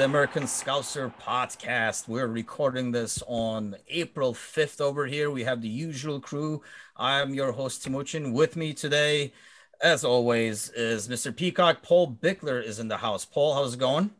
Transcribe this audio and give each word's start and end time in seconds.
to 0.00 0.04
the 0.04 0.08
American 0.08 0.44
Scouser 0.44 1.12
podcast. 1.20 2.08
We're 2.08 2.26
recording 2.26 2.90
this 2.90 3.22
on 3.26 3.76
April 3.86 4.32
5th 4.32 4.80
over 4.80 5.04
here. 5.04 5.30
We 5.30 5.44
have 5.44 5.60
the 5.60 5.68
usual 5.68 6.20
crew. 6.20 6.62
I'm 6.96 7.34
your 7.34 7.52
host, 7.52 7.84
Timuchin. 7.84 8.32
With 8.32 8.56
me 8.56 8.72
today, 8.72 9.34
as 9.82 10.02
always, 10.02 10.70
is 10.70 11.06
Mr. 11.06 11.36
Peacock. 11.36 11.82
Paul 11.82 12.16
Bickler 12.18 12.64
is 12.64 12.78
in 12.78 12.88
the 12.88 12.96
house. 12.96 13.26
Paul, 13.26 13.54
how's 13.54 13.74
it 13.74 13.80
going? 13.80 14.10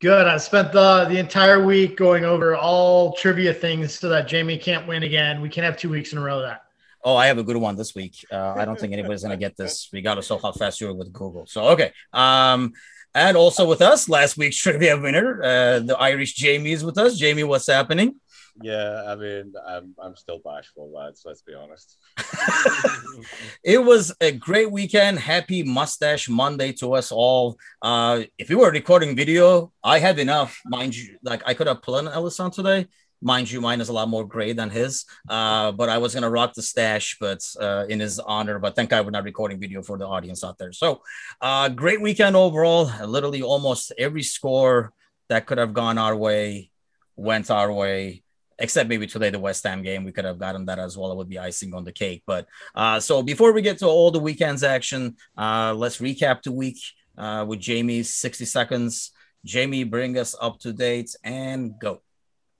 Good. 0.00 0.26
I 0.26 0.38
spent 0.38 0.72
the 0.72 1.04
the 1.10 1.18
entire 1.18 1.62
week 1.62 1.98
going 1.98 2.24
over 2.24 2.56
all 2.56 3.12
trivia 3.12 3.52
things 3.52 3.98
so 3.98 4.08
that 4.08 4.28
Jamie 4.28 4.56
can't 4.56 4.88
win 4.88 5.02
again. 5.02 5.42
We 5.42 5.50
can't 5.50 5.66
have 5.66 5.76
two 5.76 5.90
weeks 5.90 6.12
in 6.12 6.18
a 6.18 6.22
row 6.22 6.38
of 6.38 6.44
that. 6.44 6.62
Oh, 7.04 7.16
I 7.16 7.26
have 7.26 7.36
a 7.36 7.42
good 7.42 7.56
one 7.58 7.76
this 7.76 7.94
week. 7.94 8.24
Uh, 8.32 8.54
I 8.56 8.64
don't 8.64 8.80
think 8.80 8.94
anybody's 8.94 9.22
gonna 9.22 9.36
get 9.36 9.58
this, 9.58 9.90
regardless 9.92 10.30
of 10.30 10.40
how 10.40 10.52
fast 10.52 10.80
you 10.80 10.88
are 10.88 10.94
with 10.94 11.12
Google. 11.12 11.46
So 11.46 11.68
okay. 11.68 11.92
Um, 12.14 12.72
and 13.14 13.36
also 13.36 13.68
with 13.68 13.82
us, 13.82 14.08
last 14.08 14.36
week's 14.36 14.56
trivia 14.56 14.96
winner, 14.98 15.42
uh, 15.42 15.78
the 15.80 15.96
Irish 15.98 16.34
Jamie 16.34 16.72
is 16.72 16.84
with 16.84 16.98
us. 16.98 17.16
Jamie, 17.16 17.44
what's 17.44 17.66
happening? 17.66 18.16
Yeah, 18.62 19.04
I 19.06 19.14
mean, 19.14 19.54
I'm 19.66 19.94
I'm 20.02 20.16
still 20.16 20.40
bashful, 20.44 20.92
lads. 20.92 21.22
Let's 21.24 21.40
be 21.42 21.54
honest. 21.54 21.96
it 23.64 23.82
was 23.82 24.14
a 24.20 24.32
great 24.32 24.70
weekend. 24.70 25.18
Happy 25.18 25.62
Mustache 25.62 26.28
Monday 26.28 26.72
to 26.72 26.94
us 26.94 27.10
all. 27.10 27.56
Uh, 27.80 28.22
if 28.38 28.50
you 28.50 28.58
were 28.58 28.70
recording 28.70 29.16
video, 29.16 29.72
I 29.82 29.98
have 29.98 30.18
enough, 30.18 30.60
mind 30.66 30.94
you. 30.94 31.16
Like 31.22 31.42
I 31.46 31.54
could 31.54 31.68
have 31.68 31.80
pulled 31.80 32.00
an 32.00 32.08
Ellis 32.08 32.38
on 32.38 32.50
today, 32.50 32.88
Mind 33.22 33.50
you, 33.50 33.60
mine 33.60 33.80
is 33.80 33.90
a 33.90 33.92
lot 33.92 34.08
more 34.08 34.26
gray 34.26 34.52
than 34.52 34.70
his. 34.70 35.04
Uh, 35.28 35.72
but 35.72 35.88
I 35.88 35.98
was 35.98 36.14
gonna 36.14 36.30
rock 36.30 36.54
the 36.54 36.62
stash, 36.62 37.16
but 37.20 37.44
uh, 37.60 37.84
in 37.88 38.00
his 38.00 38.18
honor. 38.18 38.58
But 38.58 38.74
thank 38.74 38.90
God 38.90 39.04
we're 39.04 39.10
not 39.10 39.24
recording 39.24 39.60
video 39.60 39.82
for 39.82 39.98
the 39.98 40.06
audience 40.06 40.42
out 40.42 40.58
there. 40.58 40.72
So, 40.72 41.02
uh, 41.40 41.68
great 41.68 42.00
weekend 42.00 42.34
overall. 42.36 42.90
Literally, 43.06 43.42
almost 43.42 43.92
every 43.98 44.22
score 44.22 44.92
that 45.28 45.46
could 45.46 45.58
have 45.58 45.74
gone 45.74 45.98
our 45.98 46.16
way 46.16 46.70
went 47.16 47.50
our 47.50 47.72
way. 47.72 48.22
Except 48.58 48.88
maybe 48.90 49.06
today, 49.06 49.30
the 49.30 49.38
West 49.38 49.64
Ham 49.64 49.82
game, 49.82 50.04
we 50.04 50.12
could 50.12 50.26
have 50.26 50.38
gotten 50.38 50.66
that 50.66 50.78
as 50.78 50.96
well. 50.96 51.12
It 51.12 51.16
would 51.16 51.30
be 51.30 51.38
icing 51.38 51.72
on 51.72 51.84
the 51.84 51.92
cake. 51.92 52.22
But 52.26 52.46
uh, 52.74 53.00
so 53.00 53.22
before 53.22 53.52
we 53.52 53.62
get 53.62 53.78
to 53.78 53.86
all 53.86 54.10
the 54.10 54.20
weekend's 54.20 54.62
action, 54.62 55.16
uh, 55.36 55.72
let's 55.74 55.98
recap 55.98 56.42
the 56.42 56.52
week 56.52 56.78
uh, 57.16 57.44
with 57.48 57.60
Jamie's 57.60 58.12
60 58.14 58.44
seconds. 58.44 59.12
Jamie, 59.44 59.84
bring 59.84 60.18
us 60.18 60.34
up 60.38 60.58
to 60.60 60.72
date 60.74 61.16
and 61.24 61.72
go. 61.80 62.02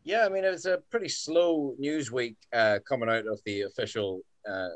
Yeah, 0.05 0.25
I 0.25 0.29
mean, 0.29 0.45
it 0.45 0.51
was 0.51 0.67
a 0.67 0.79
pretty 0.91 1.09
slow 1.09 1.75
news 1.79 2.11
week 2.11 2.37
uh, 2.53 2.79
coming 2.89 3.09
out 3.09 3.27
of 3.27 3.41
the 3.45 3.63
official, 3.63 4.21
uh, 4.49 4.71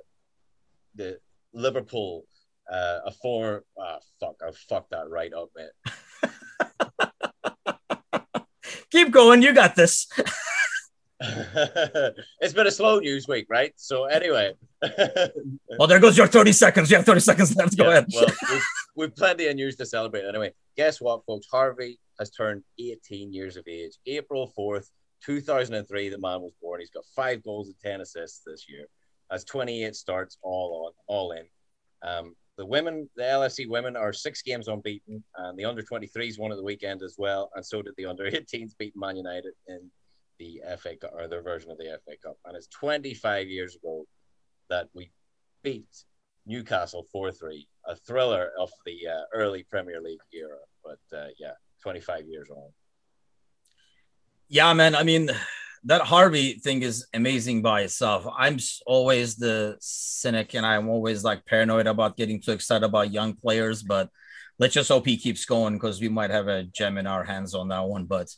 the 0.94 1.19
Liverpool, 1.55 2.25
uh, 2.70 3.00
a 3.06 3.11
four. 3.11 3.64
Oh, 3.78 3.98
fuck, 4.20 4.36
I 4.47 4.50
fucked 4.69 4.91
that 4.91 5.08
right 5.08 5.33
up, 5.33 5.48
man. 5.56 5.70
Keep 8.91 9.12
going, 9.12 9.42
you 9.42 9.55
got 9.55 9.75
this. 9.75 10.06
it's 11.20 12.53
been 12.53 12.66
a 12.66 12.70
slow 12.70 12.98
news 12.98 13.27
week, 13.27 13.47
right? 13.48 13.72
So 13.77 14.05
anyway. 14.05 14.53
well, 15.78 15.88
there 15.88 16.00
goes 16.00 16.19
your 16.19 16.27
30 16.27 16.53
seconds. 16.53 16.91
You 16.91 16.97
have 16.98 17.06
30 17.06 17.21
seconds 17.21 17.56
left. 17.56 17.77
Go 17.77 17.84
yeah, 17.84 17.91
ahead. 17.91 18.06
well, 18.15 18.27
we've, 18.50 18.62
we've 18.97 19.16
plenty 19.16 19.47
of 19.47 19.56
news 19.56 19.77
to 19.77 19.87
celebrate 19.87 20.25
anyway. 20.27 20.53
Guess 20.77 21.00
what, 21.00 21.25
folks? 21.25 21.47
Harvey 21.50 21.98
has 22.19 22.31
turned 22.31 22.62
18 22.78 23.32
years 23.32 23.56
of 23.56 23.66
age. 23.66 23.93
April 24.06 24.53
4th, 24.56 24.88
2003, 25.24 26.08
the 26.08 26.18
man 26.18 26.40
was 26.40 26.52
born. 26.60 26.80
He's 26.80 26.90
got 26.90 27.04
five 27.16 27.42
goals 27.42 27.68
and 27.68 27.76
10 27.82 28.00
assists 28.00 28.42
this 28.46 28.66
year. 28.68 28.86
Has 29.30 29.44
28 29.44 29.94
starts 29.94 30.38
all 30.42 30.86
on, 30.86 30.92
all 31.06 31.32
in. 31.32 31.44
Um, 32.02 32.34
the 32.56 32.66
women, 32.66 33.08
the 33.16 33.22
LFC 33.22 33.68
women, 33.68 33.96
are 33.96 34.12
six 34.12 34.42
games 34.42 34.68
unbeaten, 34.68 35.24
and 35.36 35.58
the 35.58 35.64
under 35.64 35.82
23s 35.82 36.38
won 36.38 36.52
at 36.52 36.56
the 36.56 36.62
weekend 36.62 37.02
as 37.02 37.16
well, 37.18 37.50
and 37.54 37.64
so 37.64 37.82
did 37.82 37.94
the 37.96 38.06
under 38.06 38.30
18s 38.30 38.72
beat 38.78 38.94
Man 38.96 39.16
United 39.16 39.54
in 39.66 39.90
the 40.38 40.60
FA 40.78 40.96
Cup 40.96 41.12
or 41.14 41.26
their 41.26 41.42
version 41.42 41.70
of 41.70 41.78
the 41.78 41.98
FA 42.04 42.16
Cup. 42.22 42.36
And 42.44 42.56
it's 42.56 42.68
25 42.68 43.48
years 43.48 43.76
ago 43.76 44.04
that 44.68 44.88
we 44.94 45.10
beat 45.62 46.04
Newcastle 46.46 47.06
4 47.10 47.32
3, 47.32 47.66
a 47.86 47.96
thriller 47.96 48.50
of 48.58 48.70
the 48.84 48.98
uh, 49.08 49.22
early 49.32 49.64
Premier 49.70 50.00
League 50.00 50.18
era. 50.32 50.58
But 50.84 51.16
uh, 51.16 51.28
yeah, 51.38 51.52
25 51.82 52.26
years 52.28 52.50
on. 52.50 52.70
Yeah, 54.49 54.72
man. 54.72 54.94
I 54.94 55.03
mean, 55.03 55.31
that 55.84 56.03
Harvey 56.03 56.55
thing 56.55 56.82
is 56.82 57.06
amazing 57.15 57.62
by 57.62 57.82
itself. 57.82 58.27
I'm 58.37 58.59
always 58.87 59.37
the 59.37 59.77
cynic 59.81 60.55
and 60.55 60.65
I'm 60.65 60.88
always 60.88 61.25
like 61.25 61.44
paranoid 61.47 61.87
about 61.87 62.16
getting 62.16 62.41
too 62.41 62.53
excited 62.53 62.84
about 62.84 63.12
young 63.12 63.34
players, 63.34 63.83
but 63.83 64.09
let's 64.59 64.75
just 64.75 64.88
hope 64.88 65.06
he 65.06 65.16
keeps 65.16 65.44
going 65.44 65.75
because 65.75 66.00
we 66.00 66.09
might 66.09 66.31
have 66.31 66.49
a 66.49 66.65
gem 66.65 66.99
in 66.99 67.06
our 67.06 67.25
hands 67.25 67.54
on 67.54 67.69
that 67.69 67.84
one. 67.84 68.04
But 68.04 68.28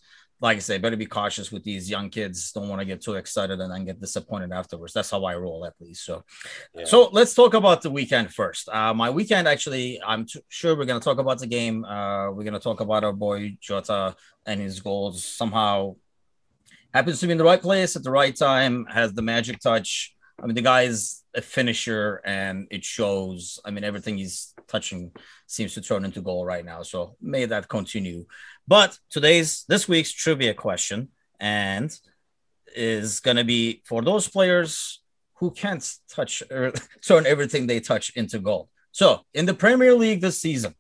like 0.41 0.57
I 0.57 0.61
say, 0.61 0.79
better 0.79 0.97
be 0.97 1.07
cautious 1.07 1.51
with 1.51 1.65
these 1.65 1.89
young 1.89 2.11
kids. 2.11 2.53
Don't 2.53 2.69
want 2.69 2.81
to 2.81 2.85
get 2.85 3.01
too 3.01 3.15
excited 3.15 3.59
and 3.59 3.73
then 3.73 3.85
get 3.87 4.01
disappointed 4.01 4.53
afterwards. 4.53 4.93
That's 4.93 5.11
how 5.11 5.25
I 5.25 5.35
roll, 5.35 5.65
at 5.65 5.75
least. 5.81 6.05
So, 6.05 6.25
yeah. 6.75 6.85
so 6.85 7.09
let's 7.13 7.35
talk 7.35 7.55
about 7.55 7.81
the 7.81 7.91
weekend 7.91 8.35
first. 8.35 8.69
Uh, 8.69 8.93
my 8.93 9.09
weekend, 9.09 9.49
actually, 9.49 10.01
I'm 10.07 10.27
t- 10.27 10.43
sure 10.49 10.77
we're 10.77 10.85
going 10.85 11.01
to 11.01 11.05
talk 11.05 11.19
about 11.19 11.39
the 11.39 11.47
game. 11.47 11.85
Uh, 11.85 12.31
we're 12.33 12.45
going 12.45 12.55
to 12.55 12.61
talk 12.61 12.81
about 12.81 13.03
our 13.03 13.15
boy 13.15 13.57
Jota 13.61 14.15
and 14.45 14.61
his 14.61 14.81
goals. 14.81 15.25
Somehow, 15.25 15.97
happens 16.93 17.21
to 17.21 17.27
be 17.27 17.33
in 17.33 17.39
the 17.39 17.45
right 17.45 17.61
place 17.61 17.97
at 17.97 18.03
the 18.03 18.11
right 18.11 18.35
time. 18.37 18.87
Has 18.87 19.13
the 19.15 19.23
magic 19.23 19.61
touch. 19.61 20.16
I 20.41 20.47
mean, 20.47 20.55
the 20.55 20.63
guy 20.63 20.83
is 20.83 21.23
a 21.35 21.41
finisher, 21.41 22.21
and 22.25 22.67
it 22.71 22.85
shows. 22.85 23.59
I 23.65 23.71
mean, 23.71 23.85
everything 23.85 24.19
he's 24.19 24.55
touching 24.69 25.13
seems 25.47 25.75
to 25.75 25.81
turn 25.81 26.05
into 26.05 26.21
goal 26.21 26.45
right 26.45 26.65
now. 26.65 26.83
So 26.83 27.17
may 27.21 27.47
that 27.47 27.69
continue. 27.69 28.27
But 28.69 28.99
today's 29.11 29.65
this 29.69 29.89
week's 29.89 30.13
trivia 30.13 30.55
question 30.55 31.09
and 31.41 31.97
is 32.75 33.21
going 33.21 33.37
to 33.37 33.45
be 33.45 33.83
for 33.85 34.03
those 34.03 34.29
players 34.29 35.01
who 35.35 35.51
can't 35.51 35.87
touch 36.11 36.43
or 36.51 36.73
turn 37.07 37.27
everything 37.27 37.67
they 37.67 37.81
touch 37.81 38.11
into 38.17 38.39
goal. 38.39 38.69
So 38.93 39.21
in 39.35 39.47
the 39.47 39.55
Premier 39.55 39.95
League 39.95 40.21
this 40.21 40.41
season, 40.41 40.75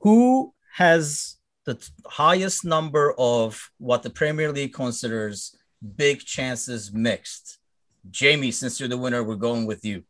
who 0.00 0.54
has 0.74 1.36
the 1.66 1.78
highest 2.06 2.64
number 2.64 3.14
of 3.18 3.70
what 3.78 4.02
the 4.02 4.10
Premier 4.10 4.50
League 4.52 4.72
considers 4.72 5.56
big 5.96 6.20
chances 6.20 6.92
mixed? 6.92 7.59
Jamie, 8.08 8.50
since 8.50 8.80
you're 8.80 8.88
the 8.88 8.96
winner, 8.96 9.22
we're 9.22 9.36
going 9.36 9.66
with 9.66 9.84
you. 9.84 10.04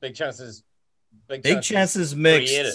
Big 0.00 0.14
chances. 0.14 0.62
Big, 1.28 1.42
big 1.42 1.54
chances, 1.54 1.68
chances 1.68 2.16
mixed. 2.16 2.52
Created. 2.52 2.74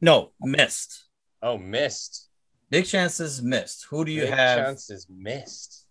No, 0.00 0.32
missed. 0.40 1.08
Oh, 1.42 1.58
missed. 1.58 2.28
Big 2.70 2.86
chances 2.86 3.42
missed. 3.42 3.86
Who 3.90 4.04
do 4.04 4.12
you 4.12 4.22
Big 4.22 4.30
have? 4.30 4.58
Chances 4.58 5.06
missed. 5.10 5.86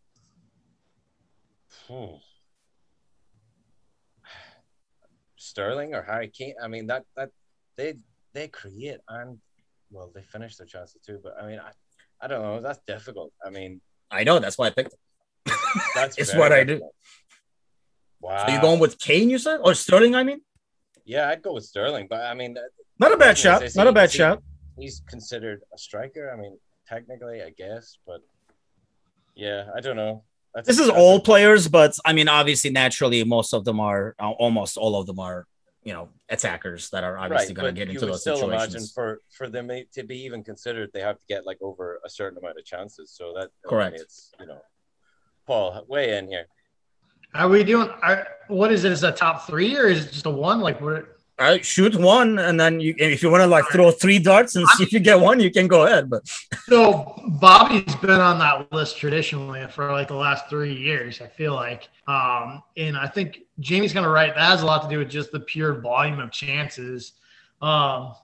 Hmm. 1.88 2.16
Sterling 5.36 5.96
or 5.96 6.04
Harry 6.04 6.28
Kane. 6.28 6.56
I 6.62 6.68
mean 6.68 6.88
that 6.88 7.04
that 7.16 7.30
they 7.78 7.96
they 8.34 8.48
create 8.48 9.00
and 9.08 9.40
well 9.90 10.12
they 10.14 10.22
finish 10.22 10.56
their 10.58 10.68
chances 10.68 11.02
too. 11.06 11.20
But 11.24 11.36
I 11.42 11.48
mean 11.48 11.60
I, 11.60 11.72
I 12.24 12.28
don't 12.28 12.42
know. 12.42 12.62
That's 12.62 12.80
difficult. 12.86 13.32
I 13.46 13.50
mean 13.50 13.82
I 14.12 14.24
know 14.24 14.40
that's 14.40 14.58
why 14.58 14.68
I 14.68 14.70
picked 14.72 14.94
it. 14.94 15.54
That's 15.96 16.18
it's 16.18 16.36
what 16.36 16.50
difficult. 16.50 16.52
I 16.52 16.64
do. 16.64 16.90
Wow. 18.20 18.46
So 18.46 18.54
you 18.54 18.62
going 18.62 18.80
with 18.80 19.00
Kane? 19.00 19.30
You 19.30 19.38
said 19.38 19.60
or 19.64 19.74
Sterling? 19.74 20.16
I 20.16 20.24
mean. 20.24 20.42
Yeah, 21.06 21.30
I'd 21.30 21.42
go 21.42 21.54
with 21.54 21.64
Sterling, 21.64 22.08
but 22.10 22.22
I 22.22 22.34
mean, 22.34 22.58
not 23.00 23.14
a 23.14 23.18
bad 23.18 23.38
shot. 23.38 23.64
Not 23.76 23.88
a 23.88 23.94
bad 23.94 24.12
shot 24.12 24.42
he's 24.78 25.02
considered 25.08 25.62
a 25.74 25.78
striker. 25.78 26.32
I 26.32 26.40
mean, 26.40 26.58
technically, 26.88 27.42
I 27.42 27.50
guess, 27.50 27.98
but 28.06 28.22
yeah, 29.36 29.66
I 29.76 29.82
don't 29.82 29.96
know. 29.96 30.24
This 30.66 30.80
is 30.80 30.90
all 30.90 31.20
players, 31.20 31.68
but 31.68 31.96
I 32.04 32.14
mean, 32.14 32.28
obviously, 32.28 32.72
naturally, 32.72 33.24
most 33.24 33.54
of 33.54 33.64
them 33.64 33.80
are 33.80 34.16
uh, 34.20 34.32
almost 34.32 34.76
all 34.76 35.00
of 35.00 35.06
them 35.06 35.20
are, 35.20 35.46
you 35.84 35.94
know, 35.94 36.10
attackers 36.30 36.90
that 36.90 37.04
are 37.04 37.16
obviously 37.16 37.50
right, 37.50 37.56
going 37.56 37.76
to 37.76 37.80
get 37.80 37.90
into 37.90 38.08
those 38.08 38.22
still 38.22 38.38
situations. 38.38 38.74
Imagine 38.74 38.88
for 38.96 39.22
for 39.30 39.50
them 39.50 39.70
to 39.94 40.04
be 40.04 40.24
even 40.24 40.44
considered, 40.44 40.90
they 40.94 41.02
have 41.02 41.18
to 41.18 41.26
get 41.28 41.46
like 41.46 41.60
over 41.62 42.00
a 42.04 42.10
certain 42.10 42.40
amount 42.40 42.58
of 42.58 42.66
chances. 42.66 43.12
So 43.12 43.34
that 43.38 43.50
correct. 43.68 43.94
I 43.94 43.98
mean, 43.98 44.02
it's 44.02 44.32
you 44.40 44.48
know, 44.48 44.62
Paul, 45.46 45.86
weigh 45.88 46.18
in 46.18 46.28
here. 46.28 46.48
Are 47.38 47.48
we 47.48 47.64
doing? 47.64 47.90
Are, 48.02 48.28
what 48.48 48.72
is 48.72 48.84
it? 48.84 48.92
Is 48.92 49.04
a 49.04 49.12
top 49.12 49.46
three 49.46 49.78
or 49.78 49.86
is 49.86 50.06
it 50.06 50.12
just 50.12 50.26
a 50.26 50.30
one? 50.30 50.60
Like 50.60 50.82
what? 50.82 51.18
I 51.40 51.62
shoot 51.62 51.96
one, 51.96 52.40
and 52.40 52.60
then 52.60 52.80
you, 52.80 52.96
if 52.98 53.22
you 53.22 53.30
want 53.30 53.44
to 53.44 53.48
like 53.48 53.66
throw 53.68 53.92
three 53.92 54.18
darts 54.18 54.56
and 54.56 54.68
see 54.70 54.84
if 54.84 54.92
you 54.92 55.00
get 55.00 55.20
one, 55.20 55.40
you 55.40 55.52
can 55.52 55.68
go 55.68 55.86
ahead. 55.86 56.10
But 56.10 56.28
so 56.68 57.14
Bobby's 57.40 57.96
been 57.98 58.20
on 58.20 58.40
that 58.40 58.72
list 58.72 58.98
traditionally 58.98 59.68
for 59.68 59.92
like 59.92 60.08
the 60.08 60.16
last 60.16 60.50
three 60.50 60.74
years. 60.74 61.22
I 61.22 61.28
feel 61.28 61.54
like, 61.54 61.90
um, 62.08 62.64
and 62.76 62.98
I 62.98 63.08
think 63.08 63.42
Jamie's 63.60 63.94
gonna 63.94 64.10
write 64.10 64.34
that 64.34 64.50
has 64.50 64.64
a 64.64 64.66
lot 64.66 64.82
to 64.82 64.90
do 64.90 64.98
with 64.98 65.10
just 65.10 65.32
the 65.32 65.42
pure 65.42 65.80
volume 65.80 66.20
of 66.20 66.32
chances. 66.32 67.14
Um, 67.62 68.16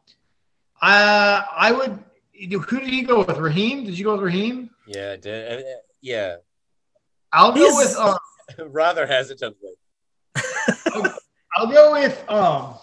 I 0.82 1.46
I 1.56 1.72
would. 1.72 2.04
Who 2.50 2.80
did 2.80 2.92
you 2.92 3.06
go 3.06 3.24
with? 3.24 3.38
Raheem? 3.38 3.86
Did 3.86 3.98
you 3.98 4.06
go 4.06 4.14
with 4.14 4.24
Raheem? 4.24 4.72
Yeah, 4.88 5.12
I 5.12 5.18
did. 5.18 5.60
Uh, 5.60 5.64
yeah. 6.02 6.38
I'll 7.32 7.52
go 7.52 7.60
He's 7.60 7.76
with 7.76 7.96
uh, 7.98 8.18
rather 8.68 9.06
hesitantly. 9.06 9.72
I'll 11.56 11.68
go 11.68 11.94
with 11.94 12.24
um 12.30 12.76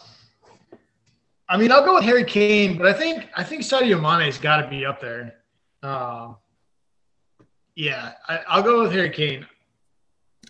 I 1.51 1.57
mean, 1.57 1.73
I'll 1.73 1.85
go 1.85 1.97
with 1.97 2.05
Harry 2.05 2.25
Kane, 2.25 2.79
but 2.79 2.87
I 2.87 2.93
think 2.93 3.29
I 3.35 3.43
think 3.43 3.63
Sadio 3.63 4.01
Mane's 4.01 4.39
got 4.39 4.63
to 4.63 4.69
be 4.69 4.87
up 4.87 5.01
there. 5.01 5.35
Uh, 5.83 6.35
yeah, 7.75 8.13
I, 8.29 8.57
will 8.57 8.63
go 8.63 8.83
with 8.83 8.93
Harry 8.93 9.11
Kane. 9.11 9.47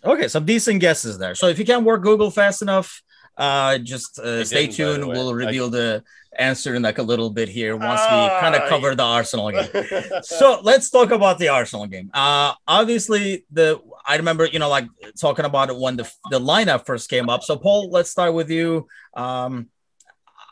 Okay, 0.03 0.27
some 0.27 0.45
decent 0.45 0.79
guesses 0.79 1.17
there. 1.17 1.33
So 1.33 1.47
if 1.47 1.57
you 1.57 1.65
can't 1.65 1.83
work 1.83 2.03
Google 2.03 2.29
fast 2.29 2.61
enough, 2.61 3.01
uh, 3.35 3.79
just 3.79 4.19
uh, 4.19 4.45
stay 4.45 4.67
tuned. 4.67 5.07
We'll 5.07 5.33
reveal 5.33 5.67
I... 5.67 5.69
the 5.69 6.03
answer 6.37 6.75
in 6.75 6.83
like 6.83 6.99
a 6.99 7.03
little 7.03 7.31
bit 7.31 7.49
here 7.49 7.75
once 7.75 8.01
we 8.01 8.39
kind 8.39 8.55
of 8.55 8.69
cover 8.69 8.93
the 8.93 9.03
Arsenal 9.03 9.49
game. 9.49 9.69
so 10.21 10.59
let's 10.61 10.91
talk 10.91 11.09
about 11.09 11.39
the 11.39 11.47
Arsenal 11.47 11.87
game. 11.87 12.11
Uh, 12.13 12.53
obviously, 12.67 13.45
the 13.51 13.81
I 14.05 14.17
remember 14.17 14.45
you 14.45 14.59
know 14.59 14.69
like 14.69 14.87
talking 15.19 15.45
about 15.45 15.69
it 15.69 15.77
when 15.77 15.97
the 15.97 16.11
the 16.29 16.39
lineup 16.39 16.85
first 16.85 17.09
came 17.09 17.29
up. 17.29 17.43
So 17.43 17.57
Paul, 17.57 17.89
let's 17.89 18.09
start 18.09 18.33
with 18.33 18.49
you. 18.49 18.87
Um, 19.15 19.69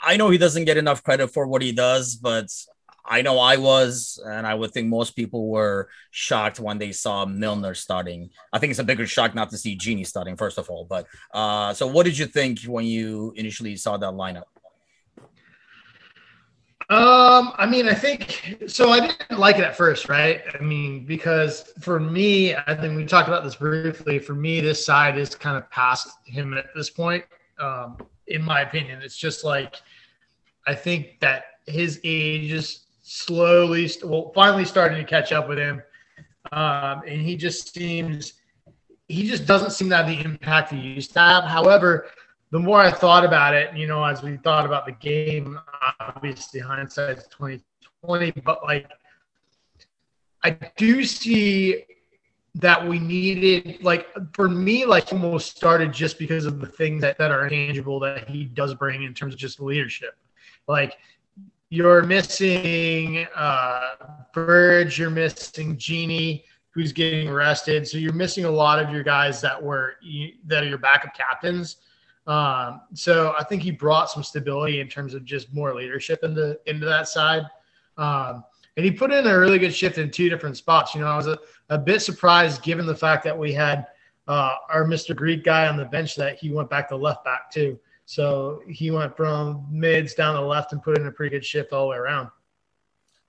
I 0.01 0.17
know 0.17 0.29
he 0.29 0.37
doesn't 0.37 0.65
get 0.65 0.77
enough 0.77 1.03
credit 1.03 1.29
for 1.29 1.45
what 1.47 1.61
he 1.61 1.71
does, 1.71 2.15
but 2.15 2.47
I 3.05 3.23
know 3.23 3.39
I 3.39 3.57
was, 3.57 4.21
and 4.23 4.45
I 4.45 4.53
would 4.53 4.71
think 4.71 4.87
most 4.87 5.15
people 5.15 5.49
were 5.49 5.89
shocked 6.11 6.59
when 6.59 6.77
they 6.77 6.91
saw 6.91 7.25
Milner 7.25 7.73
starting. 7.73 8.29
I 8.53 8.59
think 8.59 8.69
it's 8.69 8.79
a 8.79 8.83
bigger 8.83 9.07
shock 9.07 9.33
not 9.33 9.49
to 9.49 9.57
see 9.57 9.75
Gini 9.75 10.05
starting, 10.05 10.37
first 10.37 10.59
of 10.59 10.69
all. 10.69 10.85
But 10.85 11.07
uh, 11.33 11.73
so, 11.73 11.87
what 11.87 12.05
did 12.05 12.17
you 12.17 12.27
think 12.27 12.61
when 12.63 12.85
you 12.85 13.33
initially 13.35 13.75
saw 13.77 13.97
that 13.97 14.13
lineup? 14.13 14.43
Um, 16.89 17.53
I 17.55 17.67
mean, 17.69 17.87
I 17.87 17.93
think 17.93 18.63
so. 18.65 18.89
I 18.89 18.99
didn't 18.99 19.39
like 19.39 19.57
it 19.57 19.63
at 19.63 19.77
first, 19.77 20.09
right? 20.09 20.41
I 20.59 20.63
mean, 20.63 21.05
because 21.05 21.71
for 21.79 21.99
me, 21.99 22.55
I 22.55 22.73
think 22.73 22.97
we 22.97 23.05
talked 23.05 23.27
about 23.27 23.43
this 23.43 23.55
briefly. 23.55 24.17
For 24.17 24.33
me, 24.33 24.59
this 24.59 24.83
side 24.83 25.15
is 25.15 25.35
kind 25.35 25.55
of 25.55 25.69
past 25.69 26.07
him 26.25 26.55
at 26.55 26.65
this 26.75 26.89
point. 26.89 27.25
Um, 27.59 27.97
in 28.25 28.41
my 28.41 28.61
opinion, 28.61 29.03
it's 29.03 29.17
just 29.17 29.43
like 29.43 29.75
I 30.65 30.73
think 30.73 31.19
that 31.19 31.43
his 31.67 31.99
age 32.03 32.51
is 32.51 32.85
slowly, 33.03 33.89
well, 34.03 34.31
finally 34.33 34.65
starting 34.65 34.97
to 34.97 35.03
catch 35.03 35.31
up 35.31 35.47
with 35.47 35.57
him. 35.57 35.81
Um, 36.51 37.01
and 37.07 37.21
he 37.21 37.35
just 37.35 37.73
seems, 37.73 38.33
he 39.07 39.27
just 39.27 39.45
doesn't 39.45 39.71
seem 39.71 39.89
to 39.89 39.97
have 39.97 40.07
the 40.07 40.19
impact 40.21 40.71
he 40.71 40.79
used 40.79 41.13
to 41.13 41.19
have. 41.19 41.43
However, 41.43 42.07
the 42.51 42.59
more 42.59 42.79
I 42.79 42.91
thought 42.91 43.23
about 43.23 43.53
it, 43.53 43.75
you 43.75 43.87
know, 43.87 44.03
as 44.03 44.23
we 44.23 44.37
thought 44.37 44.65
about 44.65 44.85
the 44.85 44.93
game, 44.93 45.59
obviously 45.99 46.59
hindsight's 46.59 47.27
2020, 47.27 48.31
but 48.43 48.63
like, 48.63 48.89
I 50.43 50.51
do 50.77 51.03
see 51.03 51.85
that 52.55 52.87
we 52.87 52.97
needed 52.97 53.83
like 53.83 54.07
for 54.33 54.49
me 54.49 54.83
like 54.83 55.13
almost 55.13 55.55
started 55.55 55.93
just 55.93 56.17
because 56.17 56.45
of 56.45 56.59
the 56.59 56.65
things 56.65 57.01
that, 57.01 57.17
that 57.19 57.29
are 57.29 57.47
tangible 57.47 57.99
that 57.99 58.27
he 58.27 58.45
does 58.45 58.73
bring 58.73 59.03
in 59.03 59.13
terms 59.13 59.35
of 59.35 59.39
just 59.39 59.59
leadership 59.59 60.15
like 60.67 60.97
you're 61.69 62.03
missing 62.03 63.27
uh, 63.35 63.95
Burge, 64.33 64.97
you're 64.97 65.09
missing 65.09 65.75
Gini, 65.77 66.43
who's 66.71 66.91
getting 66.91 67.29
arrested. 67.29 67.87
So 67.87 67.97
you're 67.97 68.13
missing 68.13 68.45
a 68.45 68.51
lot 68.51 68.79
of 68.79 68.91
your 68.91 69.03
guys 69.03 69.39
that 69.41 69.61
were 69.61 69.95
that 70.45 70.63
are 70.63 70.67
your 70.67 70.77
backup 70.77 71.15
captains. 71.15 71.77
Um, 72.29 72.81
so 72.93 73.33
I 73.39 73.43
think 73.43 73.63
he 73.63 73.71
brought 73.71 74.11
some 74.11 74.21
stability 74.21 74.81
in 74.81 74.87
terms 74.87 75.15
of 75.15 75.25
just 75.25 75.51
more 75.51 75.73
leadership 75.73 76.23
into 76.23 76.59
into 76.67 76.85
that 76.85 77.07
side. 77.07 77.43
Um, 77.97 78.43
and 78.77 78.85
he 78.85 78.91
put 78.91 79.11
in 79.11 79.25
a 79.25 79.37
really 79.37 79.57
good 79.57 79.73
shift 79.73 79.97
in 79.97 80.11
two 80.11 80.29
different 80.29 80.55
spots. 80.55 80.93
You 80.93 81.01
know, 81.01 81.07
I 81.07 81.17
was 81.17 81.25
a, 81.25 81.39
a 81.69 81.77
bit 81.77 82.01
surprised 82.03 82.61
given 82.61 82.85
the 82.85 82.95
fact 82.95 83.23
that 83.23 83.37
we 83.37 83.51
had 83.51 83.87
uh, 84.27 84.53
our 84.69 84.85
Mr. 84.85 85.15
Greek 85.15 85.43
guy 85.43 85.67
on 85.67 85.75
the 85.75 85.85
bench 85.85 86.15
that 86.17 86.37
he 86.37 86.51
went 86.51 86.69
back 86.69 86.87
to 86.89 86.95
left 86.95 87.25
back 87.25 87.51
too. 87.51 87.79
So 88.05 88.61
he 88.69 88.91
went 88.91 89.17
from 89.17 89.65
mids 89.71 90.13
down 90.13 90.35
the 90.35 90.41
left 90.41 90.71
and 90.71 90.83
put 90.83 90.99
in 90.99 91.07
a 91.07 91.11
pretty 91.11 91.35
good 91.35 91.43
shift 91.43 91.73
all 91.73 91.85
the 91.85 91.89
way 91.89 91.97
around. 91.97 92.29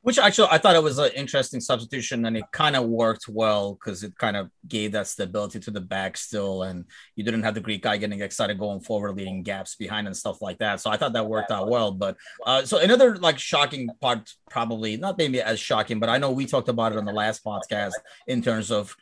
Which 0.03 0.19
actually, 0.19 0.49
I 0.51 0.57
thought 0.57 0.77
it 0.77 0.83
was 0.83 0.99
an 0.99 1.11
interesting 1.15 1.61
substitution, 1.61 2.25
and 2.25 2.35
it 2.35 2.45
kind 2.53 2.75
of 2.75 2.87
worked 2.87 3.29
well 3.29 3.75
because 3.75 4.03
it 4.03 4.17
kind 4.17 4.35
of 4.35 4.49
gave 4.67 4.93
that 4.93 5.07
stability 5.07 5.61
to 5.61 5.71
the 5.71 5.81
back 5.81 6.17
still, 6.17 6.63
and 6.63 6.87
you 7.17 7.25
didn't 7.25 7.43
have 7.43 7.55
the 7.55 7.61
Greek 7.61 7.83
guy 7.83 7.99
getting 7.99 8.21
excited 8.23 8.59
going 8.59 8.81
forward, 8.81 9.15
leading 9.15 9.43
gaps 9.43 9.75
behind 9.75 10.07
and 10.07 10.17
stuff 10.17 10.41
like 10.41 10.59
that. 10.59 10.81
So 10.81 10.91
I 10.91 10.97
thought 10.97 11.13
that 11.13 11.29
worked 11.29 11.51
out 11.51 11.69
well. 11.69 11.93
But 11.93 12.17
uh, 12.47 12.65
so 12.65 12.79
another 12.79 13.17
like 13.17 13.39
shocking 13.39 13.91
part, 14.01 14.33
probably 14.49 14.97
not 14.97 15.19
maybe 15.19 15.43
as 15.43 15.61
shocking, 15.61 16.01
but 16.01 16.09
I 16.09 16.17
know 16.17 16.31
we 16.31 16.47
talked 16.47 16.71
about 16.71 16.93
it 16.93 16.99
on 16.99 17.05
the 17.05 17.13
last 17.13 17.45
podcast 17.45 17.93
in 18.27 18.41
terms 18.41 18.71
of 18.71 18.97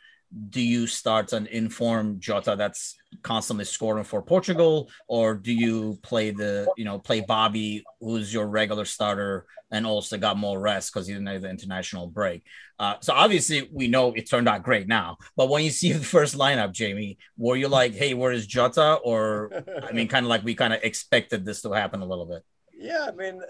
do 0.49 0.61
you 0.61 0.85
start 0.85 1.33
an 1.33 1.47
informed 1.47 2.21
Jota 2.21 2.55
that's 2.55 2.95
constantly 3.23 3.65
scoring 3.65 4.03
for 4.03 4.21
Portugal, 4.21 4.89
or 5.07 5.33
do 5.33 5.51
you 5.51 5.97
play 6.03 6.31
the 6.31 6.71
you 6.77 6.85
know 6.85 6.99
play 6.99 7.21
Bobby, 7.21 7.83
who's 7.99 8.33
your 8.33 8.47
regular 8.47 8.85
starter 8.85 9.45
and 9.71 9.85
also 9.85 10.17
got 10.17 10.37
more 10.37 10.59
rest 10.59 10.93
because 10.93 11.07
he 11.07 11.13
didn't 11.13 11.27
have 11.27 11.41
the 11.41 11.49
international 11.49 12.07
break? 12.07 12.43
Uh, 12.77 12.95
so 13.01 13.13
obviously 13.13 13.67
we 13.73 13.87
know 13.87 14.13
it 14.13 14.29
turned 14.29 14.47
out 14.47 14.63
great 14.63 14.87
now. 14.87 15.17
But 15.35 15.49
when 15.49 15.63
you 15.63 15.71
see 15.71 15.93
the 15.93 16.03
first 16.03 16.37
lineup, 16.37 16.73
Jamie, 16.73 17.17
were 17.37 17.57
you 17.57 17.67
like, 17.67 17.95
hey, 17.95 18.13
where 18.13 18.31
is 18.31 18.45
Jota? 18.45 18.95
Or 19.03 19.51
I 19.83 19.91
mean, 19.91 20.07
kind 20.07 20.25
of 20.25 20.29
like 20.29 20.43
we 20.43 20.53
kind 20.53 20.73
of 20.73 20.83
expected 20.83 21.43
this 21.43 21.61
to 21.63 21.71
happen 21.71 22.01
a 22.01 22.05
little 22.05 22.25
bit. 22.25 22.43
Yeah, 22.73 23.07
I 23.07 23.11
mean 23.11 23.41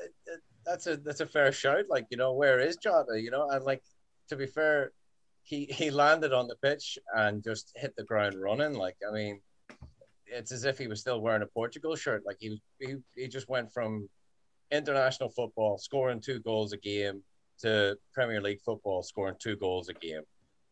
that's 0.65 0.87
a 0.87 0.97
that's 0.97 1.19
a 1.19 1.25
fair 1.25 1.51
shout. 1.51 1.85
Like 1.89 2.07
you 2.09 2.17
know, 2.17 2.33
where 2.33 2.59
is 2.59 2.77
Jota? 2.77 3.19
You 3.19 3.31
know, 3.31 3.49
and 3.49 3.65
like 3.65 3.83
to 4.29 4.35
be 4.37 4.45
fair 4.45 4.91
he 5.44 5.65
he 5.65 5.89
landed 5.89 6.33
on 6.33 6.47
the 6.47 6.56
pitch 6.57 6.97
and 7.15 7.44
just 7.44 7.71
hit 7.75 7.95
the 7.95 8.03
ground 8.03 8.39
running. 8.39 8.74
Like 8.74 8.97
I 9.07 9.13
mean, 9.13 9.41
it's 10.25 10.51
as 10.51 10.65
if 10.65 10.77
he 10.77 10.88
was 10.88 11.01
still 11.01 11.21
wearing 11.21 11.41
a 11.41 11.47
Portugal 11.47 11.95
shirt. 11.95 12.24
Like 12.25 12.38
he 12.39 12.62
he, 12.80 12.95
he 13.15 13.27
just 13.27 13.50
went 13.50 13.71
from 13.71 14.07
international 14.71 15.30
football 15.30 15.77
scoring 15.77 16.21
two 16.21 16.39
goals 16.41 16.74
a 16.74 16.77
game 16.77 17.24
to 17.62 17.97
Premier 18.13 18.41
League 18.41 18.62
football 18.62 19.03
scoring 19.03 19.36
two 19.39 19.56
goals 19.57 19.89
a 19.89 19.94
game, 19.94 20.21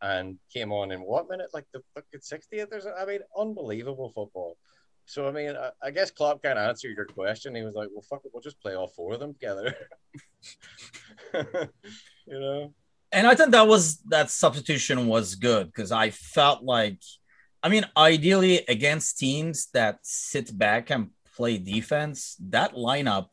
and 0.01 0.37
came 0.53 0.71
on 0.71 0.91
in 0.91 0.99
what 0.99 1.29
minute? 1.29 1.49
Like 1.53 1.65
the 1.73 1.81
fucking 1.95 2.21
sixtieth 2.21 2.69
something. 2.71 2.93
I 2.99 3.05
mean, 3.05 3.19
unbelievable 3.37 4.11
football. 4.13 4.57
So 5.05 5.27
I 5.27 5.31
mean, 5.31 5.55
I, 5.55 5.71
I 5.81 5.91
guess 5.91 6.11
Klopp 6.11 6.43
kind 6.43 6.59
of 6.59 6.67
answered 6.67 6.95
your 6.95 7.05
question. 7.05 7.55
He 7.55 7.63
was 7.63 7.75
like, 7.75 7.89
"Well, 7.91 8.05
fuck 8.09 8.21
it, 8.25 8.31
we'll 8.33 8.41
just 8.41 8.61
play 8.61 8.75
all 8.75 8.87
four 8.89 9.13
of 9.13 9.19
them 9.19 9.33
together." 9.33 9.75
you 12.27 12.39
know 12.39 12.73
and 13.17 13.25
I 13.25 13.33
think 13.33 13.49
that 13.51 13.67
was 13.67 13.97
that 14.09 14.29
substitution 14.29 15.07
was 15.07 15.33
good 15.33 15.65
because 15.67 15.91
I 15.91 16.11
felt 16.11 16.63
like, 16.63 16.99
I 17.63 17.69
mean, 17.69 17.83
ideally 17.97 18.63
against 18.67 19.17
teams 19.17 19.69
that 19.73 19.97
sit 20.03 20.55
back 20.55 20.91
and 20.91 21.09
play 21.35 21.57
defense, 21.57 22.35
that 22.49 22.75
lineup 22.75 23.29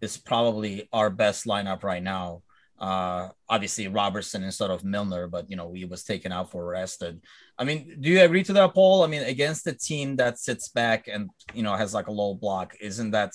is 0.00 0.16
probably 0.16 0.88
our 0.94 1.10
best 1.10 1.44
lineup 1.44 1.82
right 1.82 2.02
now. 2.02 2.42
Uh, 2.78 3.28
obviously 3.50 3.86
Robertson 3.88 4.44
instead 4.44 4.70
of 4.70 4.82
Milner, 4.82 5.26
but 5.26 5.50
you 5.50 5.56
know 5.56 5.74
he 5.74 5.84
was 5.84 6.04
taken 6.04 6.32
out 6.32 6.50
for 6.50 6.64
rested. 6.64 7.20
I 7.58 7.64
mean, 7.64 7.98
do 8.00 8.08
you 8.08 8.22
agree 8.22 8.44
to 8.44 8.54
that, 8.54 8.72
Paul? 8.72 9.02
I 9.02 9.08
mean, 9.08 9.24
against 9.24 9.66
a 9.66 9.74
team 9.74 10.16
that 10.16 10.38
sits 10.38 10.68
back 10.70 11.06
and 11.06 11.28
you 11.52 11.62
know 11.62 11.76
has 11.76 11.92
like 11.92 12.06
a 12.06 12.18
low 12.22 12.32
block, 12.34 12.76
isn't 12.80 13.10
that 13.10 13.32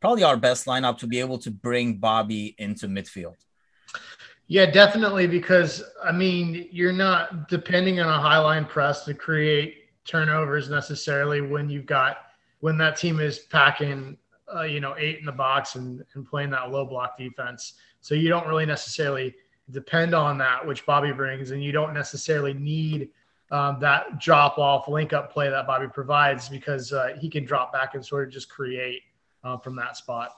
probably 0.00 0.22
our 0.22 0.36
best 0.36 0.66
lineup 0.66 0.98
to 0.98 1.08
be 1.08 1.18
able 1.18 1.38
to 1.38 1.50
bring 1.50 1.96
Bobby 1.96 2.54
into 2.56 2.86
midfield? 2.86 3.34
Yeah, 4.46 4.66
definitely. 4.66 5.26
Because 5.26 5.82
I 6.02 6.12
mean, 6.12 6.68
you're 6.70 6.92
not 6.92 7.48
depending 7.48 8.00
on 8.00 8.08
a 8.08 8.20
high 8.20 8.38
line 8.38 8.66
press 8.66 9.04
to 9.06 9.14
create 9.14 9.84
turnovers 10.04 10.68
necessarily 10.68 11.40
when 11.40 11.68
you've 11.70 11.86
got 11.86 12.18
when 12.60 12.78
that 12.78 12.96
team 12.96 13.20
is 13.20 13.40
packing, 13.40 14.16
uh, 14.54 14.62
you 14.62 14.80
know, 14.80 14.94
eight 14.98 15.18
in 15.18 15.26
the 15.26 15.32
box 15.32 15.74
and, 15.74 16.02
and 16.14 16.26
playing 16.26 16.50
that 16.50 16.70
low 16.70 16.84
block 16.84 17.16
defense. 17.18 17.74
So 18.00 18.14
you 18.14 18.28
don't 18.28 18.46
really 18.46 18.66
necessarily 18.66 19.34
depend 19.70 20.14
on 20.14 20.38
that, 20.38 20.66
which 20.66 20.84
Bobby 20.86 21.12
brings, 21.12 21.50
and 21.50 21.62
you 21.62 21.72
don't 21.72 21.94
necessarily 21.94 22.54
need 22.54 23.10
um, 23.50 23.78
that 23.80 24.18
drop 24.18 24.58
off 24.58 24.88
link 24.88 25.12
up 25.12 25.32
play 25.32 25.48
that 25.50 25.66
Bobby 25.66 25.86
provides 25.88 26.48
because 26.48 26.92
uh, 26.92 27.16
he 27.18 27.28
can 27.28 27.44
drop 27.44 27.72
back 27.72 27.94
and 27.94 28.04
sort 28.04 28.26
of 28.26 28.32
just 28.32 28.48
create 28.48 29.02
uh, 29.42 29.56
from 29.58 29.76
that 29.76 29.96
spot. 29.96 30.30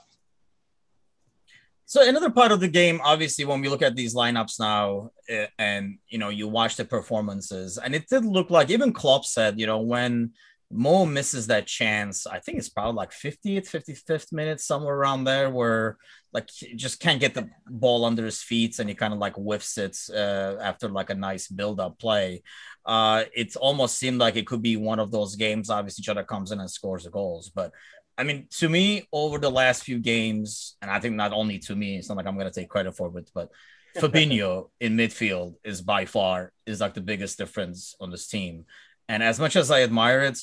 So 1.88 2.06
another 2.06 2.30
part 2.30 2.50
of 2.50 2.58
the 2.58 2.68
game, 2.68 3.00
obviously, 3.04 3.44
when 3.44 3.60
we 3.60 3.68
look 3.68 3.80
at 3.80 3.94
these 3.94 4.12
lineups 4.12 4.58
now, 4.58 5.10
eh, 5.28 5.46
and 5.56 5.98
you 6.08 6.18
know, 6.18 6.30
you 6.30 6.48
watch 6.48 6.74
the 6.76 6.84
performances, 6.84 7.78
and 7.78 7.94
it 7.94 8.08
did 8.08 8.24
look 8.24 8.50
like 8.50 8.70
even 8.70 8.92
Klopp 8.92 9.24
said, 9.24 9.60
you 9.60 9.66
know, 9.66 9.78
when 9.78 10.32
Mo 10.68 11.06
misses 11.06 11.46
that 11.46 11.68
chance, 11.68 12.26
I 12.26 12.40
think 12.40 12.58
it's 12.58 12.68
probably 12.68 12.94
like 12.94 13.12
50th, 13.12 13.70
55th 13.70 14.32
minute, 14.32 14.60
somewhere 14.60 14.96
around 14.96 15.24
there, 15.24 15.48
where 15.48 15.96
like 16.32 16.48
just 16.74 16.98
can't 16.98 17.20
get 17.20 17.34
the 17.34 17.48
ball 17.68 18.04
under 18.04 18.24
his 18.24 18.42
feet 18.42 18.80
and 18.80 18.88
he 18.88 18.94
kind 18.96 19.14
of 19.14 19.20
like 19.20 19.34
whiffs 19.36 19.78
it 19.78 19.96
uh, 20.12 20.56
after 20.60 20.88
like 20.88 21.10
a 21.10 21.14
nice 21.14 21.46
build-up 21.46 22.00
play. 22.00 22.42
Uh, 22.84 23.24
it 23.32 23.54
almost 23.56 23.96
seemed 23.96 24.18
like 24.18 24.34
it 24.34 24.46
could 24.46 24.60
be 24.60 24.76
one 24.76 24.98
of 24.98 25.12
those 25.12 25.36
games. 25.36 25.70
Obviously, 25.70 26.02
each 26.02 26.08
other 26.08 26.24
comes 26.24 26.50
in 26.50 26.58
and 26.58 26.70
scores 26.70 27.04
the 27.04 27.10
goals, 27.10 27.48
but 27.48 27.70
I 28.18 28.24
mean, 28.24 28.46
to 28.58 28.68
me, 28.68 29.06
over 29.12 29.38
the 29.38 29.50
last 29.50 29.84
few 29.84 29.98
games, 29.98 30.76
and 30.80 30.90
I 30.90 31.00
think 31.00 31.16
not 31.16 31.32
only 31.32 31.58
to 31.60 31.76
me, 31.76 31.98
it's 31.98 32.08
not 32.08 32.16
like 32.16 32.26
I'm 32.26 32.36
going 32.36 32.50
to 32.50 32.60
take 32.60 32.68
credit 32.68 32.96
for 32.96 33.16
it, 33.18 33.30
but 33.34 33.50
Fabinho 33.96 34.70
in 34.80 34.96
midfield 34.96 35.54
is 35.64 35.82
by 35.82 36.04
far 36.04 36.52
is 36.66 36.80
like 36.80 36.94
the 36.94 37.00
biggest 37.00 37.38
difference 37.38 37.94
on 38.00 38.10
this 38.10 38.26
team. 38.26 38.64
And 39.08 39.22
as 39.22 39.38
much 39.38 39.56
as 39.56 39.70
I 39.70 39.82
admire 39.82 40.22
it, 40.22 40.38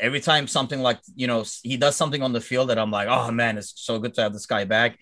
every 0.00 0.20
time 0.20 0.46
something 0.46 0.80
like 0.80 1.00
you 1.14 1.26
know 1.26 1.44
he 1.62 1.76
does 1.76 1.96
something 1.96 2.22
on 2.22 2.32
the 2.32 2.40
field 2.40 2.70
that 2.70 2.78
I'm 2.78 2.90
like, 2.90 3.08
oh 3.08 3.30
man, 3.30 3.58
it's 3.58 3.72
so 3.76 3.98
good 3.98 4.14
to 4.14 4.22
have 4.22 4.32
this 4.32 4.46
guy 4.46 4.64
back. 4.64 4.98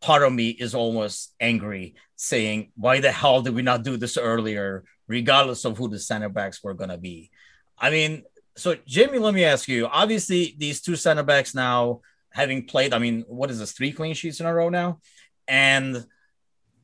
Part 0.00 0.22
of 0.22 0.32
me 0.32 0.50
is 0.50 0.74
almost 0.74 1.34
angry, 1.40 1.94
saying, 2.16 2.72
why 2.76 3.00
the 3.00 3.10
hell 3.10 3.42
did 3.42 3.54
we 3.54 3.62
not 3.62 3.84
do 3.84 3.96
this 3.96 4.16
earlier, 4.16 4.84
regardless 5.08 5.64
of 5.64 5.78
who 5.78 5.88
the 5.88 5.98
center 5.98 6.28
backs 6.28 6.62
were 6.62 6.74
gonna 6.74 6.98
be? 6.98 7.30
I 7.78 7.90
mean, 7.90 8.24
so 8.56 8.76
Jamie, 8.86 9.18
let 9.18 9.34
me 9.34 9.44
ask 9.44 9.68
you. 9.68 9.86
Obviously, 9.86 10.54
these 10.58 10.80
two 10.80 10.96
center 10.96 11.22
backs 11.22 11.54
now 11.54 12.00
having 12.30 12.66
played, 12.66 12.92
I 12.92 12.98
mean, 12.98 13.24
what 13.28 13.50
is 13.50 13.58
this, 13.58 13.72
three 13.72 13.92
clean 13.92 14.14
sheets 14.14 14.40
in 14.40 14.46
a 14.46 14.54
row 14.54 14.68
now? 14.68 15.00
And 15.46 16.04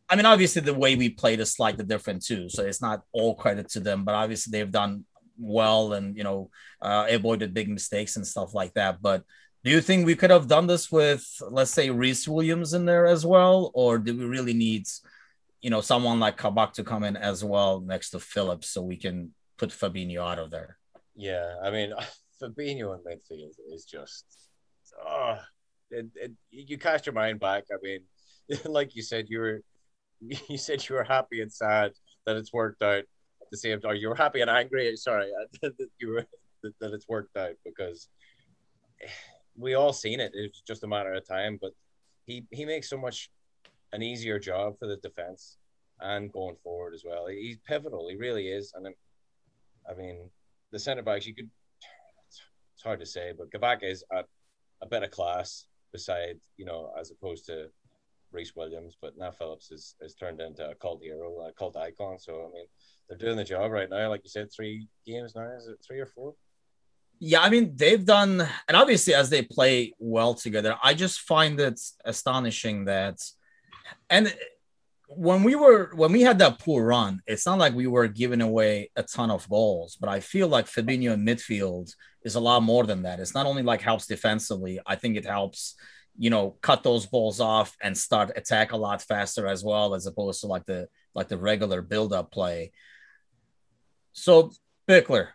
I 0.09 0.17
mean, 0.17 0.27
obviously 0.27 0.63
the 0.63 0.75
way 0.75 0.97
we 0.97 1.09
played 1.09 1.41
is 1.41 1.53
slightly 1.53 1.85
different 1.85 2.25
too. 2.25 2.49
So 2.49 2.65
it's 2.65 2.83
not 2.83 3.03
all 3.13 3.35
credit 3.35 3.69
to 3.71 3.81
them, 3.81 4.05
but 4.05 4.15
obviously 4.15 4.51
they've 4.51 4.71
done 4.71 5.05
well 5.39 5.95
and 5.95 6.17
you 6.17 6.23
know 6.23 6.51
uh, 6.83 7.07
avoided 7.09 7.55
big 7.55 7.69
mistakes 7.69 8.17
and 8.17 8.27
stuff 8.27 8.53
like 8.55 8.75
that. 8.75 9.01
But 9.01 9.25
do 9.63 9.71
you 9.71 9.81
think 9.81 10.07
we 10.07 10.17
could 10.17 10.31
have 10.31 10.49
done 10.49 10.67
this 10.67 10.91
with, 10.91 11.25
let's 11.51 11.71
say, 11.71 11.91
Rhys 11.91 12.27
Williams 12.27 12.73
in 12.73 12.87
there 12.87 13.07
as 13.07 13.27
well, 13.27 13.71
or 13.75 13.99
do 13.99 14.17
we 14.17 14.25
really 14.25 14.55
need, 14.55 14.87
you 15.61 15.69
know, 15.69 15.83
someone 15.83 16.19
like 16.19 16.39
Kabak 16.39 16.73
to 16.75 16.85
come 16.85 17.05
in 17.05 17.17
as 17.17 17.45
well 17.45 17.81
next 17.81 18.11
to 18.11 18.21
Phillips 18.21 18.71
so 18.71 18.81
we 18.81 18.97
can 18.97 19.35
put 19.59 19.69
Fabinho 19.69 20.21
out 20.21 20.39
of 20.39 20.51
there? 20.51 20.80
Yeah, 21.15 21.57
I 21.63 21.71
mean, 21.71 21.93
Fabinho 22.43 22.95
in 22.95 23.01
midfield 23.05 23.51
is 23.73 23.85
just, 23.85 24.25
oh, 25.07 25.39
it, 25.91 26.07
it, 26.15 26.33
you 26.51 26.79
cast 26.79 27.07
your 27.07 27.15
mind 27.15 27.41
back. 27.41 27.65
I 27.73 27.77
mean, 27.83 28.01
like 28.65 28.95
you 28.95 29.03
said, 29.03 29.27
you 29.29 29.41
were, 29.41 29.63
you 30.21 30.59
said 30.59 30.87
you 30.89 30.95
were 30.95 31.05
happy 31.05 31.43
and 31.43 31.53
sad 31.53 31.93
that 32.27 32.37
it's 32.37 32.53
worked 32.53 32.83
out 32.83 33.05
the 33.51 33.57
same 33.57 33.81
time. 33.81 33.97
You 33.97 34.09
were 34.09 34.15
happy 34.15 34.41
and 34.41 34.51
angry. 34.51 34.97
Sorry, 34.97 35.31
that 35.63 35.89
you 35.99 36.09
were 36.09 36.27
that 36.81 36.93
it's 36.93 37.09
worked 37.09 37.37
out 37.37 37.55
because 37.65 38.09
we 39.57 39.75
all 39.75 39.93
seen 39.93 40.21
it. 40.21 40.33
It's 40.35 40.63
just 40.63 40.85
a 40.85 40.89
matter 40.89 41.13
of 41.13 41.27
time. 41.27 41.59
But 41.61 41.73
he 42.27 42.45
he 42.51 42.65
makes 42.65 42.89
so 42.89 42.97
much 42.97 43.31
an 43.93 44.03
easier 44.03 44.39
job 44.39 44.79
for 44.79 44.87
the 44.87 44.97
defense 44.97 45.57
and 46.01 46.33
going 46.33 46.57
forward 46.63 46.95
as 46.95 47.05
well. 47.05 47.27
He's 47.27 47.59
pivotal. 47.67 48.09
He 48.09 48.17
really 48.17 48.49
is. 48.49 48.73
And 48.75 48.87
I 49.91 49.95
mean, 49.95 50.31
the 50.73 50.79
centre 50.79 51.03
backs 51.03 51.27
you 51.27 51.35
could. 51.35 51.51
It's 52.75 52.83
hard 52.83 53.01
to 53.01 53.07
say, 53.07 53.33
but 53.37 53.51
Kabak 53.51 53.83
is 53.83 54.05
at 54.13 54.27
a 54.83 54.87
better 54.87 55.09
class 55.09 55.67
beside 55.93 56.39
you 56.57 56.65
know 56.65 56.93
as 56.99 57.11
opposed 57.11 57.47
to 57.47 57.69
Rhys 58.33 58.55
Williams, 58.55 58.97
but 59.01 59.19
now 59.19 59.31
Phillips 59.31 59.69
has, 59.69 59.95
has 60.01 60.15
turned 60.15 60.41
into 60.41 60.69
a 60.69 60.75
cult 60.75 61.03
hero, 61.03 61.41
a 61.41 61.53
cult 61.53 61.77
icon. 61.77 62.19
So 62.19 62.49
I 62.49 62.55
mean, 62.55 62.67
they're 63.09 63.19
doing 63.19 63.37
the 63.37 63.45
job 63.45 63.71
right 63.71 63.91
now. 63.91 64.09
Like 64.09 64.23
you 64.25 64.31
said, 64.31 64.53
three 64.53 64.87
games 65.07 65.35
now. 65.35 65.51
Is 65.57 65.67
it 65.67 65.79
three 65.87 66.01
or 66.01 66.07
four? 66.07 66.35
Yeah, 67.19 67.43
I 67.43 67.51
mean 67.51 67.77
they've 67.77 68.05
done, 68.05 68.47
and 68.67 68.77
obviously 68.77 69.15
as 69.15 69.29
they 69.29 69.43
play 69.43 69.93
well 69.99 70.35
together, 70.35 70.77
I 70.83 70.95
just 70.95 71.21
find 71.21 71.61
it 71.61 71.79
astonishing 72.05 72.87
that, 72.87 73.19
and 74.09 74.35
when 75.13 75.43
we 75.43 75.57
were 75.57 75.91
when 75.95 76.13
we 76.13 76.23
had 76.23 76.39
that 76.39 76.61
poor 76.61 76.87
run, 76.87 77.21
it's 77.27 77.45
not 77.45 77.59
like 77.59 77.75
we 77.75 77.89
were 77.89 78.07
giving 78.07 78.41
away 78.41 78.91
a 78.95 79.03
ton 79.03 79.31
of 79.31 79.49
goals, 79.49 79.97
but 80.01 80.09
I 80.09 80.21
feel 80.21 80.47
like 80.47 80.67
Fabinho 80.67 81.15
in 81.15 81.27
midfield 81.27 81.93
is 82.25 82.37
a 82.37 82.41
lot 82.41 82.63
more 82.63 82.85
than 82.85 83.03
that. 83.03 83.19
It's 83.19 83.35
not 83.35 83.47
only 83.47 83.63
like 83.63 83.81
helps 83.81 84.07
defensively, 84.07 84.79
I 84.87 84.95
think 84.95 85.17
it 85.17 85.27
helps, 85.27 85.75
you 86.17 86.31
know, 86.31 86.57
cut 86.63 86.85
those 86.85 87.07
balls 87.07 87.41
off 87.41 87.77
and 87.83 87.99
start 87.99 88.31
attack 88.37 88.71
a 88.71 88.77
lot 88.77 89.03
faster 89.03 89.49
as 89.49 89.65
well, 89.65 89.95
as 89.95 90.07
opposed 90.07 90.43
to 90.43 90.47
like 90.47 90.65
the 90.67 90.89
like 91.13 91.27
the 91.27 91.39
regular 91.39 91.83
build-up 91.83 92.31
play. 92.31 92.71
So, 94.13 94.53
Bickler, 94.89 95.29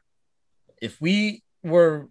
if 0.82 1.02
we 1.02 1.44
were, 1.64 2.08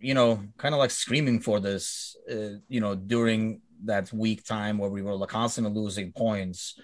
you 0.00 0.12
know, 0.12 0.42
kind 0.58 0.74
of 0.74 0.78
like 0.78 0.90
screaming 0.90 1.40
for 1.40 1.60
this, 1.60 2.14
uh, 2.30 2.58
you 2.68 2.80
know, 2.80 2.94
during 2.94 3.62
that 3.84 4.12
week 4.12 4.44
time 4.44 4.76
where 4.76 4.90
we 4.90 5.00
were 5.00 5.14
like 5.16 5.30
constantly 5.30 5.72
losing 5.72 6.12
points, 6.12 6.78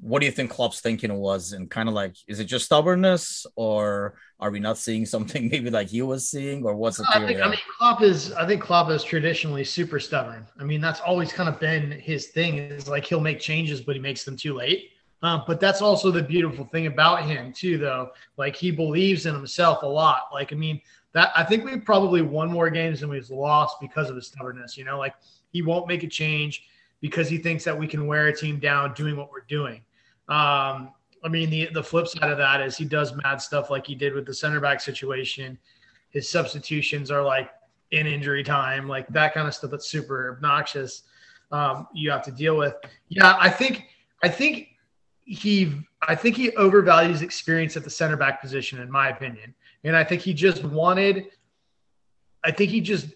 what 0.00 0.20
do 0.20 0.26
you 0.26 0.32
think 0.32 0.50
Klopp's 0.50 0.80
thinking 0.80 1.12
was? 1.14 1.52
And 1.52 1.70
kind 1.70 1.88
of 1.88 1.94
like, 1.94 2.14
is 2.26 2.38
it 2.40 2.44
just 2.44 2.66
stubbornness, 2.66 3.46
or 3.56 4.14
are 4.38 4.50
we 4.50 4.60
not 4.60 4.78
seeing 4.78 5.06
something 5.06 5.48
maybe 5.52 5.70
like 5.70 5.88
he 5.88 6.02
was 6.02 6.28
seeing, 6.28 6.64
or 6.64 6.76
what's 6.76 6.98
the 6.98 7.06
I 7.12 7.26
think, 7.26 7.40
I 7.40 7.48
mean, 7.48 7.58
Klopp 7.76 8.02
is. 8.02 8.32
I 8.32 8.46
think 8.46 8.62
Klopp 8.62 8.90
is 8.90 9.02
traditionally 9.02 9.64
super 9.64 9.98
stubborn. 9.98 10.46
I 10.58 10.64
mean, 10.64 10.80
that's 10.80 11.00
always 11.00 11.32
kind 11.32 11.48
of 11.48 11.58
been 11.58 11.90
his 11.90 12.28
thing. 12.28 12.58
Is 12.58 12.88
like 12.88 13.04
he'll 13.04 13.20
make 13.20 13.40
changes, 13.40 13.80
but 13.80 13.96
he 13.96 14.00
makes 14.00 14.24
them 14.24 14.36
too 14.36 14.54
late. 14.54 14.90
Um, 15.20 15.42
but 15.48 15.58
that's 15.58 15.82
also 15.82 16.12
the 16.12 16.22
beautiful 16.22 16.64
thing 16.64 16.86
about 16.86 17.24
him 17.24 17.52
too, 17.52 17.76
though. 17.76 18.10
Like 18.36 18.54
he 18.54 18.70
believes 18.70 19.26
in 19.26 19.34
himself 19.34 19.82
a 19.82 19.86
lot. 19.86 20.28
Like 20.32 20.52
I 20.52 20.56
mean, 20.56 20.80
that 21.12 21.32
I 21.36 21.42
think 21.42 21.64
we 21.64 21.76
probably 21.78 22.22
won 22.22 22.52
more 22.52 22.70
games 22.70 23.00
than 23.00 23.10
we've 23.10 23.28
lost 23.30 23.80
because 23.80 24.10
of 24.10 24.16
his 24.16 24.28
stubbornness. 24.28 24.76
You 24.76 24.84
know, 24.84 24.98
like 24.98 25.14
he 25.50 25.62
won't 25.62 25.88
make 25.88 26.04
a 26.04 26.08
change 26.08 26.68
because 27.00 27.28
he 27.28 27.38
thinks 27.38 27.64
that 27.64 27.76
we 27.76 27.86
can 27.86 28.06
wear 28.06 28.28
a 28.28 28.36
team 28.36 28.58
down 28.58 28.94
doing 28.94 29.16
what 29.16 29.30
we're 29.30 29.40
doing. 29.48 29.80
Um, 30.28 30.92
I 31.24 31.28
mean, 31.28 31.50
the 31.50 31.68
the 31.72 31.82
flip 31.82 32.06
side 32.06 32.30
of 32.30 32.38
that 32.38 32.60
is 32.60 32.76
he 32.76 32.84
does 32.84 33.14
mad 33.14 33.40
stuff 33.40 33.70
like 33.70 33.86
he 33.86 33.94
did 33.94 34.14
with 34.14 34.26
the 34.26 34.34
center 34.34 34.60
back 34.60 34.80
situation. 34.80 35.58
His 36.10 36.28
substitutions 36.28 37.10
are 37.10 37.22
like 37.22 37.50
in 37.90 38.06
injury 38.06 38.44
time, 38.44 38.88
like 38.88 39.08
that 39.08 39.34
kind 39.34 39.48
of 39.48 39.54
stuff 39.54 39.70
that's 39.70 39.88
super 39.88 40.32
obnoxious. 40.32 41.02
Um, 41.50 41.88
you 41.94 42.10
have 42.10 42.22
to 42.24 42.30
deal 42.30 42.56
with. 42.56 42.74
Yeah, 43.08 43.36
I 43.40 43.48
think 43.48 43.88
I 44.22 44.28
think 44.28 44.68
he 45.24 45.74
I 46.02 46.14
think 46.14 46.36
he 46.36 46.50
overvalues 46.52 47.22
experience 47.22 47.76
at 47.76 47.84
the 47.84 47.90
center 47.90 48.16
back 48.16 48.40
position, 48.40 48.80
in 48.80 48.90
my 48.90 49.08
opinion. 49.08 49.54
And 49.84 49.96
I 49.96 50.04
think 50.04 50.22
he 50.22 50.34
just 50.34 50.64
wanted, 50.64 51.26
I 52.44 52.50
think 52.50 52.70
he 52.70 52.80
just 52.80 53.06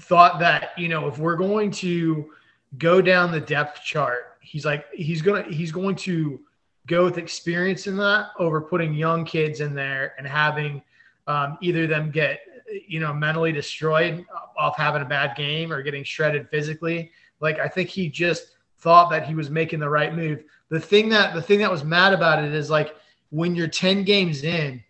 thought 0.00 0.38
that, 0.40 0.70
you 0.76 0.88
know, 0.88 1.08
if 1.08 1.18
we're 1.18 1.36
going 1.36 1.70
to 1.72 2.32
go 2.78 3.02
down 3.02 3.32
the 3.32 3.40
depth 3.40 3.82
chart, 3.82 4.29
he's 4.40 4.64
like, 4.64 4.86
he's 4.92 5.22
gonna 5.22 5.44
he's 5.44 5.72
going 5.72 5.96
to 5.96 6.40
go 6.86 7.04
with 7.04 7.18
experience 7.18 7.86
in 7.86 7.96
that 7.98 8.30
over 8.38 8.60
putting 8.60 8.94
young 8.94 9.24
kids 9.24 9.60
in 9.60 9.74
there 9.74 10.14
and 10.18 10.26
having 10.26 10.82
um, 11.26 11.58
either 11.60 11.86
them 11.86 12.10
get 12.10 12.40
you 12.86 13.00
know 13.00 13.12
mentally 13.12 13.52
destroyed 13.52 14.24
off 14.58 14.76
having 14.76 15.02
a 15.02 15.04
bad 15.04 15.36
game 15.36 15.72
or 15.72 15.82
getting 15.82 16.04
shredded 16.04 16.48
physically. 16.48 17.10
Like 17.40 17.58
I 17.58 17.68
think 17.68 17.88
he 17.88 18.08
just 18.08 18.56
thought 18.78 19.10
that 19.10 19.26
he 19.26 19.34
was 19.34 19.50
making 19.50 19.78
the 19.78 19.88
right 19.88 20.14
move 20.14 20.42
the 20.70 20.80
thing 20.80 21.08
that 21.10 21.34
the 21.34 21.42
thing 21.42 21.58
that 21.58 21.70
was 21.70 21.84
mad 21.84 22.14
about 22.14 22.42
it 22.42 22.54
is 22.54 22.70
like 22.70 22.96
when 23.30 23.54
you're 23.54 23.68
10 23.68 24.04
games 24.04 24.42
in 24.42 24.82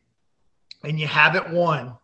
and 0.85 1.01
you 1.01 1.07
haven't 1.07 1.51
won 1.51 1.95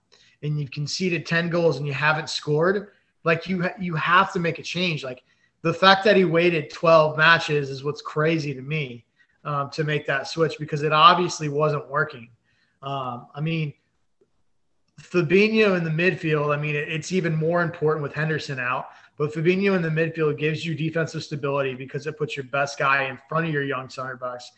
and 0.42 0.58
you've 0.58 0.70
conceded 0.70 1.24
10 1.24 1.48
goals 1.48 1.76
and 1.76 1.86
you 1.86 1.92
haven't 1.92 2.28
scored 2.28 2.88
like 3.24 3.46
you 3.46 3.68
you 3.78 3.94
have 3.94 4.32
to 4.32 4.40
make 4.40 4.58
a 4.58 4.62
change 4.62 5.04
like 5.04 5.22
the 5.62 5.74
fact 5.74 6.04
that 6.04 6.16
he 6.16 6.24
waited 6.24 6.70
12 6.70 7.16
matches 7.16 7.70
is 7.70 7.82
what's 7.82 8.02
crazy 8.02 8.54
to 8.54 8.62
me 8.62 9.04
um, 9.44 9.70
to 9.70 9.84
make 9.84 10.06
that 10.06 10.28
switch 10.28 10.58
because 10.58 10.82
it 10.82 10.92
obviously 10.92 11.48
wasn't 11.48 11.88
working 11.88 12.28
um, 12.82 13.26
i 13.34 13.40
mean 13.40 13.72
Fabinho 15.00 15.76
in 15.76 15.84
the 15.84 15.90
midfield, 15.90 16.56
I 16.56 16.60
mean, 16.60 16.74
it's 16.74 17.12
even 17.12 17.34
more 17.34 17.62
important 17.62 18.02
with 18.02 18.14
Henderson 18.14 18.58
out. 18.58 18.88
But 19.18 19.32
Fabinho 19.32 19.76
in 19.76 19.82
the 19.82 19.88
midfield 19.88 20.38
gives 20.38 20.64
you 20.64 20.74
defensive 20.74 21.22
stability 21.22 21.74
because 21.74 22.06
it 22.06 22.18
puts 22.18 22.36
your 22.36 22.44
best 22.44 22.78
guy 22.78 23.04
in 23.04 23.18
front 23.28 23.46
of 23.46 23.52
your 23.52 23.62
young 23.62 23.88
center 23.88 24.16
backs. 24.16 24.50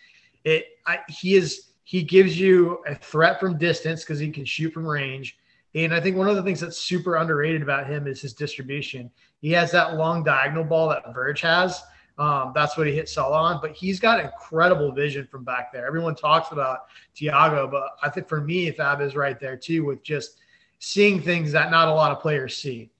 It 0.45 0.67
I, 0.87 1.01
he 1.09 1.35
is 1.35 1.71
he 1.85 2.03
gives 2.03 2.39
you 2.39 2.83
a 2.87 2.95
threat 2.95 3.41
from 3.41 3.57
distance 3.57 4.05
because 4.05 4.19
he 4.19 4.31
can 4.31 4.45
shoot 4.45 4.73
from 4.73 4.87
range. 4.87 5.39
And 5.75 5.95
I 5.95 6.01
think 6.01 6.17
one 6.17 6.29
of 6.29 6.37
the 6.37 6.43
things 6.43 6.61
that's 6.61 6.79
super 6.79 7.17
underrated 7.17 7.63
about 7.63 7.87
him 7.87 8.07
is 8.07 8.21
his 8.21 8.33
distribution. 8.33 9.11
He 9.41 9.53
has 9.53 9.71
that 9.73 9.97
long 9.97 10.25
diagonal 10.25 10.65
ball 10.65 10.89
that 10.89 11.15
Verge 11.15 11.41
has. 11.43 11.83
Um, 12.19 12.53
that's 12.55 12.77
what 12.77 12.89
he 12.89 12.95
hit 12.95 13.09
Salah 13.09 13.39
on. 13.39 13.61
But 13.61 13.73
he's 13.73 14.01
got 14.01 14.21
incredible 14.21 14.93
vision 14.93 15.29
from 15.31 15.45
back 15.45 15.73
there. 15.73 15.87
Everyone 15.87 16.17
talks 16.17 16.51
about 16.51 16.87
Thiago, 17.17 17.71
but 17.71 17.91
I 18.03 18.11
think 18.11 18.29
for 18.29 18.41
me, 18.41 18.71
Fab 18.73 19.01
is 19.01 19.15
right 19.15 19.39
there 19.39 19.57
too 19.57 19.85
with 19.85 20.03
just 20.03 20.39
seeing 20.81 21.21
things 21.21 21.53
that 21.53 21.71
not 21.71 21.89
a 21.89 21.95
lot 21.95 22.11
of 22.11 22.21
players 22.21 22.57
see. 22.57 22.91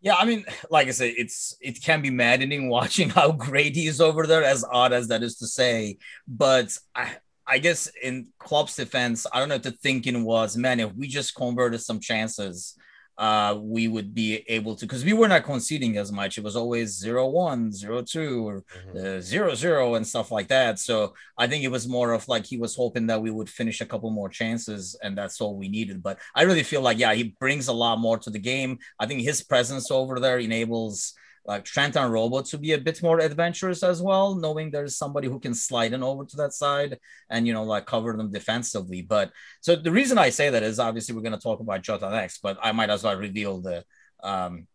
Yeah, 0.00 0.16
I 0.16 0.24
mean, 0.24 0.44
like 0.70 0.88
I 0.88 0.92
said, 0.92 1.14
it's 1.16 1.56
it 1.60 1.82
can 1.82 2.02
be 2.02 2.10
maddening 2.10 2.68
watching 2.68 3.10
how 3.10 3.32
great 3.32 3.76
he 3.76 3.86
is 3.86 4.00
over 4.00 4.26
there, 4.26 4.44
as 4.44 4.64
odd 4.64 4.92
as 4.92 5.08
that 5.08 5.22
is 5.22 5.36
to 5.38 5.46
say. 5.46 5.98
But 6.26 6.76
I 6.94 7.16
I 7.46 7.58
guess 7.58 7.88
in 8.02 8.28
Klopp's 8.38 8.74
defense, 8.74 9.26
I 9.32 9.38
don't 9.38 9.48
know 9.48 9.54
if 9.54 9.62
the 9.62 9.70
thinking 9.70 10.24
was, 10.24 10.56
man, 10.56 10.80
if 10.80 10.92
we 10.94 11.06
just 11.06 11.36
converted 11.36 11.80
some 11.80 12.00
chances, 12.00 12.76
uh, 13.18 13.58
we 13.58 13.88
would 13.88 14.14
be 14.14 14.44
able 14.48 14.76
to 14.76 14.86
because 14.86 15.04
we 15.04 15.12
were 15.12 15.28
not 15.28 15.44
conceding 15.44 15.96
as 15.96 16.12
much. 16.12 16.36
It 16.36 16.44
was 16.44 16.56
always 16.56 16.98
zero 16.98 17.28
one, 17.28 17.72
zero 17.72 18.02
two, 18.02 18.46
or 18.46 18.62
mm-hmm. 18.62 19.18
uh, 19.18 19.20
zero 19.20 19.54
zero 19.54 19.94
and 19.94 20.06
stuff 20.06 20.30
like 20.30 20.48
that. 20.48 20.78
So 20.78 21.14
I 21.38 21.46
think 21.46 21.64
it 21.64 21.70
was 21.70 21.88
more 21.88 22.12
of 22.12 22.28
like 22.28 22.44
he 22.44 22.58
was 22.58 22.76
hoping 22.76 23.06
that 23.06 23.22
we 23.22 23.30
would 23.30 23.48
finish 23.48 23.80
a 23.80 23.86
couple 23.86 24.10
more 24.10 24.28
chances, 24.28 24.98
and 25.02 25.16
that's 25.16 25.40
all 25.40 25.56
we 25.56 25.68
needed. 25.68 26.02
But 26.02 26.18
I 26.34 26.42
really 26.42 26.62
feel 26.62 26.82
like 26.82 26.98
yeah, 26.98 27.14
he 27.14 27.34
brings 27.40 27.68
a 27.68 27.72
lot 27.72 27.98
more 27.98 28.18
to 28.18 28.30
the 28.30 28.38
game. 28.38 28.78
I 28.98 29.06
think 29.06 29.22
his 29.22 29.42
presence 29.42 29.90
over 29.90 30.20
there 30.20 30.38
enables 30.38 31.14
like 31.46 31.64
Trenton 31.64 32.10
Robbo 32.10 32.48
to 32.50 32.58
be 32.58 32.72
a 32.72 32.78
bit 32.78 33.02
more 33.02 33.20
adventurous 33.20 33.82
as 33.82 34.02
well, 34.02 34.34
knowing 34.34 34.70
there's 34.70 34.96
somebody 34.96 35.28
who 35.28 35.38
can 35.38 35.54
slide 35.54 35.92
in 35.92 36.02
over 36.02 36.24
to 36.24 36.36
that 36.36 36.52
side 36.52 36.98
and 37.30 37.46
you 37.46 37.52
know 37.52 37.64
like 37.64 37.86
cover 37.86 38.16
them 38.16 38.32
defensively. 38.32 39.02
But 39.02 39.30
so 39.60 39.76
the 39.76 39.92
reason 39.92 40.18
I 40.18 40.30
say 40.30 40.50
that 40.50 40.62
is 40.62 40.78
obviously 40.78 41.14
we're 41.14 41.22
going 41.22 41.32
to 41.32 41.40
talk 41.40 41.60
about 41.60 41.82
Jota 41.82 42.10
next, 42.10 42.40
but 42.42 42.58
I 42.62 42.72
might 42.72 42.90
as 42.90 43.04
well 43.04 43.16
reveal 43.16 43.60
the 43.60 43.84
um 44.22 44.66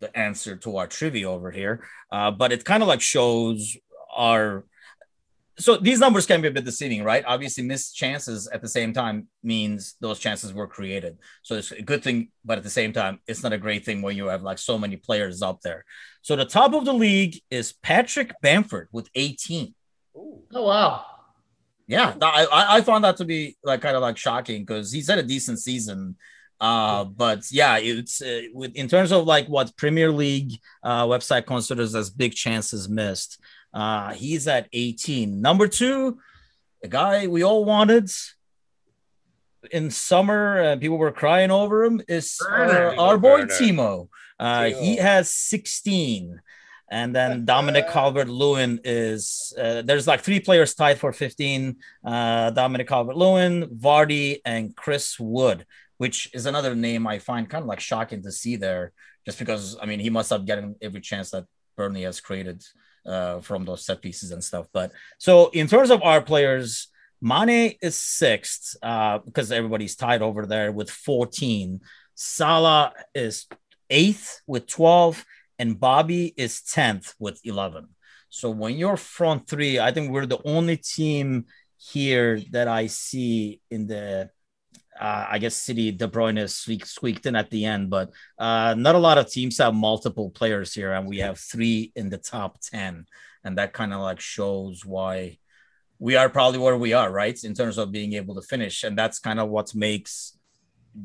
the 0.00 0.16
answer 0.16 0.56
to 0.56 0.76
our 0.76 0.86
trivia 0.86 1.30
over 1.30 1.50
here. 1.50 1.84
Uh, 2.10 2.30
but 2.30 2.52
it 2.52 2.64
kind 2.64 2.82
of 2.82 2.88
like 2.88 3.00
shows 3.00 3.76
our 4.14 4.64
so 5.58 5.76
these 5.76 5.98
numbers 5.98 6.26
can 6.26 6.40
be 6.40 6.48
a 6.48 6.50
bit 6.52 6.64
deceiving, 6.64 7.02
right? 7.02 7.24
Obviously, 7.26 7.64
missed 7.64 7.96
chances 7.96 8.46
at 8.48 8.62
the 8.62 8.68
same 8.68 8.92
time 8.92 9.28
means 9.42 9.96
those 10.00 10.18
chances 10.18 10.52
were 10.52 10.66
created. 10.66 11.18
So 11.42 11.56
it's 11.56 11.72
a 11.72 11.82
good 11.82 12.02
thing, 12.02 12.28
but 12.44 12.58
at 12.58 12.64
the 12.64 12.70
same 12.70 12.92
time, 12.92 13.20
it's 13.26 13.42
not 13.42 13.52
a 13.52 13.58
great 13.58 13.84
thing 13.84 14.00
when 14.00 14.16
you 14.16 14.26
have 14.26 14.42
like 14.42 14.58
so 14.58 14.78
many 14.78 14.96
players 14.96 15.42
up 15.42 15.60
there. 15.62 15.84
So 16.22 16.36
the 16.36 16.44
top 16.44 16.74
of 16.74 16.84
the 16.84 16.92
league 16.92 17.40
is 17.50 17.72
Patrick 17.72 18.32
Bamford 18.40 18.88
with 18.92 19.10
18. 19.14 19.74
Oh 20.14 20.42
wow. 20.52 21.04
Yeah, 21.86 22.14
I 22.20 22.46
I 22.50 22.80
found 22.82 23.04
that 23.04 23.16
to 23.16 23.24
be 23.24 23.56
like 23.64 23.80
kind 23.80 23.96
of 23.96 24.02
like 24.02 24.18
shocking 24.18 24.62
because 24.62 24.92
he's 24.92 25.08
had 25.08 25.18
a 25.18 25.22
decent 25.22 25.58
season. 25.58 26.16
Uh, 26.60 27.04
but 27.04 27.44
yeah, 27.50 27.78
it's 27.78 28.20
uh, 28.20 28.42
with 28.52 28.74
in 28.74 28.88
terms 28.88 29.12
of 29.12 29.24
like 29.24 29.46
what 29.46 29.76
Premier 29.76 30.10
League 30.10 30.52
uh, 30.82 31.06
website 31.06 31.46
considers 31.46 31.94
as 31.94 32.10
big 32.10 32.34
chances 32.34 32.88
missed. 32.88 33.40
Uh, 33.72 34.12
he's 34.12 34.48
at 34.48 34.68
18. 34.72 35.40
Number 35.40 35.68
two, 35.68 36.18
the 36.82 36.88
guy 36.88 37.26
we 37.26 37.42
all 37.42 37.64
wanted 37.64 38.10
in 39.70 39.90
summer, 39.90 40.62
uh, 40.62 40.76
people 40.76 40.98
were 40.98 41.12
crying 41.12 41.50
over 41.50 41.84
him, 41.84 42.00
is 42.08 42.38
uh, 42.48 42.94
our 42.98 43.18
boy 43.18 43.42
Timo. 43.42 44.08
Uh, 44.38 44.60
Timo. 44.60 44.80
He 44.80 44.96
has 44.96 45.30
16. 45.30 46.40
And 46.90 47.14
then 47.14 47.44
Dominic 47.44 47.90
Calvert 47.90 48.28
Lewin 48.28 48.80
is 48.82 49.52
uh, 49.60 49.82
there's 49.82 50.06
like 50.06 50.22
three 50.22 50.40
players 50.40 50.74
tied 50.74 50.98
for 50.98 51.12
15. 51.12 51.76
Uh, 52.02 52.50
Dominic 52.50 52.88
Calvert 52.88 53.16
Lewin, 53.16 53.66
Vardy, 53.66 54.40
and 54.44 54.74
Chris 54.74 55.20
Wood, 55.20 55.66
which 55.98 56.30
is 56.32 56.46
another 56.46 56.74
name 56.74 57.06
I 57.06 57.18
find 57.18 57.48
kind 57.48 57.62
of 57.62 57.68
like 57.68 57.80
shocking 57.80 58.22
to 58.22 58.32
see 58.32 58.56
there, 58.56 58.92
just 59.26 59.38
because 59.38 59.76
I 59.82 59.84
mean 59.84 60.00
he 60.00 60.08
must 60.08 60.30
have 60.30 60.46
gotten 60.46 60.76
every 60.80 61.02
chance 61.02 61.30
that 61.32 61.44
Burnley 61.76 62.02
has 62.02 62.20
created 62.20 62.64
uh, 63.08 63.40
from 63.40 63.64
those 63.64 63.84
set 63.84 64.02
pieces 64.02 64.30
and 64.30 64.42
stuff. 64.42 64.66
But 64.72 64.92
so 65.18 65.48
in 65.48 65.66
terms 65.66 65.90
of 65.90 66.02
our 66.02 66.20
players, 66.20 66.88
Mane 67.20 67.74
is 67.82 67.96
sixth 67.96 68.76
uh, 68.82 69.18
because 69.18 69.50
everybody's 69.50 69.96
tied 69.96 70.22
over 70.22 70.46
there 70.46 70.70
with 70.70 70.90
14. 70.90 71.80
Salah 72.14 72.92
is 73.14 73.46
eighth 73.90 74.40
with 74.46 74.66
12, 74.66 75.24
and 75.58 75.78
Bobby 75.78 76.32
is 76.36 76.60
10th 76.60 77.14
with 77.18 77.40
11. 77.44 77.88
So 78.28 78.50
when 78.50 78.76
you're 78.76 78.96
front 78.96 79.48
three, 79.48 79.80
I 79.80 79.92
think 79.92 80.10
we're 80.10 80.26
the 80.26 80.42
only 80.44 80.76
team 80.76 81.46
here 81.78 82.40
that 82.50 82.68
I 82.68 82.86
see 82.86 83.60
in 83.70 83.86
the 83.86 84.30
uh, 85.00 85.26
I 85.30 85.38
guess 85.38 85.56
City 85.56 85.90
De 85.90 86.08
Bruyne 86.08 86.48
squeak, 86.48 86.86
squeaked 86.86 87.26
in 87.26 87.36
at 87.36 87.50
the 87.50 87.64
end, 87.64 87.90
but 87.90 88.10
uh, 88.38 88.74
not 88.76 88.94
a 88.94 88.98
lot 88.98 89.18
of 89.18 89.30
teams 89.30 89.58
have 89.58 89.74
multiple 89.74 90.30
players 90.30 90.74
here, 90.74 90.92
and 90.92 91.06
we 91.06 91.18
have 91.18 91.38
three 91.38 91.92
in 91.94 92.10
the 92.10 92.18
top 92.18 92.60
ten, 92.60 93.06
and 93.44 93.58
that 93.58 93.72
kind 93.72 93.92
of 93.92 94.00
like 94.00 94.20
shows 94.20 94.84
why 94.84 95.38
we 95.98 96.16
are 96.16 96.28
probably 96.28 96.58
where 96.58 96.76
we 96.76 96.92
are, 96.92 97.10
right, 97.10 97.42
in 97.42 97.54
terms 97.54 97.78
of 97.78 97.92
being 97.92 98.12
able 98.14 98.34
to 98.34 98.42
finish, 98.42 98.84
and 98.84 98.96
that's 98.96 99.18
kind 99.18 99.40
of 99.40 99.48
what 99.48 99.74
makes 99.74 100.38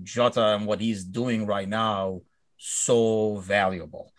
Jota 0.03 0.55
and 0.55 0.65
what 0.65 0.81
he's 0.81 1.03
doing 1.03 1.45
right 1.45 1.67
now 1.67 2.21
so 2.57 3.37
valuable. 3.37 4.11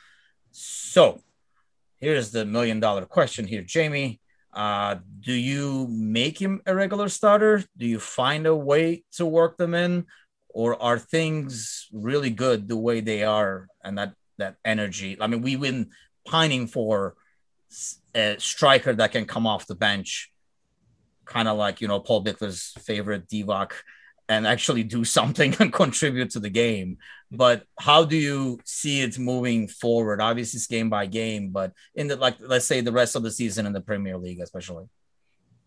So 0.50 1.20
here's 1.98 2.30
the 2.30 2.44
million 2.44 2.80
dollar 2.80 3.06
question 3.06 3.46
here, 3.46 3.62
Jamie. 3.62 4.20
Uh, 4.54 4.96
do 5.20 5.32
you 5.32 5.88
make 5.90 6.40
him 6.40 6.62
a 6.64 6.74
regular 6.74 7.08
starter? 7.08 7.64
Do 7.76 7.86
you 7.86 7.98
find 7.98 8.46
a 8.46 8.54
way 8.54 9.04
to 9.12 9.26
work 9.26 9.56
them 9.56 9.74
in, 9.74 10.06
or 10.48 10.80
are 10.80 10.98
things 10.98 11.88
really 11.92 12.30
good 12.30 12.68
the 12.68 12.76
way 12.76 13.00
they 13.00 13.24
are 13.24 13.66
and 13.82 13.98
that 13.98 14.14
that 14.38 14.56
energy? 14.64 15.16
I 15.20 15.26
mean, 15.26 15.42
we've 15.42 15.60
been 15.60 15.90
pining 16.24 16.68
for 16.68 17.14
a 18.14 18.36
striker 18.38 18.94
that 18.94 19.10
can 19.10 19.26
come 19.26 19.46
off 19.46 19.66
the 19.66 19.74
bench, 19.74 20.30
kind 21.24 21.48
of 21.48 21.58
like 21.58 21.80
you 21.80 21.88
know 21.88 21.98
Paul 21.98 22.24
Bickler's 22.24 22.74
favorite 22.84 23.28
Divock 23.28 23.72
and 24.28 24.46
actually 24.46 24.84
do 24.84 25.04
something 25.18 25.56
and 25.58 25.72
contribute 25.72 26.30
to 26.30 26.40
the 26.40 26.50
game. 26.50 26.98
But 27.36 27.64
how 27.78 28.04
do 28.04 28.16
you 28.16 28.60
see 28.64 29.02
it 29.02 29.18
moving 29.18 29.68
forward? 29.68 30.20
Obviously, 30.20 30.58
it's 30.58 30.66
game 30.66 30.90
by 30.90 31.06
game, 31.06 31.50
but 31.50 31.72
in 31.94 32.08
the 32.08 32.16
like, 32.16 32.36
let's 32.40 32.66
say 32.66 32.80
the 32.80 32.92
rest 32.92 33.16
of 33.16 33.22
the 33.22 33.30
season 33.30 33.66
in 33.66 33.72
the 33.72 33.80
Premier 33.80 34.16
League, 34.16 34.40
especially. 34.40 34.86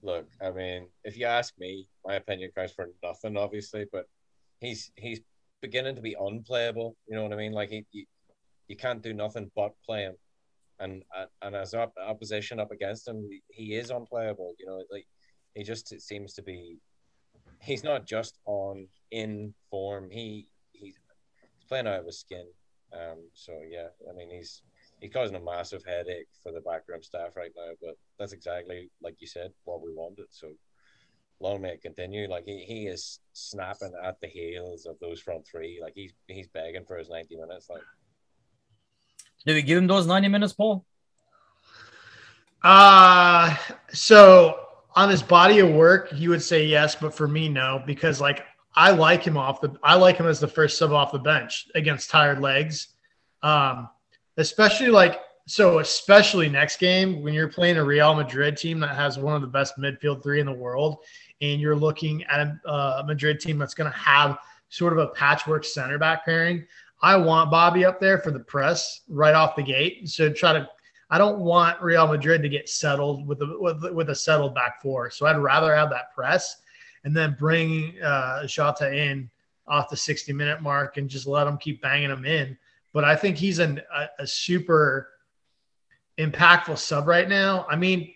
Look, 0.02 0.28
I 0.42 0.52
mean, 0.52 0.88
if 1.04 1.18
you 1.18 1.26
ask 1.26 1.54
me, 1.58 1.88
my 2.06 2.16
opinion 2.16 2.52
counts 2.56 2.74
for 2.74 2.90
nothing, 3.04 3.38
obviously, 3.38 3.86
but 3.92 4.06
he's 4.62 4.92
he's 4.96 5.22
beginning 5.62 5.96
to 5.96 6.02
be 6.02 6.16
unplayable. 6.20 6.96
You 7.08 7.16
know 7.16 7.24
what 7.24 7.34
I 7.34 7.38
mean? 7.38 7.52
Like 7.52 7.70
he, 7.70 7.86
he 7.92 8.08
you 8.68 8.76
can't 8.76 9.02
do 9.02 9.14
nothing 9.14 9.52
but 9.56 9.74
play 9.86 10.04
him, 10.04 10.16
and 10.80 11.04
and 11.42 11.56
as 11.56 11.74
op- 11.74 11.98
opposition 11.98 12.60
up 12.60 12.72
against 12.72 13.08
him, 13.08 13.28
he 13.50 13.76
is 13.76 13.90
unplayable. 13.90 14.54
You 14.60 14.68
know, 14.68 14.84
like 14.92 15.08
he 15.56 15.64
just 15.64 16.00
seems 16.02 16.34
to 16.34 16.44
be 16.44 16.78
he's 17.62 17.84
not 17.84 18.06
just 18.06 18.38
on 18.46 18.88
in 19.12 19.54
form. 19.70 20.10
He 20.10 20.48
playing 21.68 21.88
out 21.88 22.00
of 22.00 22.06
his 22.06 22.20
skin. 22.20 22.46
Um, 22.94 23.30
so 23.34 23.54
yeah, 23.70 23.88
I 24.10 24.16
mean 24.16 24.30
he's 24.30 24.62
he's 25.02 25.12
causing 25.12 25.36
a 25.36 25.42
massive 25.42 25.84
headache 25.86 26.28
for 26.42 26.52
the 26.52 26.62
backroom 26.62 27.04
staff 27.04 27.36
right 27.36 27.52
now. 27.56 27.72
But 27.82 27.96
that's 28.18 28.34
exactly 28.34 28.90
like 29.02 29.16
you 29.20 29.28
said 29.28 29.52
what 29.66 29.82
we 29.82 29.94
wanted. 29.94 30.28
So 30.30 30.48
long 31.40 31.62
may 31.62 31.74
it 31.74 31.82
continue. 31.82 32.30
Like 32.30 32.46
he, 32.46 32.64
he 32.66 32.88
is 32.88 33.20
snapping 33.34 33.94
at 34.04 34.20
the 34.22 34.28
heels 34.28 34.86
of 34.86 34.98
those 35.00 35.22
front 35.22 35.46
three. 35.46 35.80
Like 35.82 35.94
he's 35.96 36.14
he's 36.28 36.48
begging 36.48 36.86
for 36.86 36.98
his 36.98 37.10
ninety 37.10 37.36
minutes. 37.36 37.70
Like, 37.70 37.84
did 39.46 39.54
we 39.54 39.62
give 39.62 39.78
him 39.78 39.88
those 39.88 40.08
ninety 40.08 40.28
minutes, 40.28 40.54
Paul? 40.54 40.86
Uh 42.64 43.56
so 43.94 44.60
on 44.96 45.10
his 45.10 45.22
body 45.22 45.60
of 45.60 45.70
work, 45.70 46.10
you 46.16 46.32
would 46.32 46.42
say 46.42 46.66
yes, 46.66 46.96
but 46.96 47.14
for 47.14 47.28
me, 47.28 47.48
no, 47.48 47.84
because 47.86 48.20
like 48.20 48.44
I 48.78 48.92
like 48.92 49.24
him 49.24 49.38
off 49.38 49.60
the 49.60 49.76
I 49.82 49.96
like 49.96 50.18
him 50.18 50.28
as 50.28 50.40
the 50.40 50.48
first 50.48 50.78
sub 50.78 50.92
off 50.92 51.12
the 51.12 51.18
bench 51.18 51.68
against 51.74 52.12
tired 52.12 52.40
legs. 52.40 52.90
Um, 53.42 53.90
especially 54.38 54.90
like 54.90 55.20
so, 55.48 55.80
especially 55.80 56.48
next 56.48 56.78
game 56.78 57.24
when 57.24 57.34
you're 57.34 57.48
playing 57.48 57.78
a 57.78 57.84
Real 57.84 58.14
Madrid 58.14 58.56
team 58.56 58.80
that 58.82 58.96
has 58.96 59.18
one 59.18 59.34
of 59.34 59.42
the 59.42 59.48
best 59.48 59.78
midfield 59.80 60.22
three 60.22 60.40
in 60.40 60.46
the 60.46 60.54
world, 60.54 60.98
and 61.42 61.60
you're 61.60 61.76
looking 61.76 62.24
at 62.26 62.48
a, 62.66 62.72
a 62.72 63.04
Madrid 63.04 63.40
team 63.40 63.58
that's 63.58 63.74
going 63.74 63.92
to 63.92 63.98
have 63.98 64.38
sort 64.70 64.94
of 64.94 65.00
a 65.00 65.08
patchwork 65.08 65.66
center 65.66 65.98
back 65.98 66.24
pairing. 66.24 66.64
I 67.02 67.16
want 67.16 67.50
Bobby 67.50 67.84
up 67.84 68.00
there 68.00 68.20
for 68.20 68.30
the 68.30 68.40
press 68.40 69.02
right 69.10 69.34
off 69.34 69.56
the 69.56 69.64
gate. 69.64 70.08
So 70.08 70.32
try 70.32 70.54
to 70.54 70.70
I 71.10 71.18
don't 71.18 71.40
want 71.40 71.82
Real 71.82 72.06
Madrid 72.06 72.44
to 72.44 72.50
get 72.50 72.70
settled 72.70 73.26
with 73.26 73.42
a 73.42 73.56
with, 73.58 73.84
with 73.92 74.12
a 74.12 74.16
settled 74.16 74.54
back 74.54 74.84
four. 74.84 75.10
So 75.10 75.26
I'd 75.26 75.38
rather 75.40 75.76
have 75.76 75.90
that 75.90 76.14
press 76.14 76.58
and 77.04 77.16
then 77.16 77.36
bring 77.40 78.02
uh, 78.02 78.46
Jota 78.46 78.94
in 78.94 79.30
off 79.68 79.90
the 79.90 79.98
60 79.98 80.34
minute 80.34 80.62
mark 80.62 80.98
and 80.98 81.10
just 81.10 81.28
let 81.28 81.48
him 81.48 81.58
keep 81.58 81.82
banging 81.82 82.10
him 82.10 82.26
in. 82.26 82.58
But 82.94 83.04
I 83.04 83.16
think 83.16 83.38
he's 83.38 83.60
an, 83.60 83.82
a, 83.94 84.08
a 84.20 84.28
super 84.28 85.10
impactful 86.18 86.78
sub 86.78 87.08
right 87.08 87.28
now. 87.28 87.66
I 87.70 87.76
mean, 87.76 88.14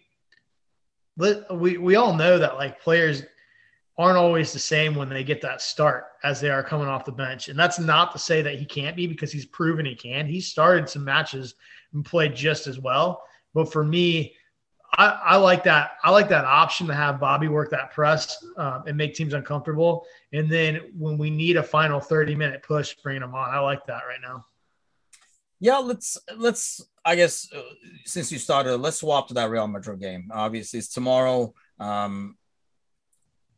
we 1.18 1.78
we 1.78 1.96
all 1.96 2.16
know 2.16 2.40
that 2.40 2.56
like 2.56 2.82
players 2.82 3.24
aren't 3.98 4.18
always 4.18 4.54
the 4.54 4.60
same 4.60 4.96
when 4.96 5.10
they 5.10 5.24
get 5.24 5.42
that 5.42 5.62
start 5.62 6.06
as 6.24 6.40
they 6.40 6.50
are 6.50 6.64
coming 6.64 6.88
off 6.88 7.06
the 7.06 7.12
bench. 7.12 7.50
And 7.50 7.60
that's 7.60 7.78
not 7.78 8.12
to 8.14 8.20
say 8.20 8.42
that 8.42 8.58
he 8.58 8.66
can't 8.66 8.96
be 8.96 9.06
because 9.06 9.32
he's 9.32 9.46
proven 9.46 9.86
he 9.86 9.96
can. 9.96 10.26
He 10.26 10.42
started 10.42 10.90
some 10.90 11.04
matches 11.04 11.56
and 11.94 12.04
played 12.04 12.36
just 12.36 12.68
as 12.68 12.80
well. 12.80 13.24
But 13.54 13.72
for 13.72 13.84
me, 13.84 14.36
I, 14.98 15.08
I, 15.08 15.36
like 15.38 15.64
that. 15.64 15.92
I 16.04 16.12
like 16.12 16.28
that 16.30 16.44
option 16.44 16.88
to 16.88 16.94
have 16.94 17.20
Bobby 17.20 17.48
work 17.48 17.72
that 17.72 17.92
press 17.92 18.44
um, 18.58 18.84
and 18.88 18.98
make 18.98 19.14
teams 19.14 19.34
uncomfortable. 19.34 20.06
And 20.34 20.50
then 20.50 20.82
when 20.98 21.18
we 21.18 21.30
need 21.30 21.58
a 21.58 21.64
final 21.64 22.00
30 22.00 22.36
minute 22.36 22.64
push, 22.64 22.96
bring 23.02 23.22
them 23.22 23.34
on. 23.34 23.50
I 23.50 23.60
like 23.60 23.86
that 23.86 24.04
right 24.08 24.20
now. 24.22 24.46
Yeah, 25.60 25.78
let's 25.78 26.18
let's. 26.36 26.84
I 27.06 27.16
guess 27.16 27.48
uh, 27.56 27.62
since 28.04 28.32
you 28.32 28.40
started, 28.40 28.78
let's 28.78 28.98
swap 28.98 29.28
to 29.28 29.36
that 29.36 29.52
Real 29.52 29.68
Madrid 29.68 30.02
game. 30.02 30.30
Obviously, 30.34 30.80
it's 30.80 30.90
tomorrow. 30.90 31.54
Um, 31.80 32.36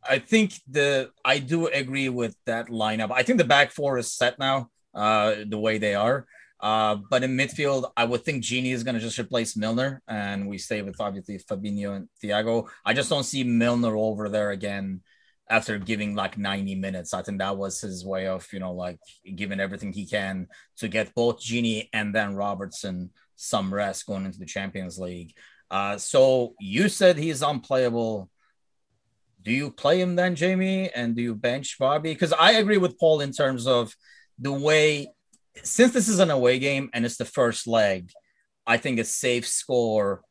I 0.06 0.18
think 0.18 0.52
the 0.68 1.10
I 1.24 1.38
do 1.38 1.66
agree 1.66 2.10
with 2.10 2.36
that 2.44 2.68
lineup. 2.68 3.10
I 3.10 3.22
think 3.22 3.38
the 3.38 3.44
back 3.44 3.70
four 3.70 3.96
is 3.96 4.12
set 4.12 4.38
now, 4.38 4.70
uh, 4.94 5.36
the 5.46 5.58
way 5.58 5.78
they 5.78 5.94
are. 5.94 6.26
Uh, 6.64 6.96
but 7.10 7.22
in 7.22 7.36
midfield, 7.36 7.92
I 7.94 8.06
would 8.06 8.24
think 8.24 8.42
Gini 8.42 8.72
is 8.72 8.84
going 8.84 8.94
to 8.94 9.00
just 9.00 9.18
replace 9.18 9.54
Milner, 9.54 10.00
and 10.08 10.48
we 10.48 10.56
stay 10.56 10.80
with 10.80 10.98
obviously 10.98 11.38
Fabinho 11.38 11.94
and 11.94 12.08
Thiago. 12.22 12.68
I 12.86 12.94
just 12.94 13.10
don't 13.10 13.24
see 13.24 13.44
Milner 13.44 13.94
over 13.94 14.30
there 14.30 14.50
again 14.50 15.02
after 15.50 15.78
giving 15.78 16.14
like 16.14 16.38
90 16.38 16.76
minutes. 16.76 17.12
I 17.12 17.20
think 17.20 17.36
that 17.40 17.58
was 17.58 17.82
his 17.82 18.02
way 18.02 18.28
of, 18.28 18.50
you 18.50 18.60
know, 18.60 18.72
like 18.72 18.98
giving 19.34 19.60
everything 19.60 19.92
he 19.92 20.06
can 20.06 20.46
to 20.78 20.88
get 20.88 21.14
both 21.14 21.38
Gini 21.38 21.90
and 21.92 22.14
then 22.14 22.34
Robertson 22.34 23.10
some 23.36 23.72
rest 23.72 24.06
going 24.06 24.24
into 24.24 24.38
the 24.38 24.46
Champions 24.46 24.98
League. 24.98 25.34
Uh, 25.70 25.98
so 25.98 26.54
you 26.58 26.88
said 26.88 27.18
he's 27.18 27.42
unplayable. 27.42 28.30
Do 29.42 29.52
you 29.52 29.70
play 29.70 30.00
him 30.00 30.16
then, 30.16 30.34
Jamie? 30.34 30.88
And 30.88 31.14
do 31.14 31.20
you 31.20 31.34
bench 31.34 31.76
Bobby? 31.78 32.14
Because 32.14 32.32
I 32.32 32.52
agree 32.52 32.78
with 32.78 32.98
Paul 32.98 33.20
in 33.20 33.32
terms 33.32 33.66
of 33.66 33.94
the 34.38 34.52
way, 34.52 35.08
since 35.62 35.92
this 35.92 36.08
is 36.08 36.18
an 36.18 36.30
away 36.30 36.58
game 36.58 36.90
and 36.92 37.04
it's 37.04 37.16
the 37.16 37.24
first 37.24 37.66
leg, 37.66 38.10
I 38.66 38.76
think 38.76 38.98
a 38.98 39.04
safe 39.04 39.46
score 39.46 40.22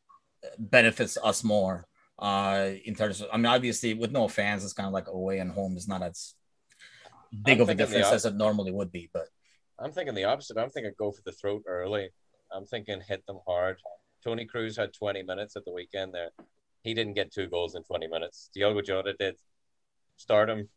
benefits 0.58 1.18
us 1.24 1.44
more. 1.44 1.88
Uh, 2.20 2.72
in 2.86 2.96
terms 2.96 3.22
of, 3.22 3.28
I 3.32 3.38
mean, 3.38 3.48
obviously, 3.48 3.94
with 3.94 4.12
no 4.12 4.28
fans, 4.28 4.64
it's 4.64 4.74
kind 4.74 4.88
of 4.88 4.94
like 4.94 5.08
away 5.08 5.40
and 5.40 5.52
home 5.52 5.78
is 5.78 5.88
not 5.88 6.04
as 6.04 6.36
big 7.44 7.58
I'm 7.58 7.64
of 7.64 7.70
a 7.70 7.76
difference 7.76 8.08
as 8.08 8.26
it 8.26 8.36
normally 8.36 8.72
would 8.72 8.92
be. 8.92 9.10
But 9.12 9.28
I'm 9.80 9.92
thinking 9.92 10.16
the 10.16 10.26
opposite. 10.26 10.58
I'm 10.58 10.70
thinking 10.70 10.94
go 10.98 11.12
for 11.12 11.22
the 11.26 11.32
throat 11.32 11.64
early. 11.68 12.10
I'm 12.52 12.66
thinking 12.66 13.02
hit 13.08 13.26
them 13.26 13.40
hard. 13.48 13.78
Toni 14.24 14.48
Kroos 14.48 14.78
had 14.78 14.94
20 14.94 15.24
minutes 15.24 15.56
at 15.56 15.66
the 15.66 15.74
weekend 15.74 16.14
there. 16.14 16.30
He 16.84 16.94
didn't 16.94 17.14
get 17.14 17.34
two 17.34 17.48
goals 17.48 17.76
in 17.76 17.84
20 17.84 18.08
minutes. 18.08 18.50
Diogo 18.54 18.82
Jota 18.82 19.14
did. 19.18 19.36
Start 20.18 20.50
him. 20.50 20.70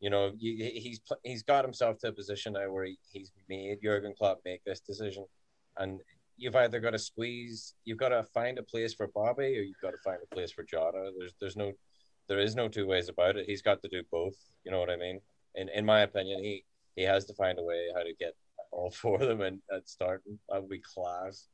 You 0.00 0.08
know, 0.08 0.32
he's 0.38 1.00
he's 1.22 1.42
got 1.42 1.64
himself 1.64 1.98
to 1.98 2.08
a 2.08 2.12
position 2.12 2.54
now 2.54 2.70
where 2.70 2.86
he, 2.86 2.98
he's 3.12 3.32
made 3.48 3.78
Jurgen 3.82 4.14
Klopp 4.16 4.40
make 4.46 4.64
this 4.64 4.80
decision, 4.80 5.26
and 5.76 6.00
you've 6.38 6.56
either 6.56 6.80
got 6.80 6.92
to 6.92 6.98
squeeze, 6.98 7.74
you've 7.84 7.98
got 7.98 8.08
to 8.08 8.24
find 8.32 8.58
a 8.58 8.62
place 8.62 8.94
for 8.94 9.08
Bobby, 9.08 9.58
or 9.58 9.62
you've 9.62 9.80
got 9.82 9.90
to 9.90 9.98
find 10.02 10.18
a 10.22 10.34
place 10.34 10.50
for 10.52 10.64
Jota. 10.64 11.10
There's 11.18 11.34
there's 11.38 11.56
no 11.56 11.72
there 12.28 12.38
is 12.38 12.56
no 12.56 12.68
two 12.68 12.86
ways 12.86 13.10
about 13.10 13.36
it. 13.36 13.44
He's 13.46 13.60
got 13.60 13.82
to 13.82 13.88
do 13.88 14.02
both. 14.10 14.36
You 14.64 14.70
know 14.70 14.80
what 14.80 14.88
I 14.88 14.96
mean? 14.96 15.20
In 15.54 15.68
in 15.68 15.84
my 15.84 16.00
opinion, 16.00 16.42
he 16.42 16.64
he 16.96 17.02
has 17.02 17.26
to 17.26 17.34
find 17.34 17.58
a 17.58 17.62
way 17.62 17.88
how 17.94 18.02
to 18.02 18.14
get 18.18 18.32
all 18.72 18.90
four 19.02 19.20
of 19.20 19.28
them 19.28 19.42
in 19.42 19.60
at 19.74 19.86
starting. 19.86 20.38
That 20.48 20.62
would 20.62 20.70
be 20.70 20.80
class. 20.80 21.48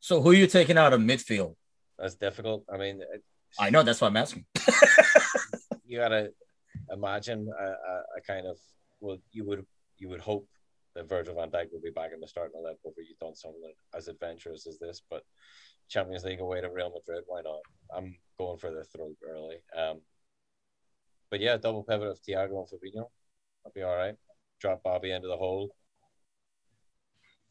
So 0.00 0.20
who 0.20 0.30
are 0.30 0.34
you 0.34 0.48
taking 0.48 0.76
out 0.76 0.92
of 0.92 1.00
midfield? 1.00 1.54
That's 1.98 2.16
difficult. 2.16 2.64
I 2.72 2.76
mean, 2.78 3.00
uh, 3.02 3.18
I 3.60 3.70
know 3.70 3.84
that's 3.84 4.00
why 4.00 4.08
I'm 4.08 4.16
asking. 4.16 4.44
you 5.84 5.98
gotta 5.98 6.32
imagine 6.90 7.48
a, 7.58 7.64
a, 7.64 8.02
a, 8.18 8.20
kind 8.26 8.46
of 8.46 8.58
well, 9.00 9.18
you 9.30 9.44
would 9.44 9.64
you 9.98 10.08
would 10.08 10.20
hope 10.20 10.46
that 10.94 11.08
Virgil 11.08 11.34
van 11.34 11.50
Dijk 11.50 11.72
will 11.72 11.80
be 11.80 11.90
back 11.90 12.10
in 12.12 12.20
the 12.20 12.28
starting 12.28 12.58
eleven 12.58 12.78
over 12.84 13.00
you've 13.00 13.18
done 13.18 13.34
something 13.34 13.72
as 13.94 14.08
adventurous 14.08 14.66
as 14.66 14.78
this, 14.78 15.02
but 15.10 15.22
Champions 15.88 16.24
League 16.24 16.40
away 16.40 16.60
to 16.60 16.70
Real 16.70 16.90
Madrid, 16.90 17.24
why 17.26 17.42
not? 17.42 17.60
I'm 17.94 18.16
going 18.38 18.58
for 18.58 18.70
the 18.70 18.84
throat 18.84 19.16
early. 19.28 19.56
Um, 19.76 20.00
but 21.30 21.40
yeah, 21.40 21.56
double 21.56 21.82
pivot 21.82 22.08
of 22.08 22.18
Thiago 22.20 22.58
and 22.58 22.68
Fabinho. 22.68 23.06
I'll 23.64 23.72
be 23.74 23.82
all 23.82 23.96
right. 23.96 24.14
Drop 24.60 24.82
Bobby 24.82 25.12
into 25.12 25.28
the 25.28 25.36
hole. 25.36 25.74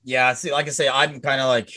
Yeah, 0.04 0.34
see, 0.34 0.52
like 0.52 0.67
I 0.67 0.72
say, 0.72 0.89
I'm 0.89 1.20
kind 1.20 1.41
of 1.41 1.48
like 1.48 1.72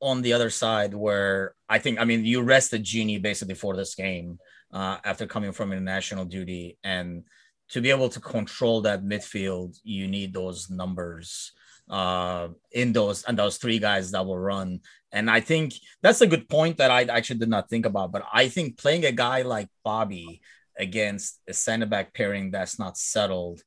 on 0.00 0.22
the 0.22 0.34
other 0.34 0.50
side 0.50 0.94
where 0.94 1.54
I 1.68 1.78
think, 1.78 1.98
I 1.98 2.04
mean, 2.04 2.24
you 2.24 2.42
rested 2.42 2.84
Gini 2.84 3.20
basically 3.20 3.54
for 3.54 3.76
this 3.76 3.94
game 3.94 4.38
uh, 4.74 4.98
after 5.04 5.26
coming 5.26 5.52
from 5.52 5.72
international 5.72 6.24
duty. 6.24 6.76
And 6.84 7.22
to 7.70 7.80
be 7.80 7.90
able 7.90 8.10
to 8.10 8.20
control 8.20 8.82
that 8.82 9.04
midfield, 9.04 9.78
you 9.84 10.08
need 10.08 10.34
those 10.34 10.68
numbers 10.68 11.52
uh, 11.88 12.48
in 12.72 12.92
those 12.92 13.22
and 13.24 13.38
those 13.38 13.56
three 13.56 13.78
guys 13.78 14.10
that 14.10 14.26
will 14.26 14.38
run. 14.38 14.80
And 15.12 15.30
I 15.30 15.40
think 15.40 15.74
that's 16.02 16.20
a 16.20 16.26
good 16.26 16.48
point 16.48 16.78
that 16.78 16.90
I 16.90 17.04
actually 17.04 17.38
did 17.38 17.48
not 17.48 17.70
think 17.70 17.86
about. 17.86 18.12
But 18.12 18.24
I 18.32 18.48
think 18.48 18.76
playing 18.76 19.04
a 19.04 19.12
guy 19.12 19.42
like 19.42 19.68
Bobby 19.84 20.42
against 20.76 21.40
a 21.48 21.54
center 21.54 21.86
back 21.86 22.12
pairing 22.12 22.50
that's 22.50 22.78
not 22.78 22.98
settled 22.98 23.62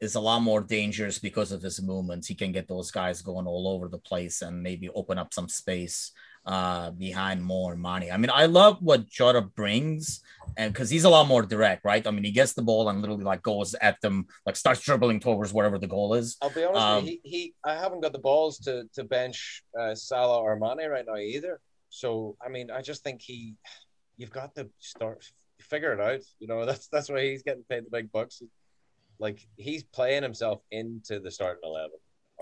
is 0.00 0.14
a 0.14 0.20
lot 0.20 0.40
more 0.40 0.62
dangerous 0.62 1.18
because 1.18 1.52
of 1.52 1.62
his 1.62 1.82
movements. 1.82 2.26
He 2.26 2.34
can 2.34 2.52
get 2.52 2.66
those 2.66 2.90
guys 2.90 3.22
going 3.22 3.46
all 3.46 3.68
over 3.68 3.88
the 3.88 3.98
place 3.98 4.42
and 4.42 4.62
maybe 4.62 4.88
open 4.90 5.18
up 5.18 5.32
some 5.34 5.48
space 5.48 6.12
uh, 6.46 6.90
behind 6.92 7.42
more 7.42 7.76
money. 7.76 8.10
I 8.10 8.16
mean, 8.16 8.30
I 8.32 8.46
love 8.46 8.78
what 8.80 9.08
Jota 9.08 9.42
brings, 9.42 10.20
and 10.56 10.72
because 10.72 10.88
he's 10.88 11.04
a 11.04 11.08
lot 11.08 11.26
more 11.26 11.42
direct, 11.42 11.84
right? 11.84 12.06
I 12.06 12.10
mean, 12.10 12.24
he 12.24 12.30
gets 12.30 12.52
the 12.52 12.62
ball 12.62 12.88
and 12.88 13.00
literally 13.00 13.24
like 13.24 13.42
goes 13.42 13.74
at 13.74 14.00
them, 14.00 14.26
like 14.46 14.56
starts 14.56 14.80
dribbling 14.80 15.20
towards 15.20 15.52
wherever 15.52 15.78
the 15.78 15.88
goal 15.88 16.14
is. 16.14 16.36
I'll 16.40 16.50
be 16.50 16.64
honest, 16.64 16.80
um, 16.80 17.04
he, 17.04 17.20
he, 17.24 17.54
I 17.64 17.74
haven't 17.74 18.00
got 18.00 18.12
the 18.12 18.20
balls 18.20 18.58
to 18.60 18.84
to 18.94 19.04
bench 19.04 19.62
uh, 19.78 19.94
Salah 19.94 20.40
or 20.40 20.56
Mane 20.56 20.88
right 20.88 21.04
now 21.06 21.16
either. 21.16 21.60
So 21.88 22.36
I 22.44 22.48
mean, 22.48 22.70
I 22.70 22.80
just 22.80 23.02
think 23.02 23.22
he, 23.22 23.54
you've 24.16 24.30
got 24.30 24.54
to 24.54 24.68
start 24.78 25.24
figure 25.60 25.92
it 25.92 26.00
out. 26.00 26.20
You 26.38 26.46
know, 26.46 26.64
that's 26.66 26.88
that's 26.88 27.08
why 27.08 27.24
he's 27.24 27.42
getting 27.42 27.64
paid 27.68 27.84
the 27.84 27.90
big 27.90 28.12
bucks. 28.12 28.42
Like 29.18 29.40
he's 29.56 29.82
playing 29.82 30.22
himself 30.22 30.60
into 30.70 31.18
the 31.18 31.30
starting 31.30 31.62
eleven. 31.64 31.98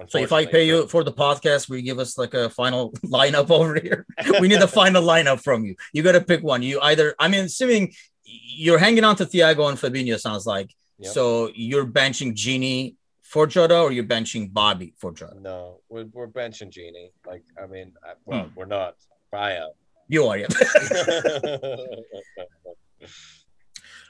So 0.08 0.18
if 0.18 0.32
I 0.32 0.44
pay 0.44 0.66
you 0.66 0.88
for 0.88 1.04
the 1.04 1.12
podcast, 1.12 1.68
will 1.68 1.76
you 1.76 1.82
give 1.82 1.98
us 1.98 2.18
like 2.18 2.34
a 2.34 2.50
final 2.50 2.92
lineup 3.04 3.50
over 3.50 3.74
here? 3.74 4.06
we 4.40 4.48
need 4.48 4.60
a 4.60 4.68
final 4.68 5.02
lineup 5.02 5.42
from 5.42 5.64
you. 5.64 5.76
You 5.92 6.02
got 6.02 6.12
to 6.12 6.20
pick 6.20 6.42
one. 6.42 6.62
You 6.62 6.80
either, 6.80 7.14
I 7.18 7.28
mean, 7.28 7.44
assuming 7.44 7.92
you're 8.24 8.78
hanging 8.78 9.04
on 9.04 9.16
to 9.16 9.26
Thiago 9.26 9.68
and 9.68 9.78
Fabinho, 9.78 10.18
sounds 10.18 10.46
like. 10.46 10.74
Yep. 10.98 11.12
So 11.12 11.50
you're 11.54 11.86
benching 11.86 12.34
Gini 12.34 12.94
for 13.22 13.48
Jota 13.48 13.80
or 13.80 13.90
you're 13.90 14.04
benching 14.04 14.52
Bobby 14.52 14.94
for 14.98 15.12
Jota? 15.12 15.40
No, 15.40 15.80
we're, 15.88 16.04
we're 16.12 16.28
benching 16.28 16.70
Gini. 16.70 17.10
Like, 17.26 17.42
I 17.60 17.66
mean, 17.66 17.94
well, 18.24 18.44
hmm. 18.44 18.54
we're 18.54 18.66
not. 18.66 18.94
I 19.32 19.54
am. 19.54 19.70
You 20.06 20.26
are, 20.26 20.38
yeah. 20.38 20.46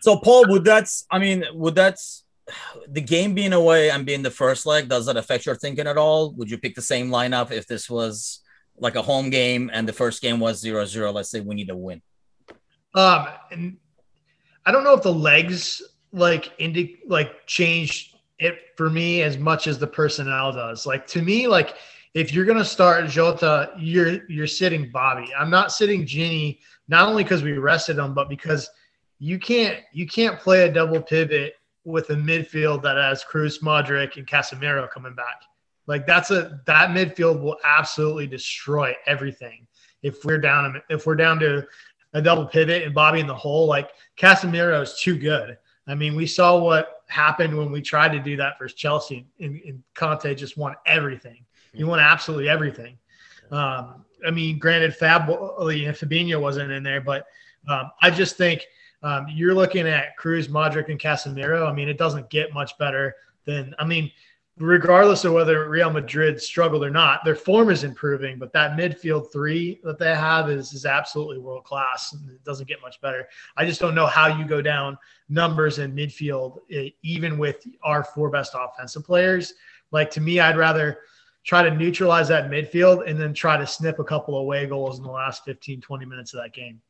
so, 0.02 0.18
Paul, 0.18 0.48
would 0.48 0.64
that's, 0.64 1.06
I 1.10 1.18
mean, 1.18 1.46
would 1.54 1.74
that's, 1.74 2.23
the 2.88 3.00
game 3.00 3.34
being 3.34 3.52
away 3.52 3.90
and 3.90 4.04
being 4.04 4.22
the 4.22 4.30
first 4.30 4.66
leg, 4.66 4.88
does 4.88 5.06
that 5.06 5.16
affect 5.16 5.46
your 5.46 5.54
thinking 5.54 5.86
at 5.86 5.96
all? 5.96 6.32
Would 6.32 6.50
you 6.50 6.58
pick 6.58 6.74
the 6.74 6.82
same 6.82 7.08
lineup 7.10 7.50
if 7.50 7.66
this 7.66 7.88
was 7.88 8.40
like 8.76 8.96
a 8.96 9.02
home 9.02 9.30
game 9.30 9.70
and 9.72 9.88
the 9.88 9.92
first 9.92 10.22
game 10.22 10.40
was 10.40 10.60
zero 10.60 10.84
zero? 10.84 11.12
Let's 11.12 11.30
say 11.30 11.40
we 11.40 11.54
need 11.54 11.70
a 11.70 11.76
win. 11.76 12.02
Um, 12.94 13.26
and 13.50 13.76
I 14.66 14.72
don't 14.72 14.84
know 14.84 14.94
if 14.94 15.02
the 15.02 15.12
legs 15.12 15.82
like 16.12 16.52
indi- 16.58 17.00
like 17.06 17.46
change 17.46 18.14
it 18.38 18.58
for 18.76 18.90
me 18.90 19.22
as 19.22 19.38
much 19.38 19.66
as 19.66 19.78
the 19.78 19.86
personnel 19.86 20.52
does. 20.52 20.86
Like 20.86 21.06
to 21.08 21.22
me, 21.22 21.46
like 21.46 21.74
if 22.14 22.32
you're 22.32 22.44
gonna 22.44 22.64
start 22.64 23.08
Jota, 23.08 23.72
you're 23.78 24.24
you're 24.28 24.46
sitting 24.46 24.90
Bobby. 24.90 25.32
I'm 25.36 25.50
not 25.50 25.72
sitting 25.72 26.04
Gini, 26.04 26.58
not 26.88 27.08
only 27.08 27.24
because 27.24 27.42
we 27.42 27.52
rested 27.52 27.98
him, 27.98 28.14
but 28.14 28.28
because 28.28 28.68
you 29.18 29.38
can't 29.38 29.78
you 29.92 30.06
can't 30.06 30.38
play 30.38 30.68
a 30.68 30.72
double 30.72 31.00
pivot 31.00 31.54
with 31.84 32.10
a 32.10 32.14
midfield 32.14 32.82
that 32.82 32.96
has 32.96 33.24
Kroos, 33.24 33.60
Modric, 33.60 34.16
and 34.16 34.26
Casemiro 34.26 34.90
coming 34.90 35.14
back. 35.14 35.42
Like 35.86 36.06
that's 36.06 36.30
a 36.30 36.60
that 36.66 36.90
midfield 36.90 37.42
will 37.42 37.58
absolutely 37.62 38.26
destroy 38.26 38.94
everything 39.06 39.66
if 40.02 40.24
we're 40.24 40.38
down 40.38 40.80
if 40.88 41.06
we're 41.06 41.16
down 41.16 41.38
to 41.40 41.66
a 42.14 42.22
double 42.22 42.46
pivot 42.46 42.84
and 42.84 42.94
Bobby 42.94 43.20
in 43.20 43.26
the 43.26 43.34
hole. 43.34 43.66
Like 43.66 43.90
Casemiro 44.16 44.82
is 44.82 44.98
too 44.98 45.18
good. 45.18 45.58
I 45.86 45.94
mean, 45.94 46.14
we 46.16 46.26
saw 46.26 46.58
what 46.58 47.02
happened 47.08 47.56
when 47.56 47.70
we 47.70 47.82
tried 47.82 48.12
to 48.12 48.18
do 48.18 48.36
that 48.36 48.58
versus 48.58 48.76
Chelsea, 48.76 49.26
and, 49.40 49.60
and 49.66 49.82
Kanté 49.94 50.34
just 50.34 50.56
won 50.56 50.74
everything. 50.86 51.44
He 51.74 51.84
won 51.84 51.98
absolutely 51.98 52.48
everything. 52.48 52.96
Um, 53.50 54.04
I 54.26 54.30
mean, 54.30 54.58
granted, 54.58 54.94
Fab 54.94 55.28
and 55.28 55.96
Fabinho 55.96 56.40
wasn't 56.40 56.70
in 56.70 56.82
there, 56.82 57.00
but 57.00 57.26
um, 57.68 57.90
I 58.00 58.10
just 58.10 58.36
think 58.36 58.64
um, 59.04 59.26
you're 59.28 59.54
looking 59.54 59.86
at 59.86 60.16
Kroos, 60.18 60.48
Modric, 60.48 60.88
and 60.88 60.98
Casemiro. 60.98 61.68
I 61.68 61.72
mean, 61.72 61.88
it 61.88 61.98
doesn't 61.98 62.30
get 62.30 62.54
much 62.54 62.76
better 62.78 63.14
than. 63.44 63.74
I 63.78 63.84
mean, 63.84 64.10
regardless 64.56 65.26
of 65.26 65.34
whether 65.34 65.68
Real 65.68 65.90
Madrid 65.90 66.40
struggled 66.40 66.82
or 66.82 66.90
not, 66.90 67.22
their 67.22 67.34
form 67.36 67.68
is 67.68 67.84
improving. 67.84 68.38
But 68.38 68.50
that 68.54 68.78
midfield 68.78 69.30
three 69.30 69.78
that 69.84 69.98
they 69.98 70.14
have 70.14 70.50
is 70.50 70.72
is 70.72 70.86
absolutely 70.86 71.38
world 71.38 71.64
class. 71.64 72.14
It 72.14 72.42
doesn't 72.44 72.66
get 72.66 72.80
much 72.80 72.98
better. 73.02 73.28
I 73.58 73.66
just 73.66 73.78
don't 73.78 73.94
know 73.94 74.06
how 74.06 74.26
you 74.26 74.46
go 74.46 74.62
down 74.62 74.96
numbers 75.28 75.78
in 75.78 75.94
midfield, 75.94 76.60
even 77.02 77.36
with 77.36 77.66
our 77.82 78.04
four 78.04 78.30
best 78.30 78.54
offensive 78.58 79.04
players. 79.04 79.52
Like 79.90 80.10
to 80.12 80.22
me, 80.22 80.40
I'd 80.40 80.56
rather 80.56 81.00
try 81.44 81.62
to 81.62 81.70
neutralize 81.70 82.28
that 82.28 82.50
midfield 82.50 83.06
and 83.06 83.20
then 83.20 83.34
try 83.34 83.58
to 83.58 83.66
snip 83.66 83.98
a 83.98 84.04
couple 84.04 84.38
away 84.38 84.64
goals 84.66 84.96
in 84.96 85.04
the 85.04 85.10
last 85.10 85.44
15, 85.44 85.82
20 85.82 86.06
minutes 86.06 86.32
of 86.32 86.42
that 86.42 86.54
game. 86.54 86.80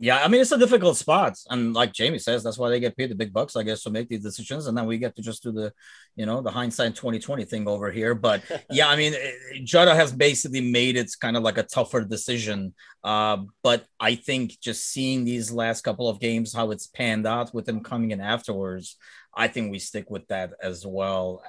Yeah, 0.00 0.22
I 0.22 0.28
mean 0.28 0.40
it's 0.40 0.52
a 0.52 0.58
difficult 0.58 0.96
spot, 0.96 1.36
and 1.50 1.74
like 1.74 1.92
Jamie 1.92 2.20
says, 2.20 2.44
that's 2.44 2.56
why 2.56 2.70
they 2.70 2.78
get 2.78 2.96
paid 2.96 3.10
the 3.10 3.16
big 3.16 3.32
bucks, 3.32 3.56
I 3.56 3.64
guess, 3.64 3.82
to 3.82 3.90
make 3.90 4.08
these 4.08 4.22
decisions, 4.22 4.68
and 4.68 4.78
then 4.78 4.86
we 4.86 4.96
get 4.96 5.16
to 5.16 5.22
just 5.22 5.42
do 5.42 5.50
the, 5.50 5.72
you 6.14 6.24
know, 6.24 6.40
the 6.40 6.52
hindsight 6.52 6.94
twenty 6.94 7.18
twenty 7.18 7.44
thing 7.44 7.66
over 7.66 7.90
here. 7.90 8.14
But 8.14 8.42
yeah, 8.70 8.88
I 8.88 8.94
mean, 8.94 9.14
eh, 9.14 9.58
Jota 9.64 9.96
has 9.96 10.12
basically 10.12 10.60
made 10.60 10.96
it 10.96 11.10
kind 11.20 11.36
of 11.36 11.42
like 11.42 11.58
a 11.58 11.64
tougher 11.64 12.02
decision. 12.02 12.74
Uh, 13.02 13.38
but 13.64 13.86
I 13.98 14.14
think 14.14 14.60
just 14.60 14.88
seeing 14.88 15.24
these 15.24 15.50
last 15.50 15.82
couple 15.82 16.08
of 16.08 16.20
games, 16.20 16.54
how 16.54 16.70
it's 16.70 16.86
panned 16.86 17.26
out 17.26 17.52
with 17.52 17.66
them 17.66 17.82
coming 17.82 18.12
in 18.12 18.20
afterwards, 18.20 18.96
I 19.34 19.48
think 19.48 19.72
we 19.72 19.80
stick 19.80 20.10
with 20.10 20.28
that 20.28 20.52
as 20.62 20.86
well 20.86 21.42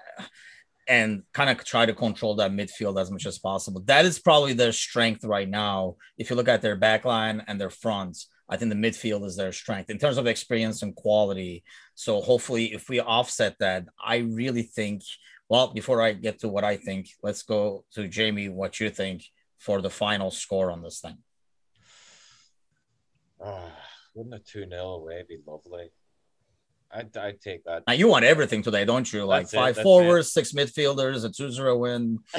and 0.88 1.22
kind 1.34 1.52
of 1.52 1.64
try 1.64 1.86
to 1.86 1.94
control 1.94 2.36
that 2.36 2.52
midfield 2.52 3.00
as 3.00 3.12
much 3.12 3.28
as 3.28 3.38
possible. 3.38 3.82
That 3.86 4.06
is 4.06 4.18
probably 4.18 4.54
their 4.54 4.72
strength 4.72 5.24
right 5.24 5.48
now. 5.48 5.98
If 6.18 6.32
you 6.32 6.36
look 6.36 6.48
at 6.48 6.64
their 6.64 6.76
back 6.76 7.06
line 7.06 7.44
and 7.48 7.62
their 7.62 7.70
fronts, 7.70 8.28
I 8.50 8.58
think 8.58 8.70
the 8.70 8.76
midfield 8.76 9.26
is 9.26 9.36
their 9.36 9.52
strength 9.52 9.90
in 9.90 10.00
terms 10.00 10.18
of 10.18 10.26
experience 10.26 10.82
and 10.82 10.96
quality. 10.96 11.64
So 11.94 12.20
hopefully, 12.20 12.74
if 12.74 12.90
we 12.90 13.00
offset 13.00 13.56
that, 13.60 13.86
I 14.04 14.18
really 14.18 14.64
think. 14.64 15.04
Well, 15.48 15.74
before 15.74 16.02
I 16.02 16.14
get 16.14 16.40
to 16.40 16.48
what 16.48 16.64
I 16.64 16.78
think, 16.78 17.10
let's 17.24 17.44
go 17.44 17.84
to 17.94 18.08
Jamie. 18.08 18.50
What 18.50 18.80
you 18.80 18.90
think 18.90 19.24
for 19.58 19.82
the 19.82 19.90
final 19.90 20.32
score 20.32 20.72
on 20.72 20.82
this 20.82 21.00
thing? 21.00 21.18
Oh, 23.40 23.72
wouldn't 24.14 24.36
a 24.36 24.40
2 24.40 24.68
0 24.70 24.82
away 24.82 25.24
be 25.28 25.38
lovely? 25.46 25.92
I'd, 26.92 27.16
I'd 27.18 27.42
take 27.42 27.64
that. 27.66 27.84
Now, 27.88 27.94
you 27.94 28.08
want 28.08 28.26
everything 28.26 28.64
today, 28.64 28.84
don't 28.84 29.12
you? 29.14 29.26
Like 29.26 29.44
That's 29.44 29.54
it, 29.54 29.58
five 29.58 29.76
that's 29.76 29.84
forwards, 29.84 30.34
six 30.34 30.54
midfielders, 30.54 31.24
a 31.24 31.30
2 31.30 31.52
0 31.52 31.78
win. 31.78 32.20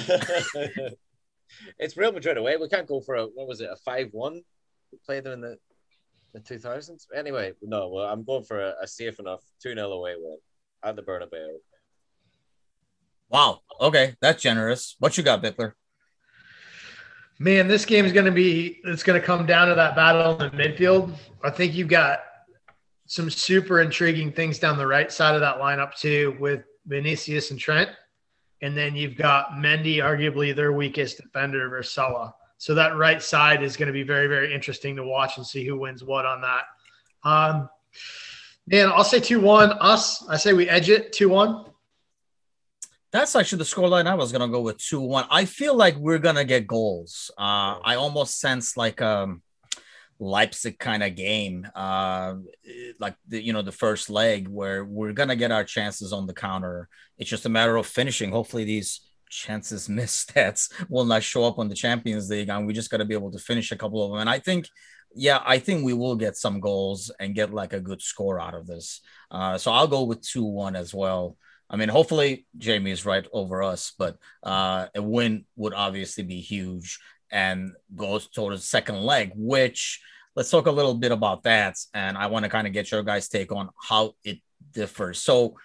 it's 1.78 1.96
Real 1.96 2.12
Madrid 2.12 2.36
away. 2.36 2.56
We 2.56 2.68
can't 2.68 2.88
go 2.88 3.00
for 3.00 3.14
a, 3.14 3.24
what 3.26 3.46
was 3.46 3.60
it, 3.60 3.70
a 3.72 3.76
5 3.76 4.08
1? 4.12 4.42
We 4.92 4.98
played 5.06 5.24
them 5.24 5.34
in 5.34 5.40
the, 5.40 5.58
the 6.32 6.40
2000s. 6.40 7.06
Anyway, 7.14 7.52
no, 7.62 7.88
well, 7.88 8.06
I'm 8.06 8.24
going 8.24 8.44
for 8.44 8.60
a, 8.60 8.74
a 8.82 8.86
safe 8.86 9.18
enough 9.18 9.40
2 9.62 9.74
0 9.74 9.90
away 9.90 10.14
win 10.18 10.38
at 10.82 10.96
the 10.96 11.02
Bernabeu. 11.02 11.56
Wow. 13.28 13.60
Okay. 13.80 14.16
That's 14.20 14.42
generous. 14.42 14.96
What 14.98 15.16
you 15.16 15.22
got, 15.22 15.42
Bickler? 15.42 15.72
Man, 17.38 17.68
this 17.68 17.86
game 17.86 18.04
is 18.04 18.12
going 18.12 18.26
to 18.26 18.32
be, 18.32 18.80
it's 18.84 19.02
going 19.02 19.18
to 19.18 19.24
come 19.24 19.46
down 19.46 19.68
to 19.68 19.74
that 19.74 19.96
battle 19.96 20.40
in 20.42 20.56
the 20.56 20.62
midfield. 20.62 21.14
I 21.42 21.50
think 21.50 21.74
you've 21.74 21.88
got 21.88 22.20
some 23.06 23.30
super 23.30 23.80
intriguing 23.80 24.30
things 24.30 24.58
down 24.58 24.76
the 24.76 24.86
right 24.86 25.10
side 25.10 25.34
of 25.34 25.40
that 25.40 25.56
lineup, 25.56 25.94
too, 25.94 26.36
with 26.38 26.64
Vinicius 26.86 27.50
and 27.50 27.58
Trent. 27.58 27.90
And 28.62 28.76
then 28.76 28.94
you've 28.94 29.16
got 29.16 29.52
Mendy, 29.52 29.96
arguably 29.96 30.54
their 30.54 30.72
weakest 30.72 31.16
defender, 31.16 31.70
Versella. 31.70 32.32
So 32.60 32.74
that 32.74 32.94
right 32.94 33.22
side 33.22 33.62
is 33.62 33.74
going 33.78 33.86
to 33.86 33.92
be 33.92 34.02
very, 34.02 34.26
very 34.26 34.52
interesting 34.52 34.94
to 34.96 35.02
watch 35.02 35.38
and 35.38 35.46
see 35.46 35.64
who 35.64 35.78
wins 35.78 36.04
what 36.04 36.26
on 36.26 36.42
that. 36.42 36.64
Um, 37.24 37.70
man, 38.66 38.90
I'll 38.90 39.02
say 39.02 39.18
2 39.18 39.40
1. 39.40 39.72
Us, 39.80 40.28
I 40.28 40.36
say 40.36 40.52
we 40.52 40.68
edge 40.68 40.90
it 40.90 41.14
2 41.14 41.30
1. 41.30 41.64
That's 43.12 43.34
actually 43.34 43.60
the 43.60 43.64
scoreline 43.64 44.06
I 44.06 44.14
was 44.14 44.30
gonna 44.30 44.46
go 44.46 44.60
with 44.60 44.78
two 44.78 45.00
one. 45.00 45.24
I 45.30 45.44
feel 45.44 45.74
like 45.74 45.96
we're 45.96 46.20
gonna 46.20 46.44
get 46.44 46.68
goals. 46.68 47.32
Uh, 47.36 47.80
I 47.82 47.96
almost 47.96 48.38
sense 48.38 48.76
like 48.76 49.02
um 49.02 49.42
Leipzig 50.20 50.78
kind 50.78 51.02
of 51.02 51.16
game, 51.16 51.66
uh, 51.74 52.34
like 53.00 53.16
the 53.26 53.42
you 53.42 53.52
know 53.52 53.62
the 53.62 53.72
first 53.72 54.10
leg 54.10 54.46
where 54.46 54.84
we're 54.84 55.12
gonna 55.12 55.34
get 55.34 55.50
our 55.50 55.64
chances 55.64 56.12
on 56.12 56.28
the 56.28 56.34
counter. 56.34 56.88
It's 57.18 57.28
just 57.28 57.46
a 57.46 57.48
matter 57.48 57.74
of 57.74 57.84
finishing. 57.84 58.30
Hopefully 58.30 58.62
these 58.62 59.00
chances 59.30 59.88
missed 59.88 60.34
stats 60.34 60.70
will 60.90 61.04
not 61.04 61.22
show 61.22 61.44
up 61.44 61.58
on 61.58 61.68
the 61.68 61.74
Champions 61.74 62.28
League, 62.28 62.48
and 62.48 62.66
we 62.66 62.72
just 62.72 62.90
got 62.90 62.98
to 62.98 63.04
be 63.04 63.14
able 63.14 63.30
to 63.32 63.38
finish 63.38 63.72
a 63.72 63.76
couple 63.76 64.04
of 64.04 64.10
them. 64.10 64.20
And 64.20 64.30
I 64.30 64.38
think, 64.38 64.68
yeah, 65.14 65.40
I 65.44 65.58
think 65.58 65.84
we 65.84 65.94
will 65.94 66.16
get 66.16 66.36
some 66.36 66.60
goals 66.60 67.10
and 67.18 67.34
get 67.34 67.52
like 67.52 67.72
a 67.72 67.80
good 67.80 68.02
score 68.02 68.38
out 68.38 68.54
of 68.54 68.66
this. 68.66 69.00
Uh, 69.30 69.56
so 69.58 69.72
I'll 69.72 69.88
go 69.88 70.04
with 70.04 70.20
two 70.20 70.44
one 70.44 70.76
as 70.76 70.92
well. 70.92 71.36
I 71.70 71.76
mean, 71.76 71.88
hopefully 71.88 72.46
Jamie 72.58 72.90
is 72.90 73.06
right 73.06 73.26
over 73.32 73.62
us, 73.62 73.92
but 73.96 74.18
uh, 74.42 74.86
a 74.94 75.00
win 75.00 75.44
would 75.56 75.72
obviously 75.72 76.24
be 76.24 76.40
huge 76.40 76.98
and 77.30 77.72
goes 77.94 78.26
towards 78.28 78.64
second 78.64 78.96
leg, 78.96 79.32
which 79.36 80.02
let's 80.34 80.50
talk 80.50 80.66
a 80.66 80.72
little 80.72 80.94
bit 80.94 81.12
about 81.12 81.44
that. 81.44 81.76
And 81.94 82.18
I 82.18 82.26
want 82.26 82.44
to 82.44 82.48
kind 82.48 82.66
of 82.66 82.72
get 82.72 82.90
your 82.90 83.04
guys' 83.04 83.28
take 83.28 83.52
on 83.52 83.70
how 83.80 84.14
it 84.24 84.38
differs. 84.72 85.20
So, 85.20 85.56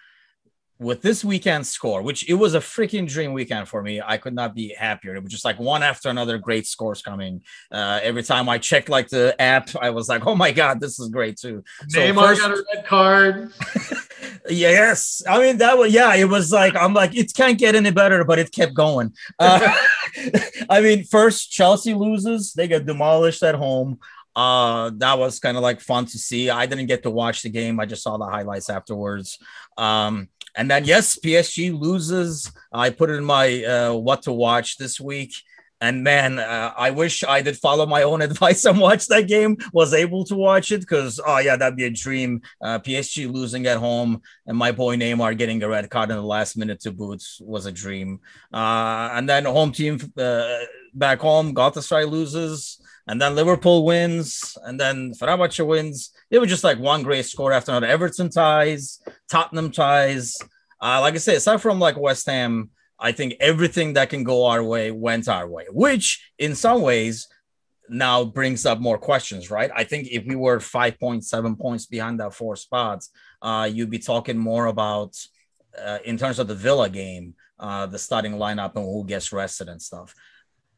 with 0.78 1.00
this 1.00 1.24
weekend 1.24 1.66
score, 1.66 2.02
which 2.02 2.28
it 2.28 2.34
was 2.34 2.54
a 2.54 2.60
freaking 2.60 3.08
dream 3.08 3.32
weekend 3.32 3.66
for 3.66 3.82
me, 3.82 4.02
I 4.04 4.18
could 4.18 4.34
not 4.34 4.54
be 4.54 4.74
happier. 4.78 5.14
It 5.14 5.22
was 5.22 5.32
just 5.32 5.44
like 5.44 5.58
one 5.58 5.82
after 5.82 6.10
another 6.10 6.36
great 6.36 6.66
scores 6.66 7.00
coming. 7.00 7.42
Uh, 7.72 8.00
every 8.02 8.22
time 8.22 8.48
I 8.48 8.58
checked 8.58 8.88
like 8.88 9.08
the 9.08 9.40
app, 9.40 9.70
I 9.80 9.90
was 9.90 10.08
like, 10.08 10.26
oh 10.26 10.34
my 10.34 10.52
God, 10.52 10.80
this 10.80 11.00
is 11.00 11.08
great 11.08 11.38
too. 11.38 11.64
So 11.88 12.00
Neymar 12.00 12.14
first, 12.14 12.40
got 12.42 12.50
a 12.50 12.64
red 12.74 12.86
card. 12.86 13.52
yes. 14.50 15.22
I 15.26 15.40
mean, 15.40 15.58
that 15.58 15.78
was, 15.78 15.92
yeah, 15.92 16.14
it 16.14 16.28
was 16.28 16.52
like, 16.52 16.76
I'm 16.76 16.92
like, 16.92 17.16
it 17.16 17.32
can't 17.34 17.58
get 17.58 17.74
any 17.74 17.90
better, 17.90 18.24
but 18.24 18.38
it 18.38 18.52
kept 18.52 18.74
going. 18.74 19.14
Uh, 19.38 19.74
I 20.68 20.80
mean, 20.82 21.04
first, 21.04 21.50
Chelsea 21.50 21.94
loses, 21.94 22.52
they 22.52 22.68
get 22.68 22.84
demolished 22.84 23.42
at 23.42 23.54
home. 23.54 23.98
Uh, 24.34 24.90
that 24.96 25.18
was 25.18 25.40
kind 25.40 25.56
of 25.56 25.62
like 25.62 25.80
fun 25.80 26.04
to 26.04 26.18
see. 26.18 26.50
I 26.50 26.66
didn't 26.66 26.86
get 26.86 27.02
to 27.04 27.10
watch 27.10 27.40
the 27.40 27.48
game, 27.48 27.80
I 27.80 27.86
just 27.86 28.02
saw 28.02 28.18
the 28.18 28.26
highlights 28.26 28.68
afterwards. 28.68 29.38
Um, 29.78 30.28
and 30.56 30.70
then, 30.70 30.84
yes, 30.84 31.18
PSG 31.18 31.78
loses. 31.78 32.50
I 32.72 32.90
put 32.90 33.10
it 33.10 33.14
in 33.14 33.24
my 33.24 33.64
uh, 33.64 33.92
what 33.94 34.22
to 34.22 34.32
watch 34.32 34.78
this 34.78 34.98
week. 34.98 35.34
And 35.78 36.02
man, 36.02 36.38
uh, 36.38 36.72
I 36.74 36.90
wish 36.90 37.22
I 37.22 37.42
did 37.42 37.58
follow 37.58 37.84
my 37.84 38.02
own 38.02 38.22
advice 38.28 38.64
and 38.64 38.80
watch 38.80 39.06
that 39.08 39.28
game. 39.28 39.58
Was 39.74 39.92
able 39.92 40.24
to 40.24 40.34
watch 40.34 40.72
it 40.72 40.80
because 40.80 41.20
oh 41.24 41.38
yeah, 41.38 41.56
that'd 41.56 41.76
be 41.76 41.84
a 41.84 41.90
dream. 41.90 42.40
Uh, 42.62 42.78
PSG 42.78 43.30
losing 43.30 43.66
at 43.66 43.76
home 43.76 44.22
and 44.46 44.56
my 44.56 44.72
boy 44.72 44.96
Neymar 44.96 45.36
getting 45.36 45.62
a 45.62 45.68
red 45.68 45.90
card 45.90 46.10
in 46.10 46.16
the 46.16 46.22
last 46.22 46.56
minute 46.56 46.80
to 46.80 46.92
boots 46.92 47.38
was 47.42 47.66
a 47.66 47.72
dream. 47.72 48.20
Uh, 48.52 49.10
and 49.12 49.28
then 49.28 49.44
home 49.44 49.72
team 49.72 50.00
uh, 50.16 50.58
back 50.94 51.20
home, 51.20 51.54
Galatasaray 51.54 52.10
loses, 52.10 52.80
and 53.06 53.20
then 53.20 53.34
Liverpool 53.34 53.84
wins, 53.84 54.56
and 54.64 54.78
then 54.78 55.12
Fenerbahce 55.12 55.66
wins. 55.66 56.10
It 56.30 56.38
was 56.38 56.48
just 56.48 56.64
like 56.64 56.78
one 56.78 57.02
great 57.02 57.24
score 57.26 57.52
after 57.52 57.70
another. 57.72 57.86
Everton 57.86 58.30
ties, 58.30 59.00
Tottenham 59.30 59.70
ties. 59.70 60.36
Uh, 60.80 61.00
like 61.00 61.14
I 61.14 61.18
said, 61.18 61.36
aside 61.36 61.62
from 61.62 61.78
like 61.78 61.96
West 61.96 62.26
Ham 62.26 62.70
I 62.98 63.12
think 63.12 63.34
everything 63.40 63.94
that 63.94 64.10
can 64.10 64.24
go 64.24 64.46
our 64.46 64.62
way 64.62 64.90
went 64.90 65.28
our 65.28 65.46
way, 65.46 65.66
which 65.70 66.30
in 66.38 66.54
some 66.54 66.82
ways 66.82 67.28
now 67.88 68.24
brings 68.24 68.66
up 68.66 68.80
more 68.80 68.98
questions, 68.98 69.50
right? 69.50 69.70
I 69.74 69.84
think 69.84 70.08
if 70.10 70.24
we 70.24 70.34
were 70.34 70.58
5.7 70.58 71.58
points 71.58 71.86
behind 71.86 72.20
that 72.20 72.34
four 72.34 72.56
spots, 72.56 73.10
uh, 73.42 73.68
you'd 73.70 73.90
be 73.90 73.98
talking 73.98 74.38
more 74.38 74.66
about, 74.66 75.16
uh, 75.78 75.98
in 76.04 76.16
terms 76.16 76.38
of 76.38 76.48
the 76.48 76.54
Villa 76.54 76.88
game, 76.88 77.34
uh, 77.60 77.86
the 77.86 77.98
starting 77.98 78.32
lineup 78.32 78.74
and 78.76 78.84
who 78.84 79.04
gets 79.04 79.32
rested 79.32 79.68
and 79.68 79.80
stuff. 79.80 80.14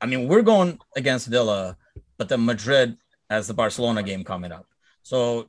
I 0.00 0.06
mean, 0.06 0.28
we're 0.28 0.42
going 0.42 0.78
against 0.96 1.28
Villa, 1.28 1.76
but 2.18 2.28
then 2.28 2.44
Madrid 2.44 2.96
has 3.30 3.46
the 3.46 3.54
Barcelona 3.54 4.02
game 4.02 4.24
coming 4.24 4.52
up. 4.52 4.66
So, 5.02 5.48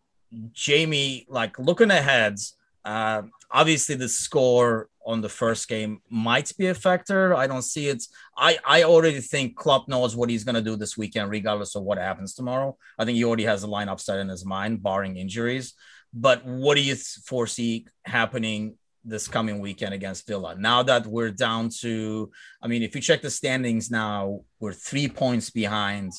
Jamie, 0.53 1.25
like 1.29 1.57
looking 1.59 1.91
ahead, 1.91 2.37
uh, 2.85 3.23
obviously 3.51 3.95
the 3.95 4.07
score 4.09 4.89
on 5.05 5.21
the 5.21 5.29
first 5.29 5.67
game 5.67 6.01
might 6.09 6.51
be 6.57 6.67
a 6.67 6.73
factor. 6.73 7.35
I 7.35 7.47
don't 7.47 7.63
see 7.63 7.87
it. 7.87 8.03
I, 8.37 8.59
I 8.65 8.83
already 8.83 9.21
think 9.21 9.55
Klopp 9.55 9.87
knows 9.87 10.15
what 10.15 10.29
he's 10.29 10.43
going 10.43 10.55
to 10.55 10.61
do 10.61 10.75
this 10.75 10.97
weekend, 10.97 11.31
regardless 11.31 11.75
of 11.75 11.83
what 11.83 11.97
happens 11.97 12.35
tomorrow. 12.35 12.77
I 12.97 13.05
think 13.05 13.15
he 13.15 13.23
already 13.23 13.45
has 13.45 13.61
the 13.61 13.67
lineup 13.67 13.99
set 13.99 14.19
in 14.19 14.29
his 14.29 14.45
mind, 14.45 14.83
barring 14.83 15.17
injuries. 15.17 15.73
But 16.13 16.45
what 16.45 16.75
do 16.75 16.81
you 16.81 16.95
foresee 16.95 17.87
happening 18.05 18.75
this 19.03 19.27
coming 19.27 19.59
weekend 19.59 19.93
against 19.93 20.27
Villa? 20.27 20.55
Now 20.55 20.83
that 20.83 21.07
we're 21.07 21.31
down 21.31 21.69
to, 21.81 22.31
I 22.61 22.67
mean, 22.67 22.83
if 22.83 22.93
you 22.93 23.01
check 23.01 23.21
the 23.21 23.31
standings 23.31 23.89
now, 23.89 24.41
we're 24.59 24.73
three 24.73 25.07
points 25.07 25.49
behind 25.49 26.11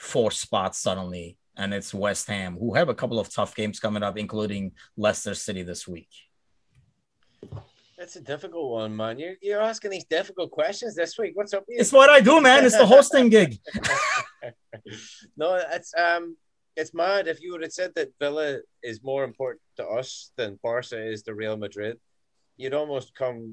four 0.00 0.30
spots 0.30 0.78
suddenly. 0.78 1.36
And 1.56 1.74
it's 1.74 1.92
West 1.92 2.26
Ham, 2.28 2.56
who 2.58 2.74
have 2.74 2.88
a 2.88 2.94
couple 2.94 3.20
of 3.20 3.28
tough 3.28 3.54
games 3.54 3.78
coming 3.78 4.02
up, 4.02 4.16
including 4.16 4.72
Leicester 4.96 5.34
City 5.34 5.62
this 5.62 5.86
week. 5.86 6.08
That's 7.98 8.16
a 8.16 8.22
difficult 8.22 8.70
one, 8.70 8.96
man. 8.96 9.18
You're, 9.18 9.34
you're 9.42 9.60
asking 9.60 9.90
these 9.90 10.06
difficult 10.06 10.50
questions 10.50 10.94
this 10.94 11.18
week. 11.18 11.32
What's 11.34 11.52
up? 11.52 11.64
It's 11.68 11.92
what 11.92 12.08
I 12.08 12.20
do, 12.20 12.40
man. 12.40 12.64
It's 12.64 12.78
the 12.78 12.86
hosting 12.86 13.28
gig. 13.28 13.58
no, 15.36 15.60
it's 15.70 15.92
um, 15.98 16.34
it's 16.76 16.94
mad. 16.94 17.28
If 17.28 17.42
you 17.42 17.52
would 17.52 17.62
have 17.62 17.72
said 17.72 17.92
that 17.96 18.08
Villa 18.18 18.60
is 18.82 19.04
more 19.04 19.22
important 19.22 19.60
to 19.76 19.86
us 19.86 20.32
than 20.38 20.58
Barca 20.62 20.98
is 20.98 21.22
to 21.24 21.34
Real 21.34 21.58
Madrid, 21.58 21.98
you'd 22.56 22.72
almost 22.72 23.14
come. 23.14 23.52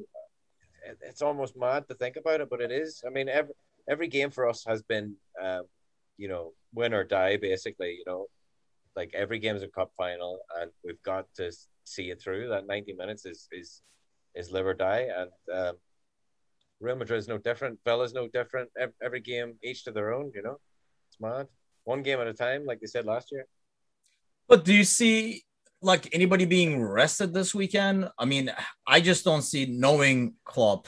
It's 1.01 1.21
almost 1.21 1.57
mad 1.57 1.85
to 1.89 1.95
think 1.95 2.15
about 2.15 2.39
it, 2.39 2.49
but 2.49 2.61
it 2.61 2.71
is. 2.71 3.03
I 3.05 3.09
mean, 3.09 3.27
every 3.27 3.53
every 3.89 4.07
game 4.07 4.31
for 4.31 4.47
us 4.47 4.63
has 4.65 4.81
been, 4.81 5.15
um, 5.43 5.63
you 6.17 6.27
know, 6.27 6.53
win 6.73 6.93
or 6.93 7.03
die. 7.03 7.37
Basically, 7.37 7.91
you 7.91 8.03
know, 8.05 8.27
like 8.95 9.11
every 9.13 9.39
game 9.39 9.55
is 9.55 9.63
a 9.63 9.67
cup 9.67 9.91
final, 9.97 10.39
and 10.59 10.71
we've 10.83 11.01
got 11.03 11.25
to 11.35 11.51
see 11.83 12.09
it 12.11 12.21
through. 12.21 12.49
That 12.49 12.67
ninety 12.67 12.93
minutes 12.93 13.25
is 13.25 13.47
is 13.51 13.81
is 14.35 14.51
live 14.51 14.65
or 14.65 14.73
die. 14.73 15.07
And 15.15 15.31
um, 15.57 15.75
Real 16.79 16.95
Madrid 16.95 17.19
is 17.19 17.27
no 17.27 17.37
different. 17.37 17.79
Villa's 17.85 18.13
no 18.13 18.27
different. 18.27 18.69
Every 19.03 19.21
game, 19.21 19.55
each 19.63 19.83
to 19.85 19.91
their 19.91 20.13
own. 20.13 20.31
You 20.35 20.43
know, 20.43 20.57
it's 21.09 21.19
mad. 21.19 21.47
One 21.83 22.03
game 22.03 22.19
at 22.19 22.27
a 22.27 22.33
time, 22.33 22.65
like 22.65 22.79
they 22.79 22.87
said 22.87 23.05
last 23.05 23.29
year. 23.31 23.45
But 24.47 24.65
do 24.65 24.73
you 24.73 24.83
see 24.83 25.43
like 25.81 26.09
anybody 26.13 26.45
being 26.45 26.81
rested 26.81 27.33
this 27.33 27.53
weekend? 27.53 28.09
I 28.17 28.25
mean, 28.25 28.51
I 28.85 28.99
just 28.99 29.23
don't 29.23 29.41
see 29.41 29.65
knowing 29.65 30.35
Klopp 30.43 30.87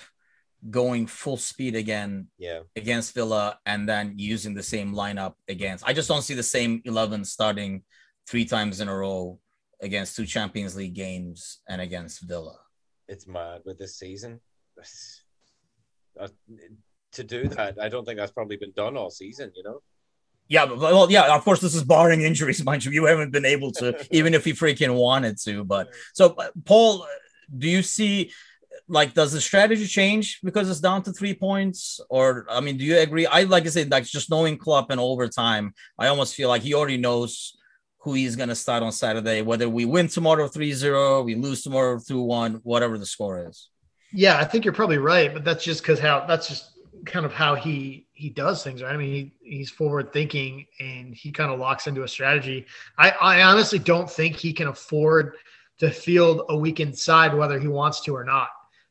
going 0.70 1.08
full 1.08 1.38
speed 1.38 1.76
again 1.76 2.28
yeah. 2.38 2.60
against 2.76 3.14
Villa 3.14 3.60
and 3.66 3.88
then 3.88 4.14
using 4.18 4.54
the 4.54 4.64
same 4.64 4.94
lineup 4.94 5.36
against. 5.48 5.88
I 5.88 5.94
just 5.94 6.10
don't 6.10 6.22
see 6.22 6.34
the 6.34 6.44
same 6.44 6.82
11 6.86 7.26
starting 7.26 7.84
three 8.28 8.46
times 8.46 8.82
in 8.82 8.88
a 8.88 8.96
row 8.96 9.40
against 9.82 10.16
two 10.16 10.26
Champions 10.26 10.76
League 10.76 10.96
games 10.96 11.60
and 11.68 11.82
against 11.82 12.22
Villa 12.22 12.58
it's 13.10 13.28
mad 13.28 13.62
with 13.66 13.78
this 13.78 13.98
season. 13.98 14.40
Uh, 16.20 16.28
to 17.14 17.24
do 17.24 17.48
that, 17.48 17.80
I 17.80 17.88
don't 17.88 18.04
think 18.04 18.18
that's 18.20 18.32
probably 18.32 18.58
been 18.58 18.74
done 18.76 18.98
all 18.98 19.10
season. 19.10 19.54
You 19.56 19.64
know. 19.64 19.82
Yeah, 20.50 20.66
well, 20.66 21.10
yeah. 21.10 21.34
Of 21.34 21.46
course, 21.46 21.62
this 21.62 21.76
is 21.76 21.86
barring 21.86 22.24
injuries, 22.24 22.62
mind 22.66 22.84
you. 22.84 22.92
You 22.92 23.06
haven't 23.06 23.32
been 23.32 23.46
able 23.46 23.72
to, 23.74 24.06
even 24.12 24.34
if 24.34 24.46
you 24.46 24.54
freaking 24.54 24.94
wanted 24.96 25.38
to. 25.46 25.64
But 25.64 25.94
so, 26.14 26.36
Paul, 26.66 27.08
do 27.58 27.70
you 27.70 27.82
see 27.84 28.34
like 28.88 29.14
does 29.14 29.32
the 29.32 29.42
strategy 29.42 29.86
change 29.86 30.40
because 30.44 30.70
it's 30.70 30.80
down 30.80 31.04
to 31.04 31.12
three 31.12 31.34
points? 31.34 32.00
Or 32.10 32.46
i 32.50 32.60
mean 32.60 32.78
do 32.78 32.86
you 32.86 32.98
agree? 32.98 33.26
I 33.26 33.44
like 33.44 33.66
i 33.66 33.70
said 33.70 33.92
like 33.92 34.06
just 34.06 34.30
knowing 34.30 34.58
Klopp 34.58 34.92
in 34.92 35.00
overtime 35.00 35.74
i 35.98 36.08
almost 36.08 36.36
feel 36.36 36.50
like 36.50 36.62
he 36.62 36.74
already 36.74 36.98
knows 36.98 37.58
who 38.00 38.14
he's 38.14 38.36
going 38.36 38.50
to 38.50 38.56
start 38.56 38.82
on 38.82 38.92
saturday 38.92 39.42
whether 39.42 39.68
we 39.68 39.86
win 39.86 40.08
tomorrow 40.08 40.48
3-0 40.48 41.26
we 41.26 41.36
lose 41.36 41.64
tomorrow 41.64 41.98
2-1 41.98 42.62
whatever 42.64 42.98
the 42.98 43.06
score 43.06 43.48
is. 43.48 43.70
Yeah 44.14 44.38
i 44.38 44.46
think 44.46 44.66
you're 44.66 44.74
probably 44.74 44.98
right 44.98 45.34
but 45.34 45.44
that's 45.44 45.64
just 45.64 45.82
because 45.82 46.00
how 46.00 46.26
that's 46.26 46.48
just 46.48 46.72
kind 47.06 47.26
of 47.26 47.34
how 47.34 47.56
he 47.56 48.08
he 48.14 48.30
does 48.30 48.64
things 48.64 48.82
right? 48.84 48.94
I 48.94 48.98
mean 48.98 49.32
he, 49.42 49.58
he's 49.58 49.70
forward 49.70 50.12
thinking 50.12 50.66
and 50.80 51.16
he 51.16 51.32
kind 51.32 51.52
of 51.52 51.60
locks 51.60 51.88
into 51.88 52.04
a 52.04 52.08
strategy. 52.08 52.66
I 52.98 53.12
i 53.12 53.42
honestly 53.44 53.80
don't 53.80 54.10
think 54.10 54.36
he 54.36 54.54
can 54.54 54.68
afford 54.68 55.36
to 55.80 55.90
field 55.90 56.44
a 56.50 56.58
weakened 56.58 56.98
side 56.98 57.34
whether 57.34 57.60
he 57.60 57.68
wants 57.68 58.02
to 58.02 58.16
or 58.16 58.24
not 58.24 58.50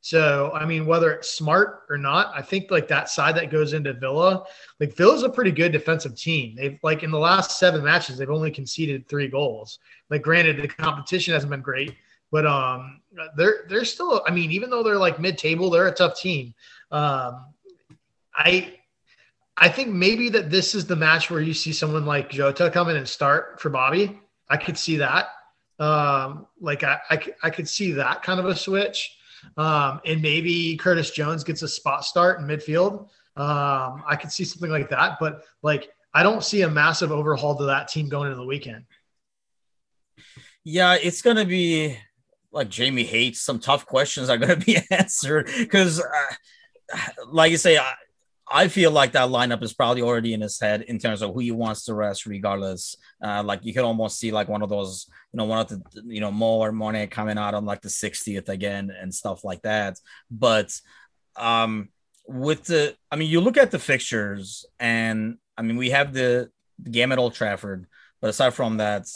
so, 0.09 0.51
I 0.55 0.65
mean, 0.65 0.87
whether 0.87 1.13
it's 1.13 1.31
smart 1.31 1.83
or 1.91 1.99
not, 1.99 2.33
I 2.35 2.41
think 2.41 2.71
like 2.71 2.89
that 2.89 3.11
side 3.11 3.37
that 3.37 3.51
goes 3.51 3.75
into 3.75 3.93
Villa, 3.93 4.43
like 4.81 4.97
Villa's 4.97 5.23
a 5.23 5.29
pretty 5.29 5.51
good 5.51 5.71
defensive 5.71 6.17
team. 6.17 6.57
They've 6.57 6.79
like 6.83 7.03
in 7.03 7.11
the 7.11 7.19
last 7.19 7.59
seven 7.59 7.85
matches, 7.85 8.17
they've 8.17 8.31
only 8.31 8.51
conceded 8.51 9.07
three 9.07 9.29
goals. 9.29 9.81
Like, 10.09 10.23
granted, 10.23 10.63
the 10.63 10.69
competition 10.69 11.35
hasn't 11.35 11.51
been 11.51 11.61
great, 11.61 11.95
but 12.33 12.47
um, 12.47 13.03
they're 13.37 13.67
they're 13.69 13.85
still. 13.85 14.23
I 14.27 14.31
mean, 14.31 14.51
even 14.51 14.71
though 14.71 14.83
they're 14.83 14.97
like 14.97 15.21
mid-table, 15.21 15.69
they're 15.69 15.89
a 15.89 15.93
tough 15.93 16.19
team. 16.19 16.55
Um, 16.91 17.45
I 18.35 18.79
I 19.59 19.69
think 19.69 19.91
maybe 19.91 20.31
that 20.31 20.51
this 20.51 20.75
is 20.75 20.87
the 20.87 20.97
match 20.97 21.31
where 21.31 21.43
you 21.43 21.53
see 21.53 21.75
someone 21.75 22.07
like 22.07 22.31
Jota 22.31 22.71
come 22.71 22.89
in 22.89 22.97
and 22.97 23.07
start 23.07 23.61
for 23.61 23.69
Bobby. 23.69 24.19
I 24.49 24.57
could 24.57 24.79
see 24.79 24.97
that. 24.97 25.27
Um, 25.79 26.47
like 26.63 26.83
I, 26.83 26.99
I, 27.11 27.27
I 27.43 27.51
could 27.51 27.69
see 27.69 27.93
that 27.93 28.23
kind 28.23 28.41
of 28.41 28.47
a 28.47 28.57
switch. 28.57 29.17
Um, 29.57 30.01
and 30.05 30.23
maybe 30.23 30.77
Curtis 30.77 31.11
Jones 31.11 31.45
gets 31.45 31.63
a 31.63 31.69
spot 31.69 32.05
start 32.05 32.41
in 32.41 32.47
midfield. 32.47 33.09
Um, 33.37 34.03
I 34.07 34.17
could 34.21 34.33
see 34.33 34.45
something 34.45 34.71
like 34.71 34.91
that, 34.91 35.19
but 35.21 35.45
like 35.63 35.91
I 36.13 36.23
don't 36.23 36.43
see 36.43 36.63
a 36.63 36.71
massive 36.71 37.13
overhaul 37.13 37.57
to 37.57 37.65
that 37.67 37.89
team 37.89 38.09
going 38.09 38.31
into 38.31 38.41
the 38.41 38.47
weekend. 38.47 38.85
Yeah, 40.65 40.97
it's 41.01 41.23
gonna 41.23 41.45
be 41.45 41.97
like 42.51 42.69
Jamie 42.69 43.05
hates. 43.05 43.41
Some 43.41 43.61
tough 43.61 43.87
questions 43.87 44.29
are 44.29 44.39
gonna 44.39 44.57
be 44.67 44.79
answered 44.91 45.49
because, 45.59 46.01
uh, 46.01 46.99
like 47.31 47.51
you 47.51 47.57
say, 47.57 47.79
I, 47.79 47.95
I 48.51 48.69
feel 48.69 48.91
like 48.91 49.13
that 49.13 49.29
lineup 49.29 49.63
is 49.63 49.75
probably 49.75 50.03
already 50.03 50.33
in 50.33 50.41
his 50.41 50.59
head 50.59 50.83
in 50.83 50.99
terms 50.99 51.23
of 51.23 51.35
who 51.35 51.41
he 51.41 51.51
wants 51.51 51.85
to 51.85 51.95
rest, 51.95 52.27
regardless. 52.27 52.97
Uh, 53.23 53.43
like 53.43 53.65
you 53.65 53.75
could 53.75 53.85
almost 53.85 54.19
see 54.19 54.31
like 54.31 54.49
one 54.49 54.63
of 54.63 54.69
those, 54.69 55.07
you 55.33 55.39
know, 55.39 55.45
one 55.45 55.59
of 55.59 55.69
the, 55.69 55.83
you 56.07 56.21
know, 56.21 56.31
Mo 56.31 56.59
or 56.59 56.73
Mane 56.73 57.09
coming 57.09 57.37
out 57.37 57.55
on 57.55 57.67
like 57.67 57.83
the 57.83 57.89
60th 57.89 58.49
again 58.49 58.91
and 58.91 59.15
stuff 59.15 59.45
like 59.45 59.63
that. 59.63 59.99
But 60.31 60.73
um, 61.37 61.91
with 62.27 62.65
the, 62.65 62.97
I 63.11 63.17
mean, 63.17 63.31
you 63.31 63.41
look 63.41 63.57
at 63.57 63.71
the 63.71 63.79
fixtures, 63.79 64.65
and 64.79 65.37
I 65.57 65.63
mean, 65.63 65.77
we 65.77 65.91
have 65.91 66.13
the, 66.13 66.51
the 66.79 66.91
game 66.91 67.13
at 67.13 67.19
Old 67.19 67.35
Trafford, 67.35 67.87
but 68.21 68.31
aside 68.31 68.55
from 68.55 68.79
that, 68.79 69.07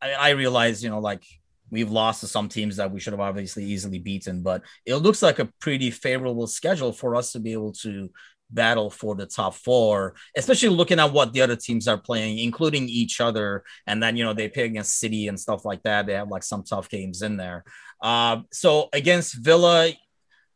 I, 0.00 0.12
I 0.12 0.30
realize, 0.30 0.82
you 0.82 0.90
know, 0.90 1.00
like 1.00 1.24
we've 1.72 1.90
lost 1.90 2.20
to 2.20 2.26
some 2.26 2.48
teams 2.48 2.76
that 2.76 2.92
we 2.92 3.00
should 3.00 3.14
have 3.14 3.20
obviously 3.20 3.64
easily 3.64 3.98
beaten, 3.98 4.42
but 4.42 4.62
it 4.84 4.96
looks 4.96 5.22
like 5.22 5.38
a 5.38 5.48
pretty 5.58 5.90
favorable 5.90 6.46
schedule 6.46 6.92
for 6.92 7.16
us 7.16 7.32
to 7.32 7.40
be 7.40 7.54
able 7.54 7.72
to 7.72 8.10
battle 8.52 8.90
for 8.90 9.14
the 9.14 9.26
top 9.26 9.54
four, 9.54 10.14
especially 10.36 10.68
looking 10.68 10.98
at 10.98 11.12
what 11.12 11.32
the 11.32 11.40
other 11.40 11.56
teams 11.56 11.88
are 11.88 11.98
playing, 11.98 12.38
including 12.38 12.88
each 12.88 13.20
other. 13.20 13.64
And 13.86 14.02
then, 14.02 14.16
you 14.16 14.24
know, 14.24 14.32
they 14.32 14.48
play 14.48 14.64
against 14.64 14.98
City 14.98 15.28
and 15.28 15.38
stuff 15.38 15.64
like 15.64 15.82
that. 15.82 16.06
They 16.06 16.14
have 16.14 16.28
like 16.28 16.42
some 16.42 16.62
tough 16.62 16.88
games 16.88 17.22
in 17.22 17.36
there. 17.36 17.64
Uh, 18.00 18.42
so 18.52 18.88
against 18.92 19.34
Villa, 19.34 19.92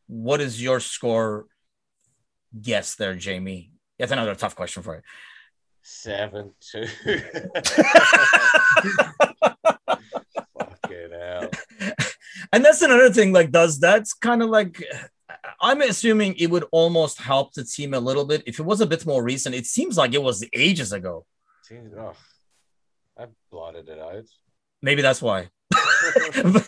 what 0.07 0.41
is 0.41 0.63
your 0.63 0.81
score 0.81 1.47
guess 2.61 2.95
there, 2.97 3.15
Jamie? 3.15 3.73
That's 3.99 4.13
another 4.13 4.35
tough 4.35 4.57
question 4.57 4.83
for 4.83 4.97
you. 4.97 5.03
Seven 5.83 6.53
two. 6.61 6.87
Fucking 10.59 11.11
hell. 11.13 11.51
And 12.53 12.65
that's 12.65 12.83
another 12.83 13.11
thing. 13.11 13.33
Like, 13.33 13.53
does 13.53 13.79
that's 13.79 14.13
kind 14.13 14.43
of 14.43 14.49
like 14.51 14.83
I'm 15.61 15.81
assuming 15.83 16.35
it 16.37 16.51
would 16.51 16.65
almost 16.71 17.19
help 17.19 17.55
the 17.55 17.65
team 17.65 17.95
a 17.95 18.01
little 18.01 18.25
bit 18.25 18.43
if 18.47 18.59
it 18.59 18.65
was 18.65 18.81
a 18.81 18.87
bit 18.87 19.07
more 19.07 19.23
recent. 19.23 19.55
It 19.55 19.67
seems 19.67 19.97
like 19.97 20.15
it 20.15 20.23
was 20.23 20.45
ages 20.53 20.93
ago. 20.93 21.27
oh, 21.99 22.15
I 23.19 23.27
blotted 23.51 23.89
it 23.89 23.99
out. 23.99 24.25
Maybe 24.83 25.03
that's 25.03 25.23
why. 25.23 25.49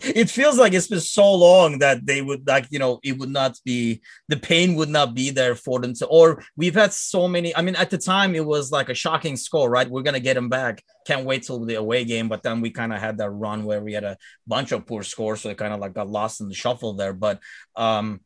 it 0.03 0.31
feels 0.31 0.59
like 0.59 0.73
it's 0.73 0.89
been 0.89 1.01
so 1.01 1.35
long 1.35 1.79
that 1.79 2.05
they 2.05 2.23
would 2.23 2.47
like 2.47 2.67
you 2.71 2.79
know 2.79 2.99
it 3.05 3.19
would 3.19 3.29
not 3.29 3.59
be 3.65 4.01
the 4.29 4.37
pain 4.37 4.75
would 4.75 4.89
not 4.89 5.15
be 5.15 5.31
there 5.31 5.55
for 5.55 5.79
them 5.81 5.93
to 5.95 6.07
or 6.07 6.43
we've 6.57 6.75
had 6.75 6.93
so 6.93 7.29
many 7.29 7.55
i 7.55 7.63
mean 7.63 7.77
at 7.77 7.91
the 7.91 7.99
time 7.99 8.35
it 8.35 8.45
was 8.45 8.73
like 8.73 8.89
a 8.89 8.95
shocking 8.95 9.37
score 9.37 9.71
right 9.71 9.91
we're 9.91 10.03
gonna 10.03 10.19
get 10.19 10.35
them 10.35 10.49
back 10.49 10.83
can't 11.07 11.27
wait 11.27 11.43
till 11.43 11.65
the 11.65 11.75
away 11.75 12.05
game 12.05 12.29
but 12.29 12.43
then 12.43 12.61
we 12.61 12.71
kind 12.71 12.93
of 12.93 12.99
had 12.99 13.19
that 13.19 13.31
run 13.31 13.65
where 13.65 13.83
we 13.83 13.93
had 13.93 14.05
a 14.05 14.17
bunch 14.47 14.73
of 14.73 14.87
poor 14.87 15.03
scores 15.03 15.43
so 15.43 15.51
it 15.51 15.59
kind 15.59 15.75
of 15.75 15.81
like 15.81 15.95
got 15.95 16.09
lost 16.09 16.41
in 16.41 16.49
the 16.49 16.55
shuffle 16.55 16.95
there 16.95 17.13
but 17.13 17.39
um 17.77 18.21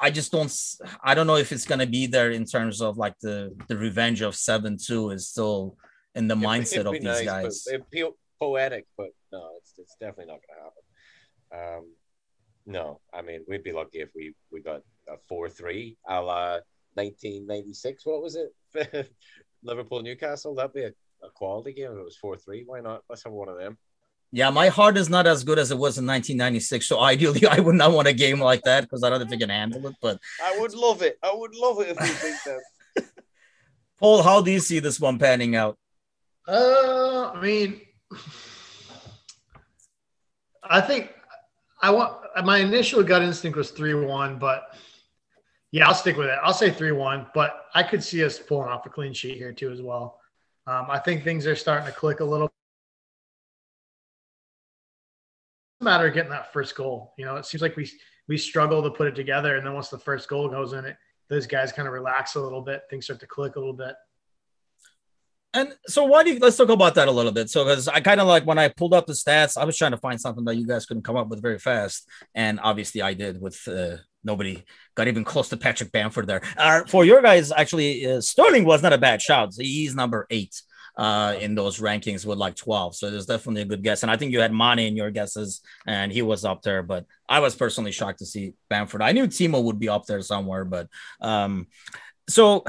I 0.00 0.10
just 0.10 0.32
don't. 0.32 0.52
I 1.02 1.14
don't 1.14 1.26
know 1.26 1.36
if 1.36 1.52
it's 1.52 1.64
gonna 1.64 1.86
be 1.86 2.06
there 2.06 2.30
in 2.30 2.44
terms 2.44 2.80
of 2.80 2.98
like 2.98 3.18
the 3.20 3.54
the 3.68 3.76
revenge 3.76 4.20
of 4.20 4.34
seven 4.36 4.76
two 4.76 5.10
is 5.10 5.28
still 5.28 5.76
in 6.14 6.28
the 6.28 6.34
mindset 6.34 6.86
of 6.86 6.92
these 6.92 7.02
nice, 7.02 7.24
guys. 7.24 7.66
It'd 7.68 7.90
poetic, 8.38 8.86
but 8.96 9.08
no, 9.32 9.50
it's 9.58 9.74
it's 9.78 9.96
definitely 10.00 10.32
not 10.32 10.40
gonna 10.46 10.62
happen. 10.62 11.78
Um, 11.78 11.94
no, 12.66 13.00
I 13.12 13.22
mean 13.22 13.44
we'd 13.48 13.64
be 13.64 13.72
lucky 13.72 14.00
if 14.00 14.10
we 14.14 14.34
we 14.50 14.60
got 14.60 14.82
a 15.08 15.16
four 15.28 15.48
three 15.48 15.96
a 16.08 16.20
la 16.20 16.58
nineteen 16.96 17.46
ninety 17.46 17.72
six. 17.72 18.04
What 18.04 18.22
was 18.22 18.36
it? 18.36 19.10
Liverpool 19.64 20.02
Newcastle. 20.02 20.54
That'd 20.54 20.74
be 20.74 20.84
a, 20.84 20.92
a 21.22 21.30
quality 21.34 21.72
game. 21.72 21.92
If 21.92 21.98
it 21.98 22.04
was 22.04 22.16
four 22.16 22.36
three. 22.36 22.64
Why 22.66 22.80
not? 22.80 23.02
Let's 23.08 23.24
have 23.24 23.32
one 23.32 23.48
of 23.48 23.58
them. 23.58 23.78
Yeah, 24.34 24.48
my 24.48 24.68
heart 24.68 24.96
is 24.96 25.10
not 25.10 25.26
as 25.26 25.44
good 25.44 25.58
as 25.58 25.70
it 25.70 25.74
was 25.74 25.98
in 25.98 26.06
1996. 26.06 26.86
So 26.86 27.00
ideally, 27.00 27.46
I 27.50 27.60
would 27.60 27.74
not 27.74 27.92
want 27.92 28.08
a 28.08 28.14
game 28.14 28.40
like 28.40 28.62
that 28.62 28.82
because 28.82 29.04
I 29.04 29.10
don't 29.10 29.20
think 29.20 29.32
I 29.32 29.36
can 29.36 29.50
handle 29.50 29.86
it. 29.86 29.94
But 30.00 30.18
I 30.42 30.58
would 30.58 30.74
love 30.74 31.02
it. 31.02 31.18
I 31.22 31.32
would 31.34 31.54
love 31.54 31.80
it 31.80 31.88
if 31.90 32.00
we 32.00 32.30
beat 32.30 32.38
them. 32.44 33.08
Paul, 34.00 34.22
how 34.22 34.40
do 34.40 34.50
you 34.50 34.58
see 34.58 34.78
this 34.78 34.98
one 34.98 35.18
panning 35.18 35.54
out? 35.54 35.78
Uh, 36.48 37.30
I 37.34 37.40
mean, 37.40 37.82
I 40.64 40.80
think 40.80 41.12
I 41.80 41.90
want 41.90 42.16
my 42.44 42.58
initial 42.58 43.02
gut 43.02 43.22
instinct 43.22 43.56
was 43.56 43.70
three 43.70 43.94
one, 43.94 44.38
but 44.38 44.74
yeah, 45.70 45.86
I'll 45.86 45.94
stick 45.94 46.16
with 46.16 46.28
it. 46.28 46.38
I'll 46.42 46.54
say 46.54 46.70
three 46.70 46.92
one, 46.92 47.26
but 47.34 47.66
I 47.74 47.82
could 47.82 48.02
see 48.02 48.24
us 48.24 48.38
pulling 48.38 48.70
off 48.70 48.86
a 48.86 48.88
clean 48.88 49.12
sheet 49.12 49.36
here 49.36 49.52
too 49.52 49.70
as 49.70 49.82
well. 49.82 50.18
Um, 50.66 50.86
I 50.88 50.98
think 50.98 51.22
things 51.22 51.46
are 51.46 51.56
starting 51.56 51.86
to 51.86 51.92
click 51.92 52.20
a 52.20 52.24
little 52.24 52.50
matter 55.82 56.06
of 56.06 56.14
getting 56.14 56.30
that 56.30 56.52
first 56.52 56.74
goal. 56.74 57.14
You 57.18 57.24
know, 57.24 57.36
it 57.36 57.46
seems 57.46 57.62
like 57.62 57.76
we 57.76 57.90
we 58.28 58.38
struggle 58.38 58.82
to 58.82 58.90
put 58.90 59.08
it 59.08 59.14
together, 59.14 59.56
and 59.56 59.66
then 59.66 59.74
once 59.74 59.88
the 59.88 59.98
first 59.98 60.28
goal 60.28 60.48
goes 60.48 60.72
in, 60.72 60.84
it 60.84 60.96
those 61.28 61.46
guys 61.46 61.72
kind 61.72 61.88
of 61.88 61.94
relax 61.94 62.34
a 62.34 62.40
little 62.40 62.60
bit. 62.60 62.82
Things 62.90 63.06
start 63.06 63.20
to 63.20 63.26
click 63.26 63.56
a 63.56 63.58
little 63.58 63.74
bit. 63.74 63.94
And 65.54 65.74
so, 65.86 66.04
why 66.04 66.22
do 66.24 66.32
you, 66.32 66.38
let's 66.38 66.56
talk 66.56 66.70
about 66.70 66.94
that 66.94 67.08
a 67.08 67.10
little 67.10 67.32
bit? 67.32 67.50
So, 67.50 67.64
because 67.64 67.88
I 67.88 68.00
kind 68.00 68.20
of 68.20 68.26
like 68.26 68.44
when 68.44 68.58
I 68.58 68.68
pulled 68.68 68.94
up 68.94 69.06
the 69.06 69.12
stats, 69.12 69.58
I 69.58 69.64
was 69.64 69.76
trying 69.76 69.90
to 69.90 69.98
find 69.98 70.20
something 70.20 70.44
that 70.44 70.56
you 70.56 70.66
guys 70.66 70.86
couldn't 70.86 71.04
come 71.04 71.16
up 71.16 71.28
with 71.28 71.42
very 71.42 71.58
fast, 71.58 72.08
and 72.34 72.58
obviously 72.62 73.02
I 73.02 73.14
did 73.14 73.40
with 73.40 73.60
uh, 73.68 73.96
nobody 74.24 74.62
got 74.94 75.08
even 75.08 75.24
close 75.24 75.50
to 75.50 75.56
Patrick 75.56 75.92
Bamford 75.92 76.26
there. 76.26 76.42
Uh, 76.56 76.84
for 76.84 77.04
your 77.04 77.20
guys, 77.20 77.52
actually, 77.52 78.06
uh, 78.06 78.20
Sterling 78.20 78.64
was 78.64 78.82
not 78.82 78.94
a 78.94 78.98
bad 78.98 79.20
shot. 79.20 79.50
He's 79.58 79.94
number 79.94 80.26
eight 80.30 80.62
uh, 80.96 81.34
in 81.40 81.54
those 81.54 81.80
rankings 81.80 82.26
with 82.26 82.38
like 82.38 82.56
12. 82.56 82.96
So 82.96 83.10
there's 83.10 83.26
definitely 83.26 83.62
a 83.62 83.66
good 83.66 83.82
guess. 83.82 84.02
And 84.02 84.10
I 84.10 84.16
think 84.16 84.32
you 84.32 84.40
had 84.40 84.52
Mane 84.52 84.80
in 84.80 84.96
your 84.96 85.10
guesses, 85.10 85.60
and 85.86 86.12
he 86.12 86.22
was 86.22 86.44
up 86.44 86.62
there. 86.62 86.82
But 86.82 87.06
I 87.28 87.40
was 87.40 87.54
personally 87.54 87.92
shocked 87.92 88.18
to 88.20 88.26
see 88.26 88.54
Bamford. 88.68 89.02
I 89.02 89.12
knew 89.12 89.26
Timo 89.26 89.62
would 89.62 89.78
be 89.78 89.88
up 89.88 90.06
there 90.06 90.22
somewhere, 90.22 90.64
but 90.64 90.88
um, 91.20 91.66
so 92.28 92.64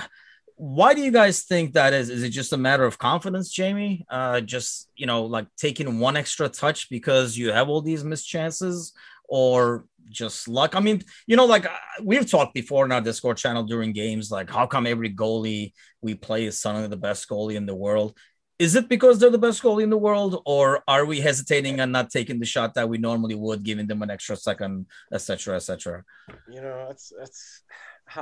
why 0.56 0.94
do 0.94 1.02
you 1.02 1.12
guys 1.12 1.44
think 1.44 1.74
that 1.74 1.94
is? 1.94 2.10
Is 2.10 2.24
it 2.24 2.30
just 2.30 2.54
a 2.54 2.58
matter 2.58 2.86
of 2.86 2.98
confidence, 2.98 3.50
Jamie? 3.50 4.06
Uh, 4.10 4.40
just 4.42 4.90
you 4.96 5.06
know, 5.06 5.26
like 5.26 5.48
taking 5.58 6.00
one 6.00 6.16
extra 6.16 6.48
touch 6.48 6.90
because 6.90 7.38
you 7.38 7.52
have 7.52 7.70
all 7.70 7.82
these 7.82 8.04
missed 8.04 8.28
chances, 8.28 8.94
or 9.34 9.86
just 10.12 10.48
luck. 10.48 10.76
I 10.76 10.80
mean, 10.80 11.02
you 11.26 11.36
know, 11.36 11.46
like 11.46 11.66
uh, 11.66 11.76
we've 12.04 12.30
talked 12.30 12.54
before 12.54 12.86
in 12.86 12.92
our 12.92 13.02
Discord 13.02 13.38
channel 13.38 13.64
during 13.64 13.92
games, 13.92 14.30
like 14.30 14.48
how 14.48 14.68
come 14.68 14.86
every 14.86 15.12
goalie 15.12 15.74
we 16.04 16.14
play 16.14 16.46
is 16.46 16.62
suddenly 16.62 16.88
the 16.88 16.98
best 16.98 17.28
goalie 17.28 17.56
in 17.56 17.66
the 17.66 17.74
world? 17.74 18.16
Is 18.60 18.76
it 18.76 18.88
because 18.88 19.18
they're 19.18 19.32
the 19.32 19.40
best 19.40 19.64
goalie 19.64 19.82
in 19.82 19.90
the 19.90 19.98
world, 19.98 20.44
or 20.46 20.84
are 20.88 21.04
we 21.06 21.20
hesitating 21.20 21.80
and 21.80 21.92
not 21.92 22.12
taking 22.12 22.40
the 22.40 22.46
shot 22.46 22.76
that 22.76 22.88
we 22.88 23.00
normally 23.00 23.34
would, 23.34 23.64
giving 23.64 23.88
them 23.88 24.04
an 24.04 24.12
extra 24.12 24.36
second, 24.36 24.86
etc., 25.12 25.56
etc.? 25.56 26.04
You 26.48 26.62
know, 26.62 26.88
it's 26.92 27.12
it's. 27.20 27.64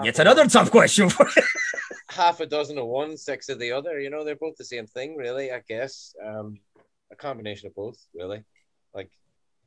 It's 0.04 0.20
another 0.20 0.48
tough 0.48 0.72
question 0.72 1.10
for 1.10 1.28
half 2.10 2.40
a 2.40 2.46
dozen 2.46 2.78
of 2.78 2.86
one, 2.86 3.18
six 3.18 3.50
of 3.50 3.60
the 3.60 3.74
other. 3.74 4.00
You 4.00 4.10
know, 4.12 4.24
they're 4.24 4.36
both 4.36 4.56
the 4.56 4.64
same 4.64 4.88
thing, 4.88 5.18
really. 5.18 5.52
I 5.52 5.62
guess 5.68 6.16
um, 6.24 6.60
a 7.12 7.16
combination 7.16 7.68
of 7.68 7.76
both, 7.76 7.98
really. 8.14 8.44
Like 8.94 9.10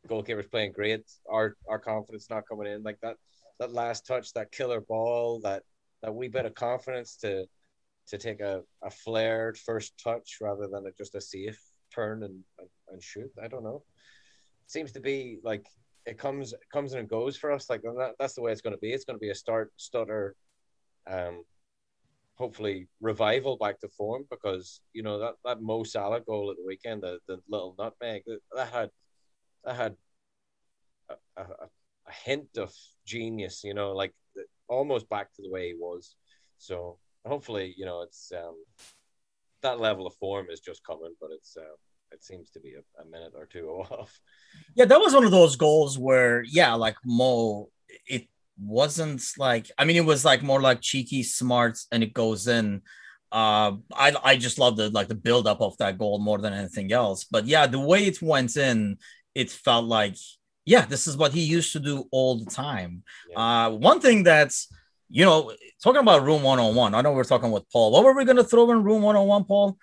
goalkeepers 0.09 0.51
playing 0.51 0.73
great, 0.73 1.03
our 1.31 1.57
our 1.69 1.79
confidence 1.79 2.29
not 2.31 2.49
coming 2.49 2.73
in 2.73 2.83
like 2.83 2.99
that. 3.03 3.17
that 3.59 3.73
last 3.73 4.07
touch, 4.07 4.33
that 4.33 4.53
killer 4.53 4.81
ball, 4.81 5.41
that 5.41 5.63
that 6.03 6.15
wee 6.15 6.29
bit 6.29 6.47
of 6.47 6.55
confidence 6.55 7.17
to 7.17 7.47
to 8.07 8.19
take 8.19 8.41
a, 8.41 8.63
a 8.83 8.91
flared 8.91 9.57
first 9.57 9.95
touch 10.03 10.39
rather 10.41 10.69
than 10.71 10.87
a, 10.87 10.93
just 10.93 11.15
a 11.15 11.21
safe 11.21 11.59
turn 11.95 12.23
and, 12.23 12.39
and, 12.59 12.69
and 12.91 13.03
shoot. 13.03 13.31
I 13.43 13.49
don't 13.49 13.65
know. 13.65 13.83
Seems 14.67 14.93
to 14.93 15.01
be 15.01 15.39
like 15.43 15.67
it 16.07 16.19
comes 16.19 16.55
comes 16.73 16.93
and 16.95 17.09
goes 17.09 17.37
for 17.37 17.51
us. 17.53 17.71
Like 17.71 17.83
that, 17.83 18.15
that's 18.19 18.35
the 18.35 18.43
way 18.43 18.53
it's 18.53 18.61
going 18.61 18.75
to 18.75 18.81
be. 18.81 18.93
It's 18.93 19.05
going 19.05 19.19
to 19.19 19.27
be 19.27 19.31
a 19.31 19.35
start 19.35 19.73
stutter, 19.77 20.37
um, 21.11 21.45
hopefully 22.37 22.89
revival 23.01 23.57
back 23.57 23.81
to 23.81 23.89
form 23.89 24.25
because 24.31 24.81
you 24.93 25.03
know 25.03 25.19
that 25.19 25.35
that 25.45 25.63
Mo 25.63 25.85
Salah 25.85 26.21
goal 26.21 26.51
at 26.51 26.57
the 26.57 26.67
weekend, 26.67 27.03
the, 27.03 27.19
the 27.29 27.39
little 27.49 27.75
nutmeg 27.79 28.23
that 28.55 28.69
had 28.69 28.91
that 29.65 29.77
had 29.77 29.97
a, 31.09 31.15
a, 31.37 31.43
a 31.43 32.13
hint 32.25 32.57
of 32.57 32.73
genius. 33.07 33.63
You 33.65 33.75
know, 33.75 33.93
like 33.93 34.13
almost 34.69 35.09
back 35.09 35.33
to 35.35 35.43
the 35.43 35.51
way 35.51 35.69
he 35.69 35.75
was. 35.75 36.17
So 36.59 36.99
hopefully, 37.27 37.75
you 37.77 37.85
know, 37.85 38.03
it's 38.03 38.33
um, 38.33 38.57
that 39.63 39.81
level 39.81 40.07
of 40.07 40.15
form 40.15 40.47
is 40.51 40.61
just 40.61 40.85
coming, 40.85 41.15
but 41.21 41.31
it's 41.33 41.57
uh, 41.57 41.77
it 42.13 42.25
seems 42.25 42.51
to 42.51 42.61
be 42.61 42.75
a, 42.75 43.03
a, 43.03 43.05
minute 43.07 43.33
or 43.37 43.47
two 43.47 43.69
off. 43.91 44.19
Yeah, 44.75 44.85
that 44.87 45.01
was 45.01 45.15
one 45.15 45.25
of 45.25 45.31
those 45.31 45.57
goals 45.57 45.99
where, 45.99 46.43
yeah, 46.45 46.75
like 46.75 46.97
Mo, 47.05 47.71
it 48.07 48.29
wasn't 48.59 49.23
like 49.39 49.71
I 49.79 49.85
mean, 49.85 49.97
it 49.97 50.05
was 50.05 50.25
like 50.25 50.43
more 50.43 50.61
like 50.61 50.81
cheeky, 50.81 51.23
smarts, 51.23 51.87
and 51.91 52.03
it 52.03 52.15
goes 52.15 52.47
in. 52.47 52.83
Uh, 53.33 53.73
I 53.93 54.15
I 54.23 54.37
just 54.37 54.59
love 54.59 54.77
the 54.77 54.91
like 54.91 55.09
the 55.09 55.17
build 55.17 55.49
up 55.49 55.61
of 55.61 55.77
that 55.79 55.99
goal 55.99 56.21
more 56.21 56.39
than 56.39 56.53
anything 56.53 56.93
else. 56.93 57.25
But 57.25 57.47
yeah, 57.47 57.67
the 57.67 57.81
way 57.81 58.05
it 58.07 58.23
went 58.23 58.57
in, 58.57 58.99
it 59.35 59.51
felt 59.51 59.87
like 59.87 60.17
yeah, 60.67 60.87
this 60.87 61.07
is 61.07 61.17
what 61.17 61.33
he 61.33 61.43
used 61.43 61.73
to 61.73 61.81
do 61.81 62.05
all 62.11 62.39
the 62.39 62.51
time. 62.51 63.03
Yeah. 63.31 63.67
Uh, 63.67 63.71
one 63.71 64.01
thing 64.01 64.23
that's 64.23 64.69
you 65.15 65.25
know, 65.25 65.53
talking 65.83 66.01
about 66.01 66.25
room 66.25 66.43
101, 66.43 66.95
I 66.95 67.01
know 67.01 67.13
we're 67.13 67.25
talking 67.25 67.53
with 67.53 67.71
Paul. 67.71 67.93
What 67.93 68.05
were 68.05 68.15
we 68.15 68.25
going 68.25 68.37
to 68.37 68.45
throw 68.45 68.71
in 68.73 68.83
room 68.83 69.03
101, 69.03 69.45
Paul? 69.45 69.79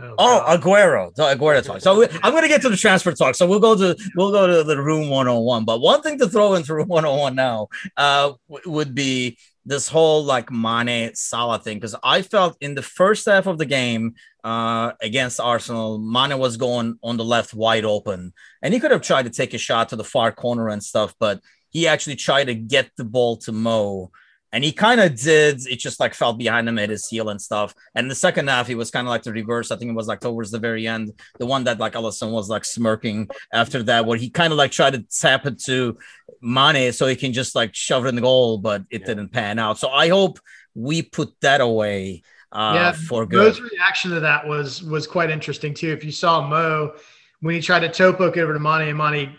Oh, 0.00 0.14
oh 0.18 0.44
Aguero, 0.56 1.14
the 1.14 1.22
Aguero 1.22 1.62
talk. 1.62 1.80
So 1.80 2.00
we, 2.00 2.06
I'm 2.22 2.32
going 2.32 2.42
to 2.42 2.48
get 2.48 2.62
to 2.62 2.68
the 2.68 2.76
transfer 2.76 3.12
talk. 3.12 3.34
So 3.34 3.46
we'll 3.46 3.60
go 3.60 3.76
to 3.76 3.96
we'll 4.16 4.30
go 4.30 4.46
to 4.46 4.64
the 4.64 4.80
room 4.80 5.10
101. 5.10 5.64
But 5.64 5.80
one 5.80 6.02
thing 6.02 6.18
to 6.18 6.28
throw 6.28 6.54
into 6.54 6.74
room 6.74 6.88
101 6.88 7.34
now 7.34 7.68
uh, 7.96 8.32
w- 8.48 8.70
would 8.70 8.94
be 8.94 9.38
this 9.68 9.86
whole 9.86 10.24
like 10.24 10.50
Mane 10.50 11.14
Salah 11.14 11.58
thing 11.58 11.76
because 11.76 11.94
I 12.02 12.22
felt 12.22 12.56
in 12.62 12.74
the 12.74 12.82
first 12.82 13.26
half 13.26 13.46
of 13.46 13.58
the 13.58 13.66
game 13.66 14.14
uh, 14.42 14.92
against 15.02 15.40
Arsenal, 15.40 15.98
Mane 15.98 16.38
was 16.38 16.56
going 16.56 16.98
on 17.02 17.18
the 17.18 17.24
left 17.24 17.52
wide 17.52 17.84
open, 17.84 18.32
and 18.62 18.72
he 18.72 18.80
could 18.80 18.92
have 18.92 19.02
tried 19.02 19.24
to 19.24 19.30
take 19.30 19.52
a 19.52 19.58
shot 19.58 19.90
to 19.90 19.96
the 19.96 20.04
far 20.04 20.32
corner 20.32 20.68
and 20.70 20.82
stuff, 20.82 21.14
but 21.20 21.42
he 21.68 21.86
actually 21.86 22.16
tried 22.16 22.44
to 22.44 22.54
get 22.54 22.90
the 22.96 23.04
ball 23.04 23.36
to 23.36 23.52
Mo. 23.52 24.10
And 24.52 24.64
he 24.64 24.72
kind 24.72 25.00
of 25.00 25.14
did. 25.14 25.66
It 25.66 25.78
just 25.78 26.00
like 26.00 26.14
fell 26.14 26.32
behind 26.32 26.68
him 26.68 26.78
at 26.78 26.90
his 26.90 27.06
heel 27.06 27.28
and 27.28 27.40
stuff. 27.40 27.74
And 27.94 28.10
the 28.10 28.14
second 28.14 28.48
half, 28.48 28.66
he 28.66 28.74
was 28.74 28.90
kind 28.90 29.06
of 29.06 29.10
like 29.10 29.22
the 29.22 29.32
reverse. 29.32 29.70
I 29.70 29.76
think 29.76 29.90
it 29.90 29.94
was 29.94 30.08
like 30.08 30.20
towards 30.20 30.50
the 30.50 30.58
very 30.58 30.86
end, 30.86 31.12
the 31.38 31.46
one 31.46 31.64
that 31.64 31.78
like 31.78 31.92
Alisson 31.92 32.32
was 32.32 32.48
like 32.48 32.64
smirking 32.64 33.28
after 33.52 33.82
that, 33.84 34.06
where 34.06 34.18
he 34.18 34.30
kind 34.30 34.52
of 34.52 34.56
like 34.56 34.72
tried 34.72 34.94
to 34.94 35.04
tap 35.20 35.46
it 35.46 35.60
to 35.64 35.98
Mane 36.40 36.92
so 36.92 37.06
he 37.06 37.16
can 37.16 37.32
just 37.32 37.54
like 37.54 37.74
shove 37.74 38.06
it 38.06 38.08
in 38.08 38.14
the 38.14 38.20
goal, 38.22 38.58
but 38.58 38.84
it 38.90 39.02
yeah. 39.02 39.06
didn't 39.06 39.28
pan 39.28 39.58
out. 39.58 39.78
So 39.78 39.88
I 39.88 40.08
hope 40.08 40.38
we 40.74 41.02
put 41.02 41.34
that 41.40 41.60
away 41.60 42.22
uh, 42.52 42.72
yeah, 42.74 42.92
for 42.92 43.26
good. 43.26 43.44
Mo's 43.44 43.60
reaction 43.60 44.10
to 44.12 44.20
that 44.20 44.46
was 44.46 44.82
was 44.82 45.06
quite 45.06 45.30
interesting 45.30 45.74
too. 45.74 45.90
If 45.90 46.04
you 46.04 46.12
saw 46.12 46.46
Mo 46.46 46.94
when 47.40 47.54
he 47.54 47.60
tried 47.60 47.80
to 47.80 47.88
toe 47.88 48.12
poke 48.12 48.36
it 48.36 48.40
over 48.40 48.52
to 48.52 48.58
Mane 48.58 48.88
and 48.88 48.98
Mane 48.98 49.38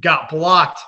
got 0.00 0.28
blocked 0.28 0.80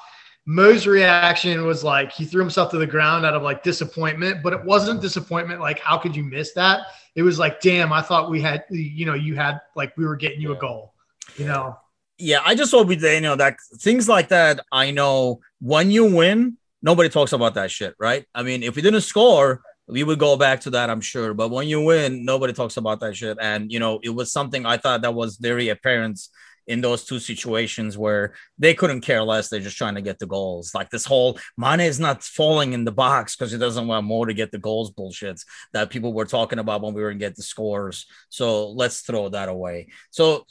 Mo's 0.47 0.87
reaction 0.87 1.65
was 1.65 1.83
like 1.83 2.13
he 2.13 2.25
threw 2.25 2.41
himself 2.41 2.71
to 2.73 2.79
the 2.79 2.87
ground 2.87 3.25
out 3.25 3.35
of 3.35 3.43
like 3.43 3.63
disappointment, 3.63 4.43
but 4.43 4.53
it 4.53 4.63
wasn't 4.65 5.01
disappointment 5.01 5.61
like 5.61 5.79
how 5.79 5.97
could 5.97 6.15
you 6.15 6.23
miss 6.23 6.53
that? 6.53 6.87
It 7.15 7.23
was 7.23 7.39
like, 7.39 7.61
damn, 7.61 7.93
I 7.93 8.03
thought 8.03 8.31
we 8.31 8.41
had, 8.41 8.65
you 8.69 9.07
know, 9.07 9.15
you 9.15 9.37
had 9.37 9.61
like 9.75 9.97
we 9.97 10.05
were 10.05 10.17
getting 10.17 10.41
you 10.41 10.53
a 10.53 10.57
goal, 10.57 10.93
you 11.37 11.47
know. 11.47 11.79
Yeah, 12.19 12.41
I 12.45 12.55
just 12.55 12.71
hope 12.71 12.89
we, 12.89 12.97
you 12.97 13.21
know, 13.21 13.37
that 13.37 13.57
things 13.79 14.09
like 14.09 14.29
that. 14.29 14.61
I 14.71 14.91
know 14.91 15.41
when 15.61 15.91
you 15.91 16.05
win, 16.15 16.59
nobody 16.83 17.09
talks 17.09 17.33
about 17.33 17.55
that 17.55 17.71
shit, 17.71 17.95
right? 17.99 18.27
I 18.35 18.43
mean, 18.43 18.63
if 18.63 18.77
we 18.77 18.83
didn't 18.83 19.01
score, 19.01 19.63
we 19.87 20.05
would 20.05 20.19
go 20.19 20.37
back 20.37 20.61
to 20.61 20.71
that, 20.71 20.91
I'm 20.91 21.01
sure. 21.01 21.35
But 21.35 21.51
when 21.51 21.69
you 21.69 21.81
win, 21.81 22.25
nobody 22.25 22.53
talks 22.53 22.77
about 22.77 23.01
that 23.01 23.17
shit. 23.17 23.39
And 23.41 23.73
you 23.73 23.79
know, 23.79 23.99
it 24.03 24.11
was 24.11 24.31
something 24.31 24.67
I 24.67 24.77
thought 24.77 25.03
that 25.03 25.15
was 25.15 25.39
very 25.39 25.71
apparent 25.71 26.21
in 26.67 26.81
those 26.81 27.05
two 27.05 27.19
situations 27.19 27.97
where 27.97 28.35
they 28.59 28.75
couldn't 28.75 29.01
care 29.01 29.23
less. 29.23 29.49
They're 29.49 29.61
just 29.61 29.79
trying 29.79 29.95
to 29.95 30.03
get 30.03 30.19
the 30.19 30.27
goals. 30.27 30.75
Like 30.75 30.91
this 30.91 31.05
whole 31.05 31.39
Mane 31.57 31.81
is 31.81 31.99
not 31.99 32.23
falling 32.23 32.73
in 32.73 32.85
the 32.85 32.93
box 32.93 33.37
because 33.37 33.53
he 33.53 33.59
doesn't 33.59 33.87
want 33.87 34.07
more 34.07 34.27
to 34.27 34.35
get 34.35 34.53
the 34.53 34.59
goals 34.59 34.93
bullshits 34.93 35.45
that 35.73 35.91
people 35.91 36.13
were 36.13 36.27
talking 36.27 36.59
about 36.59 36.83
when 36.83 36.95
we 36.95 37.03
were 37.03 37.15
get 37.15 37.37
the 37.37 37.43
scores. 37.43 38.07
So 38.29 38.71
let's 38.71 39.01
throw 39.01 39.29
that 39.31 39.49
away. 39.49 39.89
So 40.11 40.47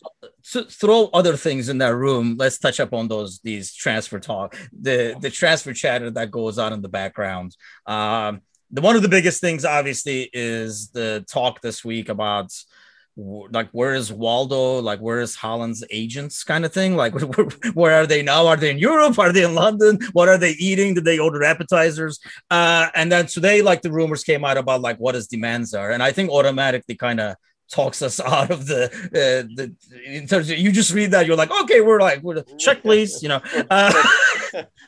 to 0.52 0.66
throw 0.66 1.06
other 1.14 1.36
things 1.38 1.70
in 1.70 1.78
that 1.80 1.96
room. 1.96 2.36
Let's 2.38 2.58
touch 2.58 2.80
up 2.80 2.94
on 2.94 3.08
those 3.08 3.40
these 3.40 3.74
transfer 3.74 4.20
talk, 4.20 4.58
the 4.80 5.16
the 5.20 5.30
transfer 5.30 5.74
chatter 5.74 6.10
that 6.12 6.32
goes 6.32 6.58
on 6.58 6.74
in 6.74 6.82
the 6.82 6.90
background. 6.90 7.56
Um, 7.86 8.42
the 8.72 8.82
one 8.82 8.96
of 8.96 9.04
the 9.04 9.10
biggest 9.10 9.40
things, 9.40 9.66
obviously, 9.66 10.30
is 10.34 10.90
the 10.90 11.26
talk 11.30 11.62
this 11.62 11.86
week 11.86 12.10
about 12.10 12.52
like 13.16 13.70
where 13.72 13.94
is 13.94 14.12
Waldo? 14.12 14.80
Like 14.80 15.00
where 15.00 15.20
is 15.20 15.36
Haaland's 15.38 15.84
agents 15.92 16.44
kind 16.44 16.66
of 16.66 16.74
thing? 16.74 16.96
Like 16.96 17.14
where, 17.38 17.48
where, 17.74 18.02
are 18.02 18.08
they 18.08 18.24
now? 18.24 18.48
Are 18.48 18.58
they 18.58 18.72
in 18.72 18.80
Europe? 18.80 19.20
Are 19.20 19.32
they 19.32 19.44
in 19.44 19.56
London? 19.56 20.00
What 20.14 20.30
are 20.30 20.38
they 20.38 20.52
eating? 20.52 20.94
Did 20.94 21.06
they 21.06 21.20
order 21.20 21.44
appetizers? 21.44 22.20
Uh, 22.50 22.88
and 22.96 23.12
then 23.12 23.28
today, 23.28 23.62
like 23.62 23.82
the 23.82 23.92
rumors 23.92 24.24
came 24.24 24.44
out 24.44 24.58
about 24.58 24.82
like 24.82 24.98
what 24.98 25.16
his 25.16 25.28
demands 25.28 25.74
are, 25.74 25.92
and 25.92 26.02
I 26.02 26.12
think 26.12 26.32
automatically 26.32 26.96
kind 26.96 27.20
of 27.20 27.36
talks 27.72 28.02
us 28.02 28.20
out 28.36 28.52
of 28.52 28.66
the 28.66 28.86
uh, 28.86 29.48
the 29.56 29.76
in 30.06 30.28
terms 30.28 30.50
of 30.50 30.58
you 30.58 30.72
just 30.72 30.94
read 30.94 31.12
that 31.12 31.26
you're 31.26 31.38
like 31.38 31.52
okay 31.62 31.82
we're 31.82 32.02
like 32.02 32.22
we're 32.22 32.44
check 32.60 32.82
please 32.82 33.24
you 33.24 33.30
know 33.30 33.42
uh, 33.70 33.94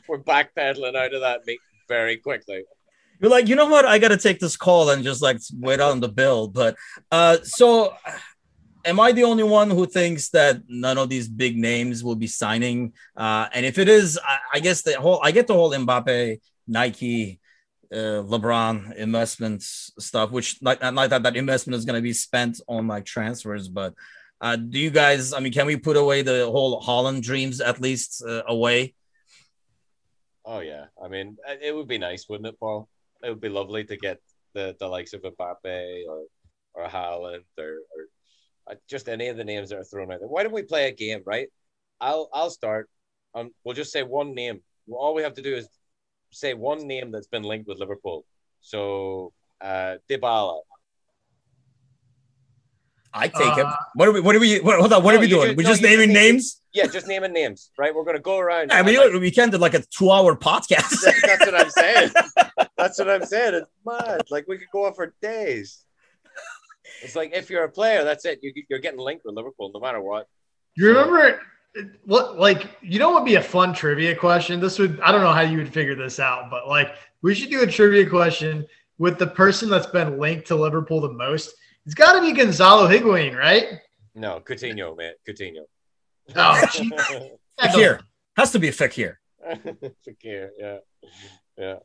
we're 0.08 0.22
backpedaling 0.22 0.94
out 0.94 1.14
of 1.14 1.20
that 1.22 1.40
very 1.88 2.16
quickly 2.16 2.62
you're 3.20 3.30
like, 3.30 3.48
you 3.48 3.56
know 3.56 3.66
what? 3.66 3.84
I 3.84 3.98
got 3.98 4.08
to 4.08 4.16
take 4.16 4.40
this 4.40 4.56
call 4.56 4.90
and 4.90 5.02
just 5.02 5.22
like 5.22 5.38
wait 5.58 5.80
on 5.80 6.00
the 6.00 6.08
bill. 6.08 6.48
But 6.48 6.76
uh, 7.10 7.38
so 7.42 7.94
am 8.84 9.00
I 9.00 9.12
the 9.12 9.24
only 9.24 9.42
one 9.42 9.70
who 9.70 9.86
thinks 9.86 10.30
that 10.30 10.62
none 10.68 10.96
of 10.96 11.08
these 11.08 11.28
big 11.28 11.56
names 11.56 12.04
will 12.04 12.14
be 12.14 12.26
signing? 12.26 12.92
Uh, 13.16 13.48
and 13.52 13.66
if 13.66 13.78
it 13.78 13.88
is, 13.88 14.18
I, 14.24 14.38
I, 14.54 14.60
guess 14.60 14.82
the 14.82 15.00
whole 15.00 15.20
I 15.22 15.32
get 15.32 15.46
the 15.46 15.54
whole 15.54 15.70
Mbappe, 15.70 16.40
Nike, 16.68 17.40
uh, 17.92 18.22
LeBron 18.22 18.94
investments 18.96 19.92
stuff, 19.98 20.30
which 20.30 20.58
like 20.62 20.82
like 20.82 21.10
that 21.10 21.22
that 21.24 21.36
investment 21.36 21.76
is 21.76 21.84
going 21.84 21.96
to 21.96 22.02
be 22.02 22.12
spent 22.12 22.60
on 22.68 22.86
like 22.86 23.04
transfers. 23.04 23.68
But 23.68 23.94
uh, 24.40 24.56
do 24.56 24.78
you 24.78 24.90
guys? 24.90 25.32
I 25.32 25.40
mean, 25.40 25.52
can 25.52 25.66
we 25.66 25.76
put 25.76 25.96
away 25.96 26.22
the 26.22 26.46
whole 26.50 26.82
Haaland 26.82 27.22
dreams 27.22 27.60
at 27.60 27.80
least 27.80 28.22
uh, 28.26 28.42
away? 28.46 28.94
Oh 30.44 30.60
yeah, 30.60 30.86
I 31.02 31.08
mean, 31.08 31.36
it 31.60 31.74
would 31.74 31.88
be 31.88 31.98
nice, 31.98 32.28
wouldn't 32.28 32.46
it, 32.46 32.60
Paul? 32.60 32.88
It 33.26 33.30
would 33.30 33.40
be 33.40 33.48
lovely 33.48 33.84
to 33.84 33.96
get 33.96 34.18
the, 34.54 34.76
the 34.78 34.86
likes 34.86 35.12
of 35.12 35.22
Mbappe 35.22 36.04
or 36.08 36.22
or 36.74 36.86
Haaland 36.86 37.44
or, 37.58 37.64
or 37.64 38.70
uh, 38.70 38.74
just 38.88 39.08
any 39.08 39.28
of 39.28 39.36
the 39.36 39.44
names 39.44 39.70
that 39.70 39.78
are 39.78 39.84
thrown 39.84 40.12
out 40.12 40.20
there. 40.20 40.28
Why 40.28 40.42
don't 40.42 40.52
we 40.52 40.62
play 40.62 40.88
a 40.88 40.92
game, 40.92 41.22
right? 41.26 41.48
I'll 42.00 42.28
I'll 42.32 42.50
start. 42.50 42.88
Um, 43.34 43.50
we'll 43.64 43.74
just 43.74 43.92
say 43.92 44.02
one 44.02 44.34
name. 44.34 44.60
All 44.90 45.14
we 45.14 45.22
have 45.22 45.34
to 45.34 45.42
do 45.42 45.54
is 45.54 45.68
say 46.30 46.54
one 46.54 46.86
name 46.86 47.10
that's 47.10 47.26
been 47.26 47.42
linked 47.42 47.68
with 47.68 47.78
Liverpool. 47.78 48.24
So 48.60 49.32
uh, 49.60 49.96
Dybala, 50.08 50.60
I 53.16 53.28
take 53.28 53.40
uh, 53.40 53.54
him. 53.54 53.66
What 53.94 54.08
are 54.08 54.12
we? 54.12 54.20
What 54.20 54.36
are 54.36 54.40
we? 54.40 54.60
What, 54.60 54.78
hold 54.78 54.92
on. 54.92 55.02
What 55.02 55.12
no, 55.12 55.18
are 55.18 55.20
we 55.20 55.28
doing? 55.28 55.46
Just, 55.48 55.56
we 55.56 55.64
no, 55.64 55.70
just 55.70 55.82
naming 55.82 56.12
names. 56.12 56.60
Yeah, 56.76 56.84
just 56.84 57.08
naming 57.08 57.32
names. 57.32 57.70
Right. 57.78 57.94
We're 57.94 58.04
gonna 58.04 58.18
go 58.18 58.36
around. 58.38 58.70
I 58.70 58.82
mean, 58.82 58.98
like, 58.98 59.18
we 59.18 59.30
can 59.30 59.48
do 59.48 59.56
like 59.56 59.72
a 59.72 59.80
two-hour 59.80 60.36
podcast. 60.36 61.00
That's, 61.02 61.22
that's 61.22 61.46
what 61.46 61.54
I'm 61.54 61.70
saying. 61.70 62.10
that's 62.76 62.98
what 62.98 63.08
I'm 63.08 63.24
saying. 63.24 63.54
It's 63.54 63.70
mad. 63.86 64.20
Like 64.30 64.46
we 64.46 64.58
could 64.58 64.68
go 64.70 64.84
on 64.84 64.92
for 64.92 65.14
days. 65.22 65.86
It's 67.02 67.16
like 67.16 67.32
if 67.34 67.48
you're 67.48 67.64
a 67.64 67.70
player, 67.70 68.04
that's 68.04 68.26
it. 68.26 68.40
You, 68.42 68.52
you're 68.68 68.78
getting 68.78 69.00
linked 69.00 69.24
with 69.24 69.34
Liverpool 69.36 69.70
no 69.72 69.80
matter 69.80 70.02
what. 70.02 70.28
You 70.74 70.88
remember 70.88 71.40
what? 72.04 72.38
Like 72.38 72.76
you 72.82 72.98
know, 72.98 73.08
what 73.08 73.22
would 73.22 73.26
be 73.26 73.36
a 73.36 73.42
fun 73.42 73.72
trivia 73.72 74.14
question? 74.14 74.60
This 74.60 74.78
would. 74.78 75.00
I 75.00 75.12
don't 75.12 75.22
know 75.22 75.32
how 75.32 75.40
you 75.40 75.56
would 75.56 75.72
figure 75.72 75.94
this 75.94 76.20
out, 76.20 76.50
but 76.50 76.68
like 76.68 76.94
we 77.22 77.34
should 77.34 77.48
do 77.48 77.62
a 77.62 77.66
trivia 77.66 78.06
question 78.06 78.66
with 78.98 79.18
the 79.18 79.26
person 79.26 79.70
that's 79.70 79.86
been 79.86 80.18
linked 80.18 80.46
to 80.48 80.56
Liverpool 80.56 81.00
the 81.00 81.12
most 81.12 81.54
it's 81.86 81.94
got 81.94 82.14
to 82.14 82.20
be 82.20 82.32
Gonzalo 82.32 82.88
Higuain, 82.88 83.36
right? 83.36 83.80
No, 84.14 84.40
Coutinho, 84.40 84.96
man, 84.96 85.12
Coutinho. 85.26 85.62
Oh, 86.34 86.62
Fekir 87.60 88.00
has 88.36 88.50
to 88.52 88.58
be 88.58 88.68
a 88.68 88.72
Fekir. 88.72 89.14
Fekir, 89.46 90.48
yeah, 90.58 90.78
yeah. 91.56 91.76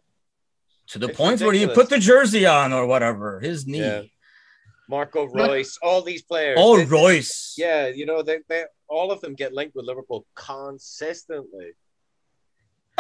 To 0.88 1.00
the 1.00 1.08
it's 1.08 1.18
point 1.18 1.40
ridiculous. 1.40 1.42
where 1.42 1.56
you 1.56 1.68
put 1.70 1.90
the 1.90 2.00
jersey 2.00 2.46
on 2.46 2.74
or 2.74 2.86
whatever, 2.86 3.40
his 3.40 3.68
knee. 3.68 3.80
Yeah. 3.80 4.02
Marco 4.90 5.26
Reus, 5.26 5.78
all 5.82 6.02
these 6.02 6.24
players. 6.24 6.58
Oh, 6.60 6.78
they, 6.78 6.86
Reus. 6.86 7.56
Yeah, 7.58 7.88
you 7.88 8.06
know, 8.06 8.24
they, 8.24 8.40
they 8.50 8.66
all 8.90 9.12
of 9.12 9.22
them 9.22 9.36
get 9.36 9.54
linked 9.54 9.74
with 9.74 9.86
Liverpool 9.86 10.26
consistently. 10.36 11.72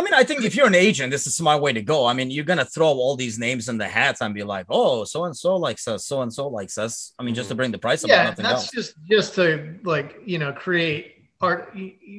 I 0.02 0.04
mean, 0.04 0.14
I 0.16 0.24
think 0.24 0.44
if 0.44 0.56
you're 0.56 0.66
an 0.66 0.74
agent, 0.74 1.12
this 1.12 1.28
is 1.28 1.40
my 1.40 1.56
way 1.56 1.74
to 1.74 1.82
go. 1.84 2.08
I 2.08 2.14
mean, 2.14 2.32
you're 2.32 2.44
gonna 2.44 2.66
throw 2.66 2.88
all 2.88 3.16
these 3.16 3.38
names 3.38 3.70
in 3.70 3.78
the 3.78 3.88
hats 3.88 4.20
and 4.22 4.34
be 4.34 4.42
like, 4.42 4.66
"Oh, 4.68 5.04
so 5.04 5.26
and 5.26 5.38
so 5.38 5.56
likes 5.58 5.88
us, 5.88 6.06
so 6.06 6.24
and 6.24 6.34
so 6.34 6.48
likes 6.48 6.80
us." 6.80 7.14
I 7.20 7.24
mean, 7.24 7.36
just 7.36 7.50
to 7.50 7.56
bring 7.56 7.72
the 7.72 7.78
price 7.78 8.04
up. 8.04 8.10
yeah, 8.10 8.24
nothing 8.24 8.42
that's 8.44 8.64
else. 8.64 8.72
just 8.72 8.96
just 9.08 9.36
to 9.36 9.76
like 9.84 10.16
you 10.26 10.40
know 10.40 10.54
create 10.54 11.18
art, 11.40 11.76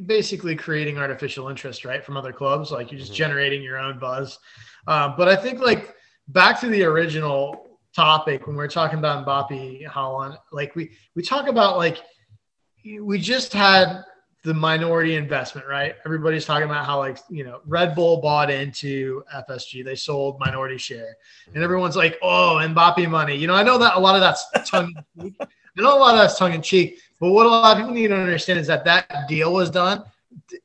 basically 0.06 0.54
creating 0.54 0.96
artificial 0.98 1.48
interest, 1.48 1.84
right, 1.84 2.04
from 2.04 2.16
other 2.16 2.32
clubs. 2.32 2.70
Like 2.70 2.92
you're 2.92 3.00
just 3.00 3.12
Mhm. 3.12 3.16
generating 3.16 3.62
your 3.62 3.78
own 3.78 3.98
buzz. 3.98 4.38
Uh, 4.86 5.08
but 5.16 5.26
I 5.28 5.34
think 5.34 5.58
like 5.60 5.92
back 6.28 6.60
to 6.60 6.68
the 6.68 6.84
original 6.84 7.78
topic 7.96 8.46
when 8.46 8.54
we 8.56 8.62
are 8.64 8.68
talking 8.68 9.00
about 9.00 9.26
Mbappe 9.26 9.88
Haaland, 9.88 10.36
like 10.52 10.76
we 10.76 10.92
we 11.16 11.22
talk 11.22 11.48
about 11.48 11.78
like 11.78 11.98
we 13.00 13.18
just 13.18 13.52
had 13.52 14.04
the 14.44 14.52
minority 14.52 15.14
investment, 15.14 15.66
right? 15.68 15.94
Everybody's 16.04 16.44
talking 16.44 16.64
about 16.64 16.84
how 16.84 16.98
like 16.98 17.18
you 17.30 17.44
know 17.44 17.60
Red 17.66 17.94
Bull 17.94 18.20
bought 18.20 18.50
into 18.50 19.22
FSG, 19.34 19.84
they 19.84 19.94
sold 19.94 20.40
minority 20.40 20.78
share, 20.78 21.16
and 21.54 21.62
everyone's 21.62 21.96
like, 21.96 22.18
"Oh, 22.22 22.58
Mbappe 22.60 23.08
money." 23.08 23.36
You 23.36 23.46
know, 23.46 23.54
I 23.54 23.62
know 23.62 23.78
that 23.78 23.94
a 23.94 24.00
lot 24.00 24.14
of 24.16 24.20
that's 24.20 24.70
tongue. 24.70 24.92
I 25.20 25.80
know 25.80 25.96
a 25.96 25.98
lot 25.98 26.14
of 26.14 26.20
that's 26.20 26.38
tongue 26.38 26.54
in 26.54 26.62
cheek, 26.62 26.98
but 27.20 27.30
what 27.30 27.46
a 27.46 27.48
lot 27.48 27.72
of 27.72 27.78
people 27.78 27.94
need 27.94 28.08
to 28.08 28.16
understand 28.16 28.58
is 28.58 28.66
that 28.66 28.84
that 28.84 29.28
deal 29.28 29.52
was 29.52 29.70
done 29.70 30.04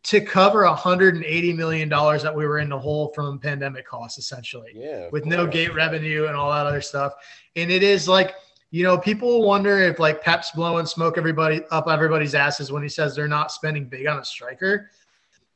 to 0.03 0.21
cover 0.21 0.63
180 0.65 1.53
million 1.53 1.87
dollars 1.87 2.23
that 2.23 2.35
we 2.35 2.45
were 2.47 2.59
in 2.59 2.69
the 2.69 2.79
hole 2.79 3.11
from 3.13 3.37
pandemic 3.37 3.85
costs, 3.85 4.17
essentially 4.17 4.71
Yeah. 4.73 5.09
with 5.11 5.25
no 5.25 5.45
gate 5.45 5.73
revenue 5.75 6.25
and 6.27 6.35
all 6.35 6.51
that 6.51 6.65
other 6.65 6.81
stuff. 6.81 7.13
And 7.55 7.69
it 7.71 7.83
is 7.83 8.07
like, 8.07 8.33
you 8.69 8.83
know, 8.83 8.97
people 8.97 9.43
wonder 9.43 9.79
if 9.79 9.99
like 9.99 10.21
Pep's 10.21 10.51
blowing 10.51 10.85
smoke 10.85 11.17
everybody 11.17 11.61
up 11.71 11.87
everybody's 11.87 12.35
asses 12.35 12.71
when 12.71 12.83
he 12.83 12.89
says 12.89 13.15
they're 13.15 13.27
not 13.27 13.51
spending 13.51 13.87
big 13.87 14.07
on 14.07 14.19
a 14.19 14.25
striker. 14.25 14.91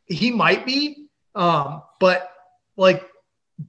He 0.05 0.32
might 0.32 0.66
be, 0.66 1.07
um, 1.36 1.84
but 1.99 2.32
like 2.78 3.07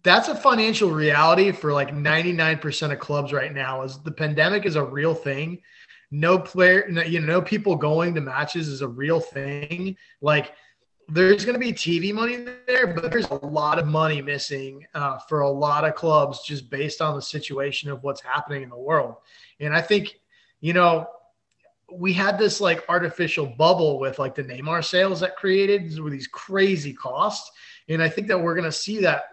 that's 0.02 0.28
a 0.28 0.34
financial 0.34 0.90
reality 0.90 1.52
for 1.52 1.72
like 1.72 1.92
99% 1.92 2.92
of 2.92 2.98
clubs 2.98 3.32
right 3.32 3.52
now. 3.52 3.82
Is 3.82 3.98
the 4.02 4.12
pandemic 4.12 4.64
is 4.64 4.76
a 4.76 4.84
real 4.84 5.14
thing. 5.14 5.60
No 6.10 6.38
player, 6.38 6.86
no- 6.88 7.02
you 7.02 7.20
know, 7.20 7.26
no 7.26 7.42
people 7.42 7.74
going 7.74 8.14
to 8.14 8.20
matches 8.20 8.68
is 8.68 8.80
a 8.80 8.88
real 8.88 9.20
thing. 9.20 9.96
Like 10.20 10.52
there's 11.12 11.44
going 11.44 11.54
to 11.54 11.60
be 11.60 11.72
TV 11.72 12.12
money 12.12 12.38
there, 12.66 12.86
but 12.86 13.10
there's 13.10 13.28
a 13.28 13.46
lot 13.46 13.78
of 13.78 13.86
money 13.86 14.22
missing 14.22 14.86
uh, 14.94 15.18
for 15.28 15.40
a 15.40 15.50
lot 15.50 15.84
of 15.84 15.94
clubs 15.94 16.42
just 16.42 16.70
based 16.70 17.02
on 17.02 17.14
the 17.14 17.22
situation 17.22 17.90
of 17.90 18.02
what's 18.02 18.22
happening 18.22 18.62
in 18.62 18.70
the 18.70 18.78
world. 18.78 19.16
And 19.60 19.74
I 19.74 19.82
think, 19.82 20.20
you 20.60 20.72
know, 20.72 21.06
we 21.92 22.14
had 22.14 22.38
this 22.38 22.60
like 22.60 22.84
artificial 22.88 23.46
bubble 23.46 23.98
with 23.98 24.18
like 24.18 24.34
the 24.34 24.44
Neymar 24.44 24.82
sales 24.84 25.20
that 25.20 25.36
created 25.36 26.00
with 26.00 26.12
these 26.12 26.28
crazy 26.28 26.94
costs. 26.94 27.50
And 27.90 28.02
I 28.02 28.08
think 28.08 28.26
that 28.28 28.40
we're 28.40 28.54
going 28.54 28.64
to 28.64 28.72
see 28.72 29.00
that. 29.00 29.24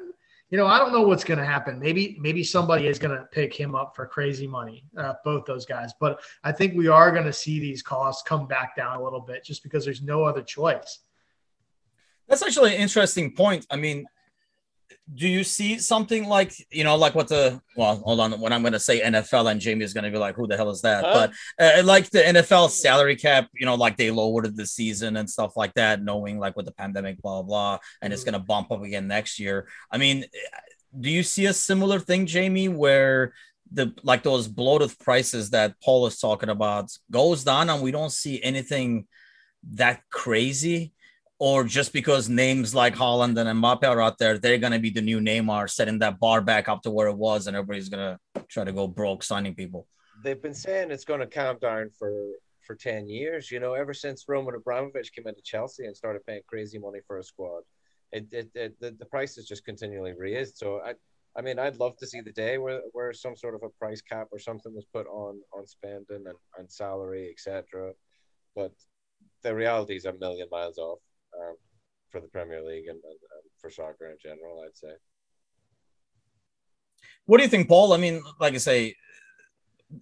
You 0.50 0.58
know, 0.58 0.66
I 0.66 0.80
don't 0.80 0.92
know 0.92 1.04
what's 1.04 1.24
going 1.24 1.38
to 1.38 1.46
happen. 1.46 1.80
Maybe, 1.80 2.18
maybe 2.20 2.44
somebody 2.44 2.88
is 2.88 2.98
going 2.98 3.16
to 3.16 3.24
pick 3.26 3.54
him 3.54 3.76
up 3.76 3.96
for 3.96 4.08
crazy 4.08 4.48
money, 4.48 4.84
uh, 4.98 5.14
both 5.24 5.46
those 5.46 5.64
guys. 5.64 5.94
But 6.00 6.22
I 6.44 6.52
think 6.52 6.74
we 6.74 6.88
are 6.88 7.12
going 7.12 7.26
to 7.26 7.32
see 7.32 7.60
these 7.60 7.84
costs 7.84 8.24
come 8.24 8.48
back 8.48 8.76
down 8.76 8.98
a 8.98 9.04
little 9.04 9.22
bit, 9.22 9.46
just 9.46 9.62
because 9.62 9.86
there's 9.86 10.02
no 10.02 10.24
other 10.24 10.42
choice. 10.42 11.02
That's 12.30 12.44
actually 12.44 12.76
an 12.76 12.82
interesting 12.82 13.34
point. 13.34 13.66
I 13.70 13.76
mean, 13.76 14.06
do 15.16 15.28
you 15.28 15.44
see 15.44 15.80
something 15.80 16.28
like 16.28 16.54
you 16.72 16.84
know, 16.84 16.96
like 16.96 17.16
what 17.16 17.28
the 17.28 17.60
well, 17.76 17.96
hold 18.06 18.20
on, 18.20 18.40
when 18.40 18.54
I'm 18.54 18.62
going 18.62 18.74
to 18.74 18.80
say 18.80 19.02
NFL 19.02 19.50
and 19.50 19.60
Jamie 19.60 19.84
is 19.84 19.94
going 19.94 20.04
to 20.04 20.12
be 20.12 20.18
like, 20.20 20.36
"Who 20.36 20.46
the 20.48 20.56
hell 20.56 20.70
is 20.70 20.82
that?" 20.82 21.04
Huh? 21.04 21.30
But 21.58 21.80
uh, 21.80 21.84
like 21.84 22.10
the 22.12 22.20
NFL 22.20 22.70
salary 22.70 23.16
cap, 23.16 23.50
you 23.56 23.66
know, 23.66 23.74
like 23.76 23.98
they 23.98 24.12
lowered 24.12 24.46
it 24.46 24.56
this 24.56 24.74
season 24.74 25.18
and 25.18 25.28
stuff 25.28 25.58
like 25.58 25.74
that, 25.74 26.04
knowing 26.04 26.38
like 26.38 26.56
with 26.56 26.68
the 26.68 26.72
pandemic, 26.72 27.20
blah 27.22 27.42
blah, 27.42 27.78
blah 27.78 27.80
and 28.02 28.14
it's 28.14 28.22
Mhm. 28.22 28.26
going 28.26 28.34
to 28.42 28.48
bump 28.48 28.72
up 28.72 28.84
again 28.84 29.08
next 29.08 29.40
year. 29.40 29.68
I 29.92 29.98
mean, 29.98 30.26
do 31.00 31.10
you 31.10 31.24
see 31.24 31.48
a 31.48 31.54
similar 31.54 32.00
thing, 32.00 32.28
Jamie, 32.28 32.68
where 32.68 33.34
the 33.72 33.94
like 34.04 34.22
those 34.22 34.48
bloated 34.48 34.98
prices 35.00 35.50
that 35.52 35.74
Paul 35.84 36.06
is 36.06 36.20
talking 36.20 36.50
about 36.50 36.92
goes 37.10 37.44
down 37.44 37.70
and 37.70 37.82
we 37.82 37.92
don't 37.92 38.12
see 38.12 38.42
anything 38.44 39.08
that 39.74 40.02
crazy? 40.12 40.94
Or 41.40 41.64
just 41.64 41.94
because 41.94 42.28
names 42.28 42.76
like 42.76 42.96
Haaland 42.96 43.40
and 43.40 43.64
Mbappe 43.64 43.86
are 43.86 44.02
out 44.02 44.18
there, 44.18 44.38
they're 44.38 44.58
gonna 44.58 44.80
be 44.80 44.90
the 44.90 45.02
new 45.02 45.22
Neymar, 45.22 45.70
setting 45.70 46.00
that 46.00 46.20
bar 46.20 46.42
back 46.42 46.68
up 46.68 46.82
to 46.82 46.92
where 46.92 47.08
it 47.08 47.16
was, 47.18 47.48
and 47.48 47.56
everybody's 47.56 47.88
gonna 47.88 48.20
try 48.50 48.66
to 48.66 48.74
go 48.74 48.88
broke 48.88 49.24
signing 49.24 49.56
people. 49.56 49.88
They've 50.24 50.42
been 50.42 50.54
saying 50.54 50.92
it's 50.92 51.06
going 51.06 51.22
to 51.22 51.28
calm 51.28 51.58
down 51.60 51.92
for 51.98 52.32
for 52.66 52.76
ten 52.76 53.08
years. 53.08 53.52
You 53.52 53.60
know, 53.62 53.74
ever 53.74 53.94
since 53.94 54.26
Roman 54.28 54.56
Abramovich 54.56 55.14
came 55.14 55.28
into 55.28 55.42
Chelsea 55.42 55.86
and 55.86 55.96
started 55.96 56.26
paying 56.26 56.42
crazy 56.46 56.78
money 56.78 57.00
for 57.08 57.20
a 57.20 57.24
squad, 57.24 57.64
it, 58.12 58.28
it, 58.34 58.50
it 58.54 58.80
the, 58.82 58.92
the 58.92 59.06
price 59.06 59.38
is 59.38 59.48
just 59.48 59.66
continually 59.66 60.14
raised. 60.18 60.58
So 60.58 60.82
I. 60.86 60.96
I 61.38 61.42
mean, 61.42 61.60
I'd 61.60 61.78
love 61.78 61.96
to 61.98 62.08
see 62.08 62.22
the 62.22 62.32
day 62.32 62.58
where, 62.58 62.82
where 62.92 63.14
some 63.14 63.36
sort 63.36 63.54
of 63.54 63.62
a 63.62 63.70
price 63.70 64.02
cap 64.02 64.28
or 64.32 64.40
something 64.40 64.74
was 64.74 64.88
put 64.92 65.06
on 65.06 65.40
on 65.56 65.68
spending 65.68 66.24
and, 66.26 66.36
and 66.58 66.70
salary, 66.70 67.30
etc. 67.30 67.94
But 68.56 68.74
the 69.44 69.54
reality 69.54 69.96
is 69.96 70.06
a 70.06 70.14
million 70.14 70.48
miles 70.52 70.80
off 70.80 71.00
um, 71.42 71.56
for 72.10 72.22
the 72.22 72.28
Premier 72.28 72.64
League 72.64 72.88
and, 72.88 73.00
and, 73.04 73.04
and 73.04 73.44
for 73.60 73.70
soccer 73.70 74.10
in 74.10 74.18
general. 74.22 74.64
I'd 74.66 74.78
say. 74.78 74.94
What 77.26 77.38
do 77.38 77.44
you 77.44 77.50
think, 77.50 77.68
Paul? 77.68 77.94
I 77.94 77.98
mean, 77.98 78.22
like 78.40 78.56
I 78.56 78.58
say, 78.58 78.96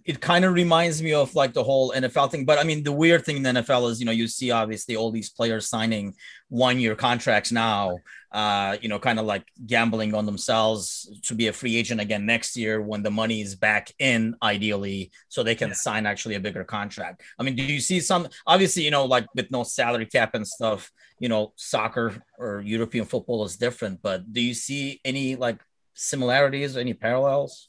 it 0.04 0.20
kind 0.20 0.44
of 0.44 0.52
reminds 0.52 1.02
me 1.02 1.14
of 1.14 1.34
like 1.34 1.54
the 1.54 1.64
whole 1.64 1.92
NFL 1.92 2.30
thing. 2.30 2.44
But 2.44 2.58
I 2.58 2.64
mean, 2.64 2.82
the 2.82 2.92
weird 2.92 3.24
thing 3.24 3.38
in 3.38 3.42
the 3.42 3.50
NFL 3.62 3.90
is, 3.90 4.00
you 4.00 4.06
know, 4.06 4.12
you 4.12 4.28
see 4.28 4.50
obviously 4.50 4.96
all 4.96 5.10
these 5.10 5.30
players 5.30 5.68
signing 5.68 6.14
one 6.48 6.78
year 6.78 6.94
contracts 6.94 7.50
now, 7.50 7.98
uh, 8.32 8.76
you 8.82 8.88
know, 8.90 8.98
kind 8.98 9.18
of 9.18 9.24
like 9.24 9.44
gambling 9.66 10.14
on 10.14 10.26
themselves 10.26 11.08
to 11.22 11.34
be 11.34 11.46
a 11.48 11.52
free 11.54 11.74
agent 11.76 12.00
again 12.02 12.26
next 12.26 12.54
year 12.54 12.82
when 12.82 13.02
the 13.02 13.10
money 13.10 13.40
is 13.40 13.54
back 13.54 13.90
in, 13.98 14.34
ideally, 14.42 15.10
so 15.28 15.42
they 15.42 15.54
can 15.54 15.68
Yeah. 15.68 15.74
sign 15.74 16.04
actually 16.04 16.34
a 16.34 16.40
bigger 16.40 16.64
contract. 16.64 17.22
I 17.38 17.42
mean, 17.42 17.56
do 17.56 17.62
you 17.62 17.80
see 17.80 18.00
some, 18.00 18.28
obviously, 18.46 18.84
you 18.84 18.90
know, 18.90 19.06
like 19.06 19.26
with 19.34 19.50
no 19.50 19.62
salary 19.64 20.06
cap 20.06 20.34
and 20.34 20.46
stuff, 20.46 20.92
you 21.18 21.30
know, 21.30 21.52
soccer 21.56 22.22
or 22.38 22.60
European 22.60 23.06
football 23.06 23.44
is 23.44 23.56
different, 23.56 24.02
but 24.02 24.30
do 24.32 24.40
you 24.42 24.52
see 24.52 25.00
any 25.04 25.34
like 25.36 25.60
similarities, 25.94 26.76
any 26.76 26.92
parallels? 26.92 27.67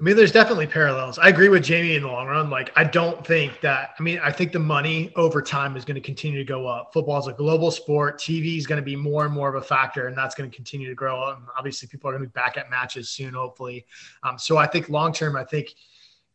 I 0.00 0.02
mean, 0.02 0.16
there's 0.16 0.32
definitely 0.32 0.66
parallels. 0.66 1.18
I 1.18 1.28
agree 1.28 1.50
with 1.50 1.62
Jamie 1.62 1.94
in 1.94 2.02
the 2.02 2.08
long 2.08 2.26
run. 2.26 2.48
Like, 2.48 2.72
I 2.74 2.84
don't 2.84 3.26
think 3.26 3.60
that, 3.60 3.90
I 3.98 4.02
mean, 4.02 4.18
I 4.24 4.32
think 4.32 4.50
the 4.50 4.58
money 4.58 5.12
over 5.14 5.42
time 5.42 5.76
is 5.76 5.84
going 5.84 5.96
to 5.96 6.00
continue 6.00 6.38
to 6.38 6.44
go 6.44 6.66
up. 6.66 6.94
Football 6.94 7.18
is 7.18 7.26
a 7.26 7.34
global 7.34 7.70
sport. 7.70 8.18
TV 8.18 8.56
is 8.56 8.66
going 8.66 8.80
to 8.80 8.84
be 8.84 8.96
more 8.96 9.26
and 9.26 9.34
more 9.34 9.50
of 9.50 9.56
a 9.56 9.60
factor, 9.60 10.06
and 10.06 10.16
that's 10.16 10.34
going 10.34 10.48
to 10.48 10.56
continue 10.56 10.88
to 10.88 10.94
grow 10.94 11.20
up. 11.22 11.36
And 11.36 11.46
obviously, 11.54 11.86
people 11.86 12.08
are 12.08 12.14
going 12.14 12.22
to 12.22 12.28
be 12.28 12.32
back 12.32 12.56
at 12.56 12.70
matches 12.70 13.10
soon, 13.10 13.34
hopefully. 13.34 13.84
Um, 14.22 14.38
so 14.38 14.56
I 14.56 14.66
think 14.66 14.88
long 14.88 15.12
term, 15.12 15.36
I 15.36 15.44
think, 15.44 15.74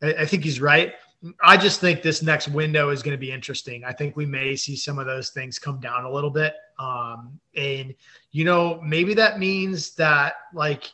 I, 0.03 0.13
I 0.13 0.26
think 0.28 0.43
he's 0.43 0.61
right. 0.61 0.93
I 1.41 1.57
just 1.57 1.82
think 1.82 2.03
this 2.03 2.22
next 2.22 2.49
window 2.49 2.89
is 2.89 3.01
going 3.01 3.18
to 3.18 3.20
be 3.20 3.32
interesting. 3.32 3.84
I 3.84 3.93
think 3.93 4.16
we 4.16 4.28
may 4.28 4.55
see 4.55 4.76
some 4.76 4.99
of 4.99 5.07
those 5.07 5.32
things 5.32 5.57
come 5.57 5.80
down 5.80 6.05
a 6.05 6.11
little 6.11 6.30
bit. 6.30 6.53
Um, 6.78 7.39
and, 7.55 7.95
you 8.32 8.45
know, 8.45 8.80
maybe 8.84 9.16
that 9.16 9.39
means 9.39 9.95
that, 9.95 10.34
like, 10.53 10.93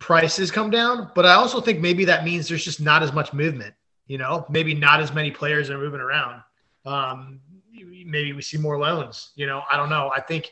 prices 0.00 0.50
come 0.50 0.70
down, 0.70 1.12
but 1.14 1.24
I 1.24 1.34
also 1.34 1.60
think 1.60 1.78
maybe 1.78 2.04
that 2.06 2.24
means 2.24 2.48
there's 2.48 2.64
just 2.64 2.80
not 2.80 3.04
as 3.04 3.12
much 3.12 3.32
movement. 3.32 3.74
You 4.08 4.18
know, 4.18 4.44
maybe 4.50 4.74
not 4.74 5.00
as 5.00 5.14
many 5.14 5.30
players 5.30 5.70
are 5.70 5.78
moving 5.78 6.00
around. 6.00 6.42
Um, 6.84 7.40
maybe 7.72 8.32
we 8.32 8.42
see 8.42 8.58
more 8.58 8.76
loans. 8.76 9.30
You 9.36 9.46
know, 9.46 9.62
I 9.70 9.76
don't 9.76 9.90
know. 9.90 10.10
I 10.14 10.20
think, 10.20 10.50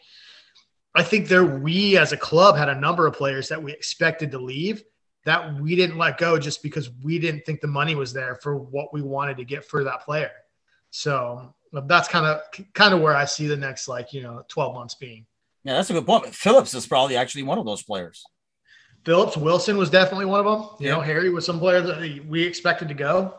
I 0.95 1.03
think 1.03 1.27
there 1.27 1.45
we 1.45 1.99
as 1.99 2.13
a 2.13 2.17
club 2.17 2.57
had 2.57 2.69
a 2.69 2.75
number 2.79 3.09
of 3.09 3.15
players 3.15 3.49
that 3.49 3.61
we 3.61 3.73
expected 3.73 4.31
to 4.31 4.39
leave 4.39 4.85
that 5.25 5.61
we 5.61 5.75
didn't 5.75 5.99
let 5.99 6.19
go 6.19 6.39
just 6.39 6.63
because 6.63 6.91
we 7.03 7.19
didn't 7.19 7.45
think 7.45 7.61
the 7.61 7.67
money 7.67 7.95
was 7.95 8.13
there 8.13 8.37
for 8.37 8.57
what 8.57 8.95
we 8.95 9.03
wanted 9.03 9.37
to 9.39 9.45
get 9.45 9.65
for 9.65 9.85
that 9.85 10.03
player. 10.03 10.31
So 10.91 11.55
that's 11.73 12.09
kind 12.09 12.25
of 12.25 12.41
kind 12.73 12.95
of 12.95 13.01
where 13.01 13.15
I 13.15 13.25
see 13.25 13.47
the 13.47 13.57
next 13.57 13.89
like 13.89 14.13
you 14.13 14.23
know 14.23 14.45
12 14.49 14.75
months 14.75 14.95
being. 14.95 15.27
Yeah, 15.65 15.75
that's 15.75 15.91
a 15.91 15.95
good 15.95 16.07
point. 16.07 16.35
Phillips 16.35 16.73
is 16.75 16.87
probably 16.87 17.17
actually 17.17 17.43
one 17.43 17.59
of 17.59 17.67
those 17.67 17.83
players. 17.83 18.25
Phillips 19.05 19.37
Wilson 19.37 19.77
was 19.77 19.91
definitely 19.91 20.27
one 20.27 20.41
of 20.41 20.47
them. 20.47 20.69
You 20.81 20.87
Yeah. 20.89 20.95
know, 20.95 21.01
Harry 21.01 21.31
was 21.31 21.47
some 21.47 21.59
player 21.59 21.81
that 21.81 22.25
we 22.29 22.43
expected 22.43 22.89
to 22.89 22.95
go, 22.95 23.35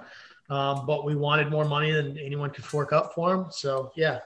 um, 0.49 0.85
but 0.85 1.05
we 1.05 1.15
wanted 1.15 1.49
more 1.49 1.65
money 1.65 1.91
than 1.91 2.17
anyone 2.17 2.49
could 2.49 2.65
fork 2.65 2.91
up 2.93 3.13
for 3.13 3.33
him. 3.33 3.45
So 3.51 3.91
yeah, 3.95 4.19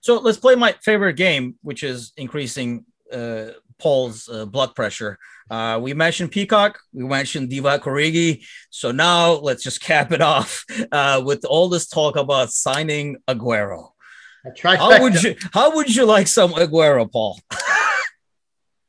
So 0.00 0.18
let's 0.18 0.38
play 0.38 0.54
my 0.54 0.74
favorite 0.82 1.14
game, 1.14 1.54
which 1.62 1.82
is 1.82 2.12
increasing 2.16 2.84
uh, 3.12 3.46
Paul's 3.78 4.28
uh, 4.28 4.44
blood 4.46 4.74
pressure. 4.74 5.18
Uh, 5.50 5.78
we 5.80 5.94
mentioned 5.94 6.30
Peacock, 6.30 6.78
we 6.92 7.04
mentioned 7.04 7.50
Divock 7.50 7.80
Origi. 7.80 8.44
So 8.70 8.90
now 8.92 9.32
let's 9.32 9.62
just 9.62 9.80
cap 9.80 10.10
it 10.12 10.20
off 10.20 10.64
uh, 10.92 11.22
with 11.24 11.44
all 11.44 11.68
this 11.68 11.86
talk 11.88 12.16
about 12.16 12.50
signing 12.52 13.16
Aguero. 13.28 13.90
I. 14.64 14.76
How 14.76 15.00
would 15.02 15.22
you 15.22 15.36
How 15.52 15.74
would 15.74 15.94
you 15.94 16.04
like 16.04 16.26
some 16.28 16.52
Aguero, 16.52 17.10
Paul? 17.10 17.38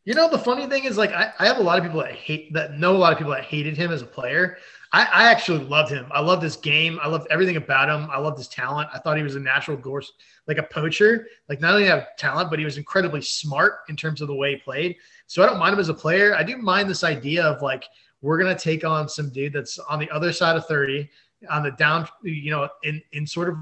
You 0.06 0.14
know, 0.14 0.30
the 0.30 0.38
funny 0.38 0.68
thing 0.68 0.84
is, 0.84 0.98
like, 0.98 1.12
I, 1.12 1.34
I 1.40 1.48
have 1.48 1.58
a 1.58 1.64
lot 1.64 1.80
of 1.80 1.84
people 1.84 2.00
that 2.00 2.12
hate 2.12 2.54
that 2.54 2.78
know 2.78 2.96
a 2.96 2.98
lot 2.98 3.12
of 3.12 3.18
people 3.18 3.34
that 3.34 3.44
hated 3.44 3.76
him 3.76 3.92
as 3.92 4.04
a 4.04 4.06
player. 4.06 4.58
I, 4.94 5.04
I 5.04 5.32
actually 5.32 5.66
loved 5.66 5.92
him. 5.92 6.06
I 6.12 6.22
loved 6.22 6.44
this 6.44 6.56
game. 6.56 7.00
I 7.02 7.08
loved 7.08 7.28
everything 7.32 7.58
about 7.58 7.90
him. 7.90 8.08
I 8.12 8.20
loved 8.20 8.38
his 8.38 8.48
talent. 8.48 8.88
I 8.94 9.00
thought 9.00 9.18
he 9.18 9.24
was 9.24 9.36
a 9.36 9.40
natural 9.40 9.76
gorse, 9.76 10.14
like 10.48 10.60
a 10.60 10.64
poacher. 10.64 11.28
Like 11.50 11.60
not 11.60 11.74
only 11.74 11.88
have 11.88 12.16
talent, 12.18 12.52
but 12.52 12.60
he 12.60 12.66
was 12.66 12.78
incredibly 12.78 13.22
smart 13.22 13.80
in 13.90 13.96
terms 13.96 14.22
of 14.22 14.28
the 14.28 14.36
way 14.36 14.52
he 14.52 14.58
played. 14.58 14.96
So 15.26 15.44
I 15.44 15.48
don't 15.48 15.58
mind 15.58 15.74
him 15.74 15.80
as 15.80 15.90
a 15.90 15.94
player. 15.94 16.36
I 16.36 16.44
do 16.44 16.58
mind 16.58 16.88
this 16.88 17.04
idea 17.04 17.44
of 17.44 17.64
like 17.64 17.84
we're 18.22 18.38
gonna 18.38 18.58
take 18.58 18.86
on 18.86 19.10
some 19.10 19.32
dude 19.32 19.54
that's 19.54 19.80
on 19.80 20.00
the 20.00 20.10
other 20.12 20.32
side 20.32 20.56
of 20.56 20.68
30, 20.68 21.10
on 21.50 21.64
the 21.64 21.72
down, 21.72 22.08
you 22.24 22.52
know, 22.52 22.70
in 22.84 23.02
in 23.12 23.26
sort 23.26 23.50
of 23.50 23.58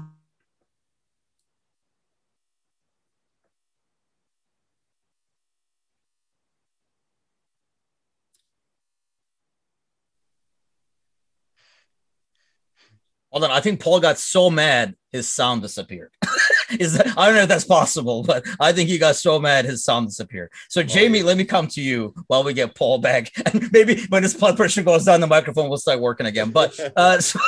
Hold 13.34 13.46
on, 13.46 13.50
I 13.50 13.60
think 13.60 13.80
Paul 13.80 13.98
got 13.98 14.16
so 14.16 14.48
mad 14.48 14.94
his 15.10 15.28
sound 15.28 15.62
disappeared. 15.62 16.12
Is 16.78 16.92
that 16.96 17.18
I 17.18 17.26
don't 17.26 17.34
know 17.34 17.42
if 17.42 17.48
that's 17.48 17.64
possible, 17.64 18.22
but 18.22 18.44
I 18.60 18.70
think 18.70 18.88
he 18.88 18.96
got 18.96 19.16
so 19.16 19.40
mad 19.40 19.64
his 19.64 19.82
sound 19.82 20.06
disappeared. 20.06 20.52
So 20.68 20.82
oh, 20.82 20.84
Jamie, 20.84 21.18
yeah. 21.18 21.24
let 21.24 21.36
me 21.36 21.44
come 21.44 21.66
to 21.68 21.82
you 21.82 22.14
while 22.28 22.44
we 22.44 22.52
get 22.52 22.76
Paul 22.76 22.98
back, 22.98 23.32
and 23.46 23.72
maybe 23.72 24.06
when 24.08 24.22
his 24.22 24.34
blood 24.34 24.56
pressure 24.56 24.84
goes 24.84 25.06
down, 25.06 25.20
the 25.20 25.26
microphone 25.26 25.68
will 25.68 25.78
start 25.78 25.98
working 25.98 26.26
again. 26.26 26.52
But 26.52 26.78
uh, 26.96 27.20
so, 27.20 27.40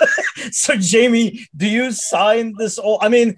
so 0.51 0.75
Jamie, 0.75 1.47
do 1.57 1.69
you 1.69 1.93
sign 1.93 2.55
this? 2.59 2.79
All 2.79 2.99
I 3.01 3.09
mean, 3.09 3.37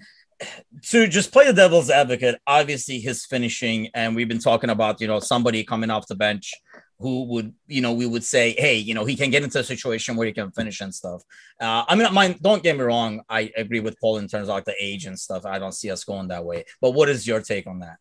to 0.85 1.07
just 1.07 1.31
play 1.31 1.45
the 1.45 1.53
devil's 1.53 1.91
advocate, 1.91 2.41
obviously 2.47 2.99
his 2.99 3.27
finishing, 3.27 3.89
and 3.93 4.15
we've 4.15 4.27
been 4.27 4.39
talking 4.39 4.71
about 4.71 4.99
you 5.01 5.07
know 5.07 5.19
somebody 5.19 5.63
coming 5.63 5.91
off 5.91 6.07
the 6.07 6.15
bench 6.15 6.51
who 6.99 7.23
would, 7.25 7.53
you 7.67 7.81
know, 7.81 7.93
we 7.93 8.05
would 8.05 8.23
say, 8.23 8.53
hey, 8.57 8.75
you 8.75 8.93
know, 8.93 9.05
he 9.05 9.15
can 9.15 9.29
get 9.29 9.43
into 9.43 9.59
a 9.59 9.63
situation 9.63 10.15
where 10.15 10.27
he 10.27 10.33
can 10.33 10.51
finish 10.51 10.81
and 10.81 10.93
stuff. 10.93 11.23
Uh, 11.59 11.85
I 11.87 11.95
mean, 11.95 12.13
mine, 12.13 12.37
don't 12.41 12.61
get 12.61 12.75
me 12.75 12.83
wrong. 12.83 13.21
I 13.29 13.51
agree 13.55 13.79
with 13.79 13.99
Paul 13.99 14.17
in 14.17 14.27
terms 14.27 14.49
of 14.49 14.55
like 14.55 14.65
the 14.65 14.75
age 14.79 15.05
and 15.05 15.17
stuff. 15.17 15.45
I 15.45 15.59
don't 15.59 15.73
see 15.73 15.89
us 15.89 16.03
going 16.03 16.27
that 16.27 16.43
way. 16.43 16.65
But 16.81 16.91
what 16.91 17.07
is 17.07 17.25
your 17.25 17.41
take 17.41 17.67
on 17.67 17.79
that? 17.79 17.97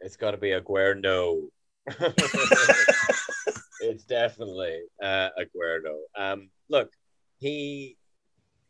It's 0.00 0.16
got 0.16 0.30
to 0.30 0.38
be 0.38 0.48
Aguero. 0.48 1.00
No. 1.00 1.50
it's 3.80 4.04
definitely 4.04 4.80
uh, 5.02 5.28
Aguero. 5.38 5.98
Um, 6.16 6.48
look, 6.70 6.90
he 7.38 7.98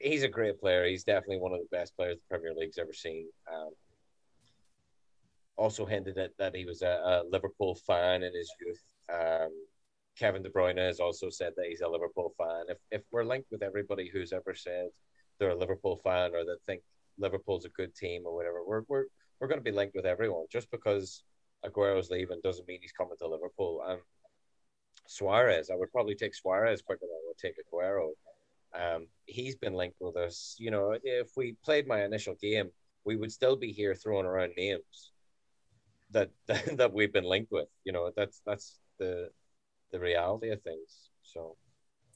he's 0.00 0.24
a 0.24 0.28
great 0.28 0.60
player. 0.60 0.86
He's 0.86 1.04
definitely 1.04 1.38
one 1.38 1.52
of 1.52 1.60
the 1.60 1.76
best 1.76 1.96
players 1.96 2.16
the 2.16 2.22
Premier 2.28 2.54
League's 2.54 2.78
ever 2.78 2.92
seen. 2.92 3.26
Um, 3.52 3.70
also 5.56 5.84
hinted 5.84 6.18
at 6.18 6.30
that 6.38 6.54
he 6.54 6.64
was 6.64 6.82
a, 6.82 6.86
a 6.86 7.22
Liverpool 7.30 7.74
fan 7.74 8.22
in 8.22 8.34
his 8.34 8.52
youth. 8.64 8.82
Um, 9.12 9.50
Kevin 10.18 10.42
De 10.42 10.50
Bruyne 10.50 10.78
has 10.78 11.00
also 11.00 11.30
said 11.30 11.52
that 11.56 11.66
he's 11.66 11.80
a 11.80 11.88
Liverpool 11.88 12.34
fan. 12.36 12.64
If 12.68 12.78
if 12.90 13.02
we're 13.12 13.24
linked 13.24 13.50
with 13.50 13.62
everybody 13.62 14.08
who's 14.08 14.32
ever 14.32 14.54
said 14.54 14.88
they're 15.38 15.50
a 15.50 15.56
Liverpool 15.56 15.96
fan 15.96 16.34
or 16.34 16.44
that 16.44 16.58
think 16.66 16.82
Liverpool's 17.18 17.64
a 17.64 17.70
good 17.70 17.94
team 17.94 18.22
or 18.26 18.34
whatever, 18.34 18.64
we're 18.66 18.82
we're 18.88 19.04
we're 19.40 19.48
going 19.48 19.60
to 19.60 19.70
be 19.70 19.76
linked 19.76 19.94
with 19.94 20.06
everyone. 20.06 20.46
Just 20.50 20.70
because 20.70 21.22
Aguero's 21.64 22.10
leaving 22.10 22.40
doesn't 22.42 22.66
mean 22.66 22.80
he's 22.80 22.92
coming 22.92 23.16
to 23.18 23.28
Liverpool. 23.28 23.82
And 23.86 24.00
Suarez, 25.06 25.70
I 25.70 25.76
would 25.76 25.92
probably 25.92 26.14
take 26.14 26.34
Suarez 26.34 26.82
quicker 26.82 27.02
than 27.02 27.10
I 27.10 27.26
would 27.26 27.38
take 27.38 27.54
Aguero. 27.56 28.10
Um, 28.74 29.06
he's 29.26 29.56
been 29.56 29.74
linked 29.74 29.96
with 30.00 30.16
us. 30.16 30.56
You 30.58 30.70
know, 30.70 30.96
if 31.02 31.30
we 31.36 31.56
played 31.64 31.86
my 31.86 32.04
initial 32.04 32.34
game, 32.40 32.70
we 33.04 33.16
would 33.16 33.32
still 33.32 33.56
be 33.56 33.72
here 33.72 33.94
throwing 33.94 34.26
around 34.26 34.52
names 34.56 35.12
that 36.10 36.30
that, 36.46 36.76
that 36.76 36.92
we've 36.92 37.12
been 37.12 37.24
linked 37.24 37.52
with. 37.52 37.68
You 37.84 37.92
know, 37.92 38.12
that's 38.14 38.42
that's 38.44 38.78
the 38.98 39.30
the 39.90 40.00
reality 40.00 40.50
of 40.50 40.62
things. 40.62 41.10
So 41.22 41.56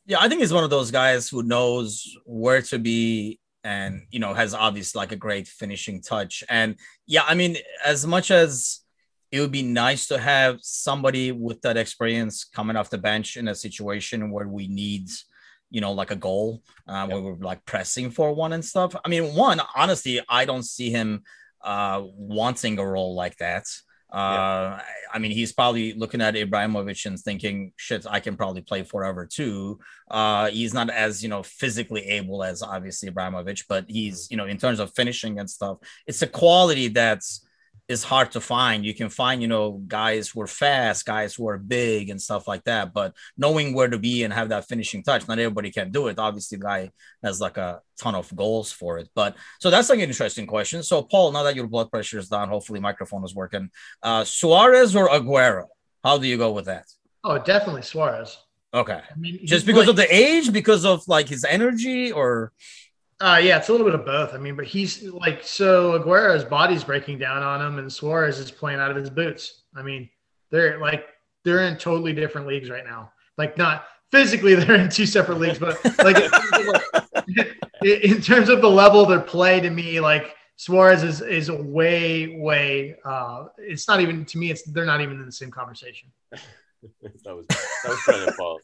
yeah, 0.07 0.18
I 0.20 0.28
think 0.28 0.41
he's 0.41 0.53
one 0.53 0.64
of 0.64 0.70
those 0.70 0.91
guys 0.91 1.28
who 1.28 1.43
knows 1.43 2.16
where 2.24 2.62
to 2.62 2.78
be 2.78 3.39
and 3.64 4.03
you 4.11 4.18
know 4.18 4.35
has 4.35 4.55
obviously 4.55 4.99
like 4.99 5.12
a 5.12 5.16
great 5.16 5.47
finishing 5.47 6.03
touch. 6.03 6.43
And 6.49 6.76
yeah, 7.07 7.22
I 7.26 7.35
mean, 7.35 7.57
as 7.85 8.07
much 8.07 8.30
as 8.30 8.80
it 9.33 9.41
would 9.41 9.51
be 9.51 9.62
nice 9.62 10.07
to 10.09 10.18
have 10.18 10.59
somebody 10.61 11.33
with 11.33 11.62
that 11.62 11.78
experience 11.78 12.45
coming 12.45 12.76
off 12.76 12.91
the 12.91 12.99
bench 12.99 13.37
in 13.37 13.49
a 13.49 13.55
situation 13.55 14.30
where 14.30 14.47
we 14.47 14.68
need 14.68 15.09
you 15.70 15.80
know 15.80 15.93
like 15.93 16.11
a 16.11 16.16
goal 16.16 16.62
uh, 16.87 17.07
yep. 17.09 17.09
where 17.09 17.20
we're 17.22 17.47
like 17.47 17.64
pressing 17.64 18.11
for 18.11 18.35
one 18.35 18.53
and 18.53 18.64
stuff 18.64 18.95
i 19.05 19.09
mean 19.09 19.35
one 19.35 19.59
honestly 19.74 20.20
i 20.28 20.45
don't 20.45 20.64
see 20.64 20.91
him 20.91 21.22
uh 21.62 22.03
wanting 22.05 22.78
a 22.78 22.87
role 22.87 23.14
like 23.14 23.37
that 23.39 23.64
uh, 24.13 24.77
yeah. 24.79 24.81
I 25.15 25.19
mean, 25.19 25.31
he's 25.31 25.53
probably 25.53 25.95
looking 25.95 26.21
at 26.21 26.35
Ibrahimovic 26.35 27.07
and 27.07 27.19
thinking, 27.19 27.73
"Shit, 27.77 28.07
I 28.09 28.21
can 28.21 28.37
probably 28.37 28.61
play 28.63 28.83
forever 28.83 29.27
too." 29.27 29.79
Uh, 30.11 30.51
he's 30.51 30.75
not 30.75 30.91
as 30.91 31.23
you 31.23 31.29
know 31.29 31.43
physically 31.43 32.03
able 32.03 32.45
as 32.45 32.63
obviously 32.63 33.11
Ibrahimovic, 33.11 33.65
but 33.69 33.87
he's 33.89 34.29
you 34.31 34.37
know 34.37 34.47
in 34.47 34.59
terms 34.59 34.81
of 34.81 34.93
finishing 34.95 35.39
and 35.39 35.49
stuff, 35.49 35.79
it's 36.07 36.23
a 36.23 36.27
quality 36.27 36.89
that's 36.89 37.47
is 37.93 38.03
hard 38.03 38.32
to 38.32 38.40
find. 38.40 38.84
You 38.84 38.95
can 38.95 39.09
find, 39.09 39.40
you 39.40 39.49
know, 39.49 39.80
guys 39.86 40.30
who 40.30 40.40
are 40.40 40.49
fast, 40.49 41.07
guys 41.07 41.34
who 41.34 41.47
are 41.49 41.59
big 41.59 42.11
and 42.11 42.20
stuff 42.20 42.49
like 42.49 42.64
that. 42.64 42.93
But 42.93 43.14
knowing 43.36 43.74
where 43.74 43.88
to 43.88 43.99
be 43.99 44.24
and 44.24 44.32
have 44.32 44.49
that 44.49 44.66
finishing 44.66 45.03
touch, 45.03 45.28
not 45.28 45.38
everybody 45.38 45.70
can 45.70 45.93
do 45.93 46.09
it. 46.09 46.18
Obviously, 46.18 46.59
guy 46.59 46.90
has 47.22 47.40
like 47.40 47.59
a 47.59 47.80
ton 48.01 48.14
of 48.14 48.34
goals 48.34 48.72
for 48.72 48.99
it. 48.99 49.09
But 49.14 49.36
so 49.61 49.70
that's 49.70 49.90
like 49.90 50.01
an 50.01 50.09
interesting 50.09 50.47
question. 50.47 50.82
So, 50.82 51.03
Paul, 51.03 51.32
now 51.32 51.45
that 51.45 51.55
your 51.55 51.68
blood 51.68 51.90
pressure 51.90 52.18
is 52.18 52.28
down, 52.28 52.49
hopefully 52.49 52.80
microphone 52.80 53.24
is 53.24 53.34
working. 53.34 53.70
Uh, 54.03 54.24
Suarez 54.24 54.97
or 54.97 55.09
Aguero? 55.09 55.66
How 56.03 56.18
do 56.18 56.26
you 56.26 56.36
go 56.36 56.51
with 56.51 56.64
that? 56.64 56.86
Oh, 57.22 57.38
definitely 57.38 57.82
Suarez. 57.82 58.38
Okay. 58.74 59.01
I 59.01 59.18
mean, 59.18 59.38
just 59.45 59.66
because 59.66 59.86
of 59.86 59.97
the 59.97 60.12
age, 60.12 60.53
because 60.53 60.84
of 60.84 61.07
like 61.07 61.28
his 61.28 61.45
energy, 61.45 62.11
or 62.11 62.53
uh, 63.23 63.39
yeah, 63.39 63.57
it's 63.57 63.68
a 63.68 63.73
little 63.73 63.87
bit 63.87 63.95
of 63.95 64.05
both. 64.05 64.35
I 64.35 64.39
mean, 64.39 64.57
but 64.57 64.66
he's 64.66 65.05
like 65.05 65.45
so 65.45 65.95
Aguero's 65.95 66.45
body's 66.45 66.83
breaking 66.83 67.18
down 67.18 67.43
on 67.43 67.64
him, 67.64 67.79
and 67.79 67.91
Suarez 67.91 68.41
is 68.41 68.51
playing 68.51 68.81
out 68.81 68.91
of 68.91 68.97
his 68.97 69.11
boots. 69.11 69.62
I 69.77 69.83
mean, 69.83 70.11
they're 70.51 70.79
like 70.81 71.07
they're 71.45 71.64
in 71.64 71.77
totally 71.77 72.12
different 72.12 72.49
leagues 72.49 72.68
right 72.68 72.85
now. 72.85 73.12
Like 73.39 73.57
not 73.57 73.85
physically, 74.11 74.55
they're 74.57 74.75
in 74.75 74.91
two 74.91 75.07
separate 75.07 75.39
leagues, 75.39 75.61
but 75.61 75.79
like 75.99 76.16
in 77.85 78.20
terms 78.20 78.49
of 78.49 78.61
the 78.61 78.70
level 78.70 79.07
they 79.07 79.18
play, 79.20 79.61
to 79.61 79.70
me, 79.70 80.01
like 80.01 80.35
Suarez 80.57 81.05
is 81.05 81.20
is 81.20 81.49
way 81.49 82.37
way. 82.41 82.97
Uh, 83.05 83.45
it's 83.57 83.87
not 83.87 84.01
even 84.01 84.25
to 84.25 84.39
me. 84.39 84.51
It's 84.51 84.64
they're 84.64 84.85
not 84.85 85.01
even 85.01 85.20
in 85.20 85.27
the 85.27 85.33
same 85.33 85.53
conversation. 85.53 86.11
that 86.33 87.37
was 87.37 87.47
that 87.47 87.68
was 87.85 88.03
brilliant, 88.05 88.37
Paul. 88.37 88.61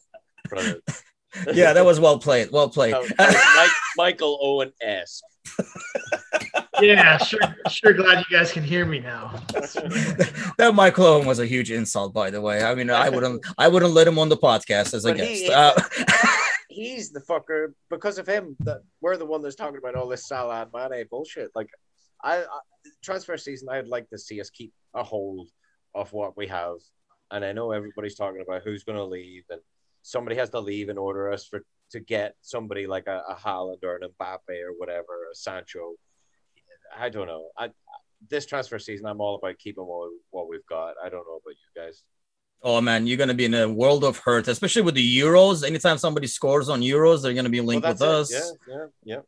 Yeah, 1.53 1.73
that 1.73 1.85
was 1.85 1.99
well 1.99 2.19
played. 2.19 2.51
Well 2.51 2.69
played. 2.69 2.95
Mike, 3.17 3.69
Michael 3.97 4.39
Owen 4.41 4.71
S. 4.81 5.21
yeah, 6.81 7.17
sure, 7.17 7.39
sure. 7.69 7.93
Glad 7.93 8.23
you 8.29 8.37
guys 8.37 8.51
can 8.51 8.63
hear 8.63 8.85
me 8.85 8.99
now. 8.99 9.33
that 10.57 10.71
Michael 10.73 11.05
Owen 11.05 11.27
was 11.27 11.39
a 11.39 11.45
huge 11.45 11.71
insult, 11.71 12.13
by 12.13 12.29
the 12.29 12.41
way. 12.41 12.63
I 12.63 12.75
mean, 12.75 12.89
I 12.89 13.09
wouldn't, 13.09 13.45
I 13.57 13.67
wouldn't 13.67 13.93
let 13.93 14.07
him 14.07 14.19
on 14.19 14.29
the 14.29 14.37
podcast 14.37 14.93
as 14.93 15.05
a 15.05 15.09
but 15.09 15.17
guest. 15.17 15.29
He, 15.29 15.51
uh, 15.51 15.73
he's 16.69 17.11
the 17.11 17.21
fucker 17.21 17.73
because 17.89 18.17
of 18.17 18.27
him. 18.27 18.55
That 18.61 18.81
we're 19.01 19.17
the 19.17 19.25
one 19.25 19.41
that's 19.41 19.55
talking 19.55 19.77
about 19.77 19.95
all 19.95 20.07
this 20.07 20.27
Salah 20.27 20.67
and 20.73 20.91
Mane 20.91 21.05
bullshit. 21.09 21.51
Like, 21.55 21.69
I, 22.23 22.37
I 22.37 22.59
transfer 23.03 23.37
season, 23.37 23.69
I'd 23.69 23.87
like 23.87 24.09
to 24.09 24.17
see 24.17 24.41
us 24.41 24.49
keep 24.49 24.73
a 24.93 25.03
hold 25.03 25.49
of 25.95 26.11
what 26.13 26.37
we 26.37 26.47
have, 26.47 26.77
and 27.31 27.43
I 27.43 27.51
know 27.51 27.71
everybody's 27.71 28.15
talking 28.15 28.41
about 28.41 28.63
who's 28.63 28.83
going 28.83 28.97
to 28.97 29.03
leave 29.03 29.43
and 29.49 29.61
somebody 30.01 30.35
has 30.37 30.49
to 30.51 30.59
leave 30.59 30.89
in 30.89 30.97
order 30.97 31.31
us 31.31 31.45
for 31.45 31.63
to 31.91 31.99
get 31.99 32.35
somebody 32.41 32.87
like 32.87 33.07
a, 33.07 33.23
a 33.29 33.35
Haaland 33.35 33.83
or 33.83 33.95
an 33.95 34.07
Mbappe 34.09 34.61
or 34.63 34.73
whatever, 34.77 35.27
a 35.31 35.35
Sancho. 35.35 35.93
I 36.97 37.09
don't 37.09 37.27
know. 37.27 37.49
I 37.57 37.69
this 38.29 38.45
transfer 38.45 38.79
season, 38.79 39.05
I'm 39.05 39.21
all 39.21 39.35
about 39.35 39.57
keeping 39.57 39.85
what, 39.85 40.09
what 40.31 40.49
we've 40.49 40.65
got. 40.65 40.95
I 41.03 41.09
don't 41.09 41.25
know 41.25 41.39
about 41.41 41.55
you 41.55 41.81
guys. 41.81 42.03
Oh 42.61 42.81
man, 42.81 43.07
you're 43.07 43.17
gonna 43.17 43.33
be 43.33 43.45
in 43.45 43.53
a 43.53 43.69
world 43.69 44.03
of 44.03 44.17
hurt, 44.17 44.47
especially 44.47 44.81
with 44.81 44.95
the 44.95 45.19
Euros. 45.19 45.65
Anytime 45.65 45.97
somebody 45.97 46.27
scores 46.27 46.67
on 46.67 46.81
Euros, 46.81 47.21
they're 47.21 47.33
gonna 47.33 47.49
be 47.49 47.61
linked 47.61 47.83
well, 47.83 47.93
with 47.93 48.01
it. 48.01 48.07
us. 48.07 48.31
Yeah, 48.33 48.75
yeah, 48.75 48.85
yeah. 49.03 49.19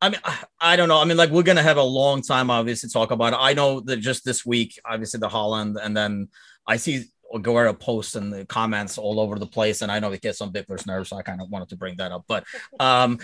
I 0.00 0.08
mean, 0.08 0.20
I 0.60 0.76
don't 0.76 0.88
know. 0.88 1.00
I 1.00 1.04
mean, 1.04 1.16
like 1.16 1.30
we're 1.30 1.44
gonna 1.44 1.62
have 1.62 1.76
a 1.76 1.82
long 1.82 2.20
time, 2.20 2.50
obviously, 2.50 2.88
to 2.88 2.92
talk 2.92 3.12
about 3.12 3.32
it. 3.34 3.38
I 3.40 3.54
know 3.54 3.80
that 3.80 3.98
just 3.98 4.24
this 4.24 4.44
week, 4.44 4.78
obviously, 4.84 5.20
the 5.20 5.28
Haaland, 5.28 5.76
and 5.80 5.96
then 5.96 6.28
I 6.66 6.78
see 6.78 7.04
Aguero 7.34 7.78
posts 7.78 8.14
and 8.14 8.32
the 8.32 8.44
comments 8.46 8.96
all 8.96 9.18
over 9.18 9.38
the 9.38 9.46
place, 9.46 9.82
and 9.82 9.90
I 9.90 9.98
know 9.98 10.12
it 10.12 10.22
gets 10.22 10.40
on 10.40 10.52
Bickler's 10.52 10.86
nerves, 10.86 11.10
so 11.10 11.16
I 11.16 11.22
kind 11.22 11.40
of 11.40 11.50
wanted 11.50 11.68
to 11.70 11.76
bring 11.76 11.96
that 11.96 12.12
up. 12.12 12.24
But 12.28 12.44
um, 12.78 13.18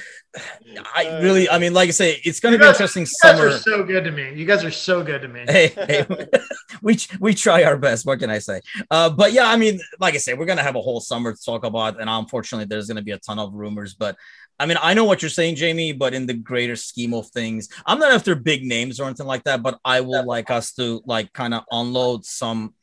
I 0.95 1.21
really, 1.23 1.49
I 1.49 1.59
mean, 1.59 1.73
like 1.73 1.89
I 1.89 1.93
say, 1.93 2.21
it's 2.25 2.41
going 2.41 2.53
to 2.53 2.59
be 2.59 2.65
guys, 2.65 2.75
interesting. 2.75 3.03
You 3.03 3.07
summer. 3.07 3.49
guys 3.51 3.61
are 3.61 3.63
so 3.63 3.85
good 3.85 4.05
to 4.05 4.11
me. 4.11 4.35
You 4.35 4.45
guys 4.45 4.65
are 4.65 4.71
so 4.71 5.05
good 5.05 5.23
to 5.23 5.29
me. 5.29 5.45
Hey, 5.47 5.69
hey 5.69 6.07
we 6.83 6.99
we 7.21 7.35
try 7.35 7.63
our 7.65 7.77
best. 7.77 8.05
What 8.05 8.19
can 8.19 8.31
I 8.31 8.39
say? 8.39 8.61
Uh, 8.91 9.11
but 9.11 9.33
yeah, 9.33 9.49
I 9.49 9.57
mean, 9.57 9.81
like 10.01 10.15
I 10.15 10.19
say, 10.19 10.35
we're 10.35 10.47
going 10.47 10.59
to 10.59 10.65
have 10.65 10.77
a 10.77 10.83
whole 10.83 11.01
summer 11.01 11.33
to 11.33 11.45
talk 11.45 11.65
about, 11.65 12.01
and 12.01 12.11
unfortunately, 12.11 12.67
there's 12.67 12.89
going 12.89 12.97
to 12.97 13.03
be 13.03 13.13
a 13.13 13.19
ton 13.19 13.39
of 13.39 13.55
rumors. 13.55 13.95
But 13.95 14.17
I 14.59 14.67
mean, 14.67 14.77
I 14.83 14.93
know 14.93 15.05
what 15.05 15.23
you're 15.23 15.31
saying, 15.31 15.55
Jamie, 15.55 15.93
but 15.93 16.15
in 16.15 16.27
the 16.27 16.35
greater 16.35 16.77
scheme 16.77 17.15
of 17.15 17.29
things, 17.29 17.69
I'm 17.87 17.99
not 17.99 18.13
after 18.13 18.35
big 18.35 18.65
names 18.65 18.99
or 18.99 19.05
anything 19.05 19.27
like 19.27 19.45
that. 19.45 19.63
But 19.63 19.79
I 19.85 20.01
will 20.01 20.27
like 20.27 20.51
us 20.51 20.73
to 20.75 21.01
like 21.07 21.33
kind 21.33 21.55
of 21.55 21.65
unload 21.71 22.25
some 22.25 22.75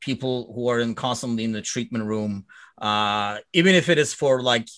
people 0.00 0.52
who 0.54 0.68
are 0.68 0.80
in 0.80 0.94
constantly 0.94 1.44
in 1.44 1.52
the 1.52 1.62
treatment 1.62 2.04
room, 2.04 2.46
uh, 2.78 3.38
even 3.52 3.74
if 3.74 3.88
it 3.88 3.98
is 3.98 4.12
for 4.12 4.42
like 4.42 4.68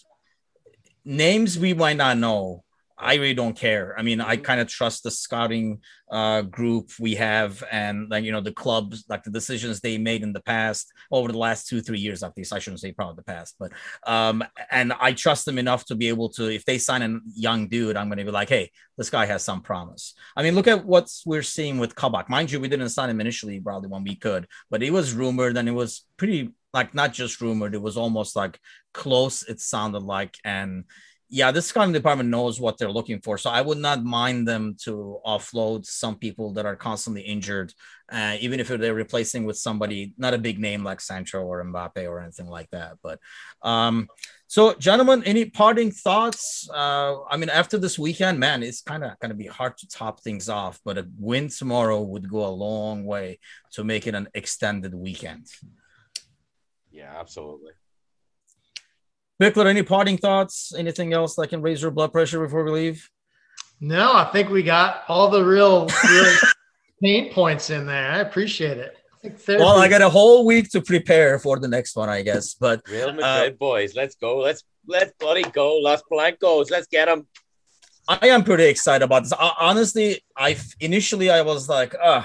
names 1.05 1.59
we 1.59 1.75
might 1.75 1.97
not 1.97 2.19
know. 2.19 2.65
I 3.01 3.15
really 3.15 3.35
don't 3.35 3.57
care. 3.57 3.95
I 3.97 4.03
mean, 4.03 4.21
I 4.21 4.37
kind 4.37 4.61
of 4.61 4.67
trust 4.67 5.05
the 5.05 5.11
scouting 5.11 5.81
uh, 6.11 6.43
group 6.43 6.91
we 6.99 7.15
have, 7.15 7.63
and 7.71 8.09
like 8.11 8.25
you 8.25 8.33
know 8.33 8.41
the 8.41 8.53
clubs, 8.53 9.05
like 9.09 9.23
the 9.23 9.31
decisions 9.31 9.81
they 9.81 9.99
made 9.99 10.23
in 10.23 10.33
the 10.33 10.41
past 10.41 10.93
over 11.13 11.31
the 11.31 11.39
last 11.39 11.69
two 11.69 11.81
three 11.81 12.01
years. 12.01 12.23
At 12.23 12.37
least 12.37 12.53
I 12.53 12.59
shouldn't 12.59 12.81
say 12.81 12.93
probably 12.93 13.17
the 13.17 13.23
past, 13.23 13.57
but 13.59 13.73
um, 14.07 14.43
and 14.71 14.93
I 15.01 15.13
trust 15.13 15.45
them 15.47 15.59
enough 15.59 15.85
to 15.87 15.95
be 15.95 16.09
able 16.09 16.29
to. 16.31 16.49
If 16.53 16.65
they 16.65 16.79
sign 16.79 17.03
a 17.03 17.21
young 17.35 17.69
dude, 17.69 17.97
I'm 17.97 18.09
going 18.09 18.19
to 18.19 18.25
be 18.25 18.31
like, 18.31 18.49
hey, 18.49 18.71
this 18.97 19.11
guy 19.11 19.27
has 19.27 19.45
some 19.45 19.61
promise. 19.61 20.15
I 20.37 20.43
mean, 20.43 20.55
look 20.55 20.67
at 20.67 20.85
what 20.85 21.09
we're 21.25 21.43
seeing 21.43 21.79
with 21.79 21.95
Kabak. 21.95 22.29
Mind 22.29 22.51
you, 22.51 22.59
we 22.59 22.69
didn't 22.69 22.89
sign 22.89 23.11
him 23.11 23.21
initially, 23.21 23.61
probably 23.61 23.89
when 23.89 24.03
we 24.05 24.17
could, 24.17 24.47
but 24.71 24.83
it 24.83 24.93
was 24.93 25.15
rumored 25.15 25.57
and 25.57 25.69
it 25.69 25.73
was 25.73 26.05
pretty 26.17 26.53
like 26.75 26.95
not 26.95 27.13
just 27.13 27.41
rumored. 27.41 27.75
It 27.75 27.83
was 27.83 27.97
almost 27.97 28.37
like 28.37 28.59
close. 28.93 29.43
It 29.43 29.61
sounded 29.61 30.03
like 30.03 30.37
and 30.45 30.85
yeah, 31.31 31.51
this 31.51 31.67
scouting 31.67 31.93
department 31.93 32.31
knows 32.31 32.59
what 32.59 32.79
they're 32.79 32.91
looking 32.91 33.21
for. 33.21 33.37
So 33.37 33.51
I 33.51 33.61
would 33.61 33.77
not 33.77 34.03
mind 34.03 34.49
them 34.49 34.77
to 34.85 35.19
offload 35.27 35.85
some 35.85 36.17
people 36.17 36.55
that 36.55 36.65
are 36.65 36.77
constantly 36.77 37.21
injured, 37.21 37.75
uh, 38.11 38.39
even 38.41 38.61
if 38.61 38.69
they're 38.69 38.95
replacing 38.95 39.45
with 39.45 39.59
somebody 39.59 40.15
not 40.17 40.33
a 40.33 40.39
big 40.39 40.59
name 40.59 40.83
like 40.83 41.03
Sancho 41.03 41.43
or 41.43 41.63
Mbappe 41.63 42.09
or 42.09 42.21
anything 42.21 42.47
like 42.47 42.71
that. 42.71 42.97
But 43.03 43.21
um, 43.61 44.09
so, 44.47 44.73
gentlemen, 44.73 45.23
any 45.25 45.45
parting 45.45 45.91
thoughts? 45.91 46.67
Uh, 46.73 47.23
I 47.25 47.37
mean, 47.37 47.51
after 47.51 47.77
this 47.77 47.99
weekend, 47.99 48.41
man, 48.41 48.63
it's 48.63 48.81
kind 48.81 49.05
of 49.05 49.19
going 49.19 49.29
to 49.29 49.37
be 49.37 49.47
hard 49.47 49.77
to 49.79 49.89
top 49.89 50.23
things 50.23 50.49
off, 50.49 50.81
but 50.83 50.97
a 50.97 51.07
win 51.19 51.49
tomorrow 51.49 52.01
would 52.01 52.31
go 52.31 52.47
a 52.47 52.49
long 52.49 53.05
way 53.05 53.39
to 53.73 53.85
make 53.85 54.07
it 54.07 54.15
an 54.15 54.29
extended 54.33 54.95
weekend. 54.95 55.47
Yeah, 56.91 57.15
absolutely. 57.21 57.73
Bickler, 59.41 59.67
any 59.67 59.83
parting 59.83 60.19
thoughts? 60.19 60.73
Anything 60.77 61.13
else 61.13 61.37
that 61.37 61.49
can 61.49 61.63
raise 61.63 61.81
your 61.81 61.91
blood 61.91 62.13
pressure 62.13 62.41
before 62.41 62.65
we 62.65 62.73
leave? 62.73 63.09
No, 63.81 64.13
I 64.15 64.25
think 64.33 64.51
we 64.51 64.63
got 64.63 65.05
all 65.09 65.29
the 65.29 65.45
real, 65.45 65.89
real 66.11 66.37
pain 67.03 67.33
points 67.33 67.71
in 67.71 67.87
there. 67.87 68.11
I 68.11 68.19
appreciate 68.19 68.79
it. 68.79 68.97
I 69.25 69.33
well, 69.49 69.79
I 69.79 69.89
got 69.89 70.03
a 70.03 70.09
whole 70.09 70.47
week 70.47 70.71
to 70.71 70.81
prepare 70.81 71.39
for 71.39 71.59
the 71.59 71.69
next 71.69 71.97
one, 71.97 72.09
I 72.09 72.23
guess. 72.23 72.55
But 72.55 72.83
Real 72.89 73.13
Madrid 73.13 73.53
uh, 73.53 73.57
boys, 73.57 73.95
let's 73.97 74.15
go. 74.15 74.39
Let's 74.39 74.63
let's 74.87 75.13
bloody 75.19 75.43
go. 75.43 75.77
Los 75.79 76.03
Blancos, 76.11 76.71
let's 76.71 76.87
get 76.87 77.07
them. 77.07 77.27
I 78.07 78.29
am 78.29 78.45
pretty 78.45 78.65
excited 78.65 79.05
about 79.05 79.25
this. 79.25 79.33
I, 79.33 79.53
honestly, 79.61 80.25
I 80.37 80.57
initially 80.81 81.31
I 81.31 81.43
was 81.43 81.69
like, 81.69 81.95
uh, 82.01 82.23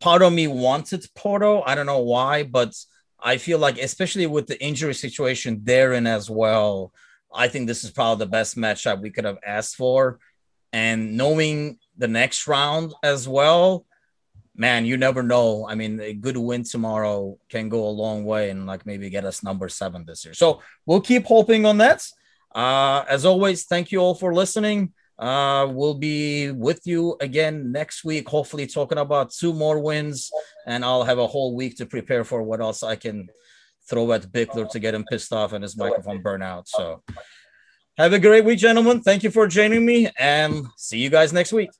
part 0.00 0.22
of 0.22 0.32
me 0.32 0.46
wanted 0.46 1.04
Porto. 1.14 1.62
I 1.62 1.74
don't 1.74 1.86
know 1.86 2.00
why, 2.00 2.44
but 2.44 2.74
I 3.22 3.36
feel 3.36 3.58
like, 3.58 3.78
especially 3.78 4.26
with 4.26 4.46
the 4.46 4.62
injury 4.62 4.94
situation 4.94 5.60
therein 5.62 6.06
as 6.06 6.30
well, 6.30 6.92
I 7.32 7.48
think 7.48 7.66
this 7.66 7.84
is 7.84 7.90
probably 7.90 8.24
the 8.24 8.30
best 8.30 8.56
matchup 8.56 9.00
we 9.00 9.10
could 9.10 9.24
have 9.24 9.38
asked 9.46 9.76
for. 9.76 10.18
And 10.72 11.16
knowing 11.16 11.78
the 11.96 12.08
next 12.08 12.46
round 12.46 12.94
as 13.02 13.28
well, 13.28 13.84
man, 14.54 14.84
you 14.84 14.96
never 14.96 15.22
know. 15.22 15.66
I 15.68 15.74
mean, 15.74 16.00
a 16.00 16.12
good 16.12 16.36
win 16.36 16.64
tomorrow 16.64 17.38
can 17.48 17.68
go 17.68 17.86
a 17.86 17.90
long 17.90 18.24
way 18.24 18.50
and 18.50 18.66
like 18.66 18.86
maybe 18.86 19.10
get 19.10 19.24
us 19.24 19.42
number 19.42 19.68
seven 19.68 20.04
this 20.06 20.24
year. 20.24 20.34
So 20.34 20.60
we'll 20.86 21.00
keep 21.00 21.24
hoping 21.24 21.66
on 21.66 21.78
that. 21.78 22.06
Uh, 22.54 23.04
as 23.08 23.24
always, 23.24 23.64
thank 23.64 23.92
you 23.92 24.00
all 24.00 24.14
for 24.14 24.34
listening. 24.34 24.92
Uh, 25.20 25.66
we'll 25.70 25.94
be 25.94 26.50
with 26.50 26.86
you 26.86 27.14
again 27.20 27.70
next 27.70 28.04
week, 28.04 28.26
hopefully 28.26 28.66
talking 28.66 28.96
about 28.96 29.30
two 29.30 29.52
more 29.52 29.78
wins, 29.78 30.30
and 30.66 30.82
I'll 30.82 31.04
have 31.04 31.18
a 31.18 31.26
whole 31.26 31.54
week 31.54 31.76
to 31.76 31.86
prepare 31.86 32.24
for 32.24 32.42
what 32.42 32.62
else 32.62 32.82
I 32.82 32.96
can 32.96 33.28
throw 33.88 34.10
at 34.12 34.22
Bickler 34.32 34.70
to 34.70 34.78
get 34.78 34.94
him 34.94 35.04
pissed 35.10 35.32
off 35.32 35.52
and 35.52 35.62
his 35.62 35.76
microphone 35.76 36.22
burn 36.22 36.42
out. 36.42 36.68
So 36.68 37.02
have 37.98 38.14
a 38.14 38.18
great 38.18 38.46
week, 38.46 38.58
gentlemen. 38.58 39.02
Thank 39.02 39.22
you 39.22 39.30
for 39.30 39.46
joining 39.46 39.84
me, 39.84 40.08
and 40.18 40.66
see 40.76 40.98
you 40.98 41.10
guys 41.10 41.34
next 41.34 41.52
week. 41.52 41.70